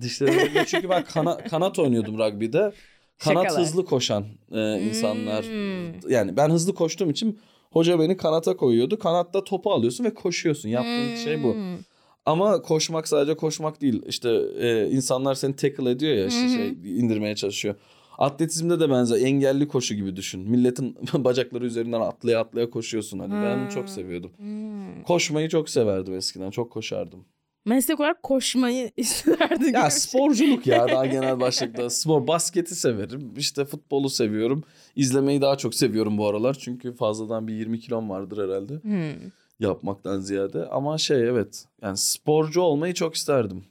dişlerim 0.02 0.64
çünkü 0.68 0.90
ben 0.90 1.04
kana- 1.04 1.38
kanat 1.38 1.80
oynuyordum 1.80 2.18
rugby'de. 2.18 2.72
Kanat 3.20 3.44
Şakalar. 3.44 3.62
hızlı 3.62 3.86
koşan 3.86 4.26
e, 4.52 4.80
insanlar. 4.82 5.46
Hmm. 5.46 6.10
Yani 6.12 6.38
ben 6.38 6.50
hızlı 6.50 6.76
koştuğum 6.76 7.10
için 7.10 7.40
hoca 7.72 8.00
beni 8.00 8.18
kanata 8.18 8.58
koyuyordu. 8.58 9.00
Kanatta 9.00 9.44
topu 9.44 9.72
alıyorsun 9.72 10.04
ve 10.04 10.14
koşuyorsun. 10.14 10.70
Yaptığın 10.70 11.16
şey 11.16 11.44
bu. 11.44 11.54
Hmm. 11.54 11.78
Ama 12.26 12.62
koşmak 12.62 13.08
sadece 13.08 13.34
koşmak 13.38 13.82
değil. 13.82 14.02
İşte 14.08 14.30
e, 14.60 14.90
insanlar 14.90 15.36
seni 15.36 15.56
tackle 15.56 15.90
ediyor 15.92 16.14
ya 16.16 16.26
işte 16.28 16.50
şey 16.50 16.68
indirmeye 17.00 17.36
çalışıyor. 17.36 17.76
Atletizmde 18.18 18.80
de 18.80 18.90
benzer 18.90 19.22
engelli 19.22 19.68
koşu 19.68 19.96
gibi 19.96 20.16
düşün. 20.16 20.50
Milletin 20.50 20.98
bacakları 21.14 21.66
üzerinden 21.66 22.02
atlaya 22.02 22.40
atlaya 22.40 22.70
koşuyorsun 22.70 23.20
hani. 23.20 23.34
Ben 23.34 23.60
bunu 23.60 23.72
çok 23.72 23.90
seviyordum. 23.90 24.32
Hmm. 24.38 25.04
Koşmayı 25.04 25.50
çok 25.50 25.70
severdim 25.70 26.14
eskiden. 26.14 26.50
Çok 26.52 26.72
koşardım. 26.72 27.26
Meslek 27.66 28.00
olarak 28.00 28.24
koşmayı 28.24 28.92
isterdin. 28.98 29.74
Ya 29.74 29.90
sporculuk 29.90 30.68
ya 30.68 30.88
daha 30.88 31.06
genel 31.06 31.40
başlıkta. 31.40 31.90
Spor 31.90 32.28
basketi 32.28 32.76
severim. 32.76 33.34
İşte 33.38 33.66
futbolu 33.66 34.10
seviyorum. 34.10 34.64
İzlemeyi 34.96 35.42
daha 35.42 35.58
çok 35.58 35.76
seviyorum 35.76 36.18
bu 36.18 36.28
aralar. 36.28 36.54
Çünkü 36.54 36.94
fazladan 36.94 37.48
bir 37.48 37.54
20 37.54 37.80
kilom 37.80 38.10
vardır 38.10 38.50
herhalde. 38.50 38.74
Hmm. 38.74 39.32
Yapmaktan 39.60 40.20
ziyade. 40.20 40.66
Ama 40.66 40.98
şey 40.98 41.30
evet. 41.30 41.66
Yani 41.82 41.98
sporcu 41.98 42.62
olmayı 42.62 42.94
çok 42.94 43.16
isterdim. 43.16 43.64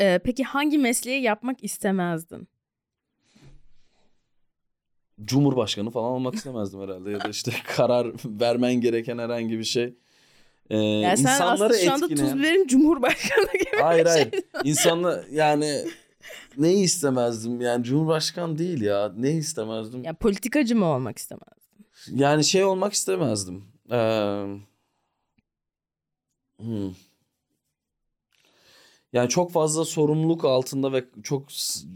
Ee, 0.00 0.20
peki 0.24 0.44
hangi 0.44 0.78
mesleği 0.78 1.22
yapmak 1.22 1.64
istemezdin? 1.64 2.48
Cumhurbaşkanı 5.24 5.90
falan 5.90 6.12
olmak 6.12 6.34
istemezdim 6.34 6.80
herhalde. 6.80 7.10
Ya 7.10 7.20
da 7.20 7.28
işte 7.28 7.52
karar 7.76 8.12
vermen 8.24 8.74
gereken 8.74 9.18
herhangi 9.18 9.58
bir 9.58 9.64
şey. 9.64 9.94
Ee, 10.70 10.76
Yani 10.76 11.16
sen 11.16 11.22
insanları 11.22 11.72
aslında 11.72 11.84
şu 11.84 11.92
anda 11.92 12.06
etkileyen... 12.06 12.32
Tuzber'in 12.32 12.66
Cumhurbaşkanı 12.66 13.52
gibi. 13.52 13.80
Hayır 13.82 14.06
hayır. 14.06 14.28
İnsanla 14.64 15.24
yani 15.30 15.84
neyi 16.56 16.84
istemezdim? 16.84 17.60
Yani 17.60 17.84
Cumhurbaşkanı 17.84 18.58
değil 18.58 18.80
ya. 18.80 19.12
Ne 19.16 19.30
istemezdim? 19.32 20.04
Ya 20.04 20.14
politikacı 20.14 20.76
mı 20.76 20.84
olmak 20.84 21.18
istemezdin? 21.18 21.86
Yani 22.14 22.44
şey 22.44 22.64
olmak 22.64 22.92
istemezdim. 22.92 23.64
Ee, 23.90 24.44
hmm. 26.58 26.94
Yani 29.16 29.28
çok 29.28 29.52
fazla 29.52 29.84
sorumluluk 29.84 30.44
altında 30.44 30.92
ve 30.92 31.04
çok 31.22 31.42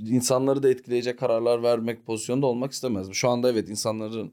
insanları 0.08 0.62
da 0.62 0.70
etkileyecek 0.70 1.18
kararlar 1.18 1.62
vermek 1.62 2.06
pozisyonda 2.06 2.46
olmak 2.46 2.72
istemezdim. 2.72 3.14
Şu 3.14 3.28
anda 3.28 3.50
evet 3.50 3.68
insanların 3.68 4.32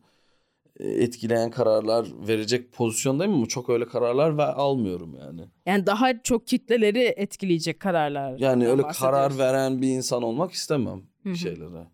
e, 0.80 0.88
etkileyen 0.90 1.52
kararlar 1.52 2.08
verecek 2.28 2.72
pozisyondayım 2.72 3.34
ama 3.34 3.46
çok 3.46 3.70
öyle 3.70 3.86
kararlar 3.86 4.38
ve 4.38 4.44
almıyorum 4.44 5.16
yani. 5.20 5.42
Yani 5.66 5.86
daha 5.86 6.22
çok 6.24 6.48
kitleleri 6.48 7.04
etkileyecek 7.04 7.80
kararlar. 7.80 8.40
Yani 8.40 8.68
öyle 8.68 8.82
karar 8.82 9.38
veren 9.38 9.82
bir 9.82 9.88
insan 9.88 10.24
olmak 10.24 10.52
istemem 10.52 11.04
Hı 11.24 11.30
hı. 11.30 11.36
şeylere. 11.36 11.88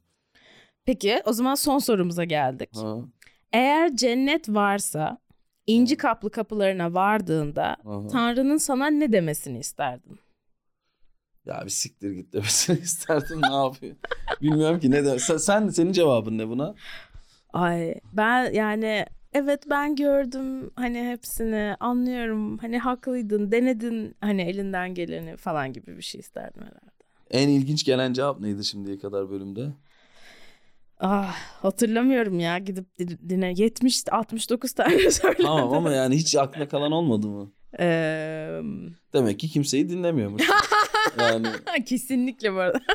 Peki 0.86 1.22
o 1.26 1.34
zaman 1.34 1.56
son 1.56 1.80
sorumuza 1.80 2.24
geldik. 2.24 2.70
Ha, 2.76 2.98
Eğer 3.54 3.96
cennet 3.96 4.50
varsa 4.50 5.18
inci 5.68 5.98
kaplı 5.98 6.30
kapılarına 6.30 6.94
vardığında 6.94 7.78
aha. 7.86 8.08
Tanrı'nın 8.08 8.58
sana 8.58 8.88
ne 8.88 9.12
demesini 9.12 9.60
isterdin? 9.60 10.20
Ya 11.46 11.62
bir 11.66 11.70
siktir 11.70 12.12
git 12.12 12.34
demesini 12.34 12.80
isterdim 12.84 13.42
ne 13.42 13.56
yapıyor? 13.56 13.96
Bilmiyorum 14.42 14.80
ki 14.80 14.92
ne 14.92 15.06
de. 15.06 15.20
Sen, 15.20 15.38
sen 15.38 15.68
senin 15.70 15.92
cevabın 15.92 16.38
ne 16.38 16.48
buna? 16.48 16.76
Ay 17.54 17.96
ben 18.14 18.54
yani 18.54 19.06
evet 19.34 19.64
ben 19.70 19.96
gördüm 19.96 20.72
hani 20.76 21.04
hepsini 21.10 21.76
anlıyorum 21.80 22.58
hani 22.58 22.80
haklıydın 22.80 23.52
denedin 23.52 24.16
hani 24.22 24.42
elinden 24.42 24.94
geleni 24.94 25.38
falan 25.38 25.74
gibi 25.74 25.98
bir 25.98 26.02
şey 26.02 26.20
isterdim 26.20 26.62
herhalde. 26.62 26.94
En 27.32 27.50
ilginç 27.50 27.84
gelen 27.86 28.14
cevap 28.14 28.40
neydi 28.40 28.66
şimdiye 28.66 28.98
kadar 28.98 29.30
bölümde? 29.30 29.68
Ah 31.00 31.36
hatırlamıyorum 31.62 32.40
ya 32.40 32.58
gidip 32.58 33.00
di- 33.00 33.30
dine 33.30 33.54
70 33.58 34.04
69 34.12 34.74
tane 34.74 35.12
söyledim. 35.12 35.46
Tamam 35.46 35.74
ama 35.74 35.92
yani 35.92 36.16
hiç 36.16 36.36
aklına 36.36 36.68
kalan 36.68 36.92
olmadı 36.92 37.28
mı? 37.28 37.52
Demek 39.14 39.40
ki 39.40 39.48
kimseyi 39.50 39.90
dinlemiyormuş. 39.90 40.44
yani 41.20 41.48
kesinlikle 41.86 42.54
bu 42.54 42.60
arada. 42.60 42.80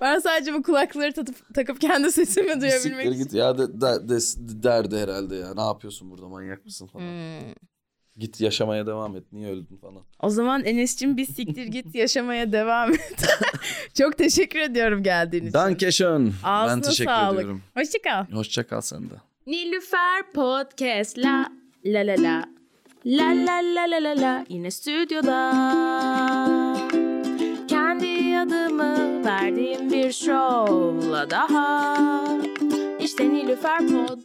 ben 0.00 0.18
sadece 0.18 0.54
bu 0.54 0.62
kulakları 0.62 1.12
takıp, 1.12 1.54
takıp 1.54 1.80
kendi 1.80 2.12
sesimi 2.12 2.60
duyabilmek 2.60 2.80
siktir 2.82 3.10
için. 3.10 3.22
git 3.22 3.32
ya 3.34 3.58
de, 3.58 3.80
de- 3.80 4.08
de- 4.08 4.62
derdi 4.62 4.96
herhalde 4.98 5.36
ya. 5.36 5.54
Ne 5.54 5.60
yapıyorsun 5.62 6.10
burada 6.10 6.28
manyak 6.28 6.64
mısın 6.64 6.86
falan. 6.86 7.04
Hmm. 7.04 7.52
Git 8.18 8.40
yaşamaya 8.40 8.86
devam 8.86 9.16
et. 9.16 9.24
Niye 9.32 9.50
öldün 9.50 9.76
falan. 9.76 10.02
O 10.22 10.30
zaman 10.30 10.64
Enes'cim 10.64 11.16
bir 11.16 11.26
siktir 11.26 11.66
git 11.66 11.94
yaşamaya 11.94 12.52
devam 12.52 12.92
et. 12.92 13.24
Çok 13.94 14.18
teşekkür 14.18 14.58
ediyorum 14.58 15.02
geldiğin 15.02 15.42
için. 15.42 15.52
Danke 15.52 15.92
schön. 15.92 16.26
Ben 16.26 16.32
Ağzına 16.48 16.82
teşekkür 16.82 17.10
sağlık. 17.10 17.38
ediyorum. 17.38 17.62
Hoşça 17.76 17.98
kal. 18.02 18.26
Hoşça 18.36 18.66
kal 18.66 18.80
sen 18.80 19.10
de. 19.10 19.14
Nilüfer 19.46 20.32
Podcast 20.34 21.18
la 21.18 21.46
la 21.84 22.00
la 22.06 22.22
la 22.22 22.44
la 23.06 23.32
la 23.32 23.60
la 23.60 23.86
la 23.86 23.98
la 23.98 24.14
la. 24.14 24.44
Yine 24.48 24.70
stüdyoda. 24.70 25.52
Kendi 27.68 28.38
adımı 28.38 29.24
verdiğim 29.24 29.90
bir 29.92 30.12
şovla 30.12 31.30
daha. 31.30 31.96
İşte 33.00 33.28
Nilüfer 33.28 33.78
Pod 33.78 34.20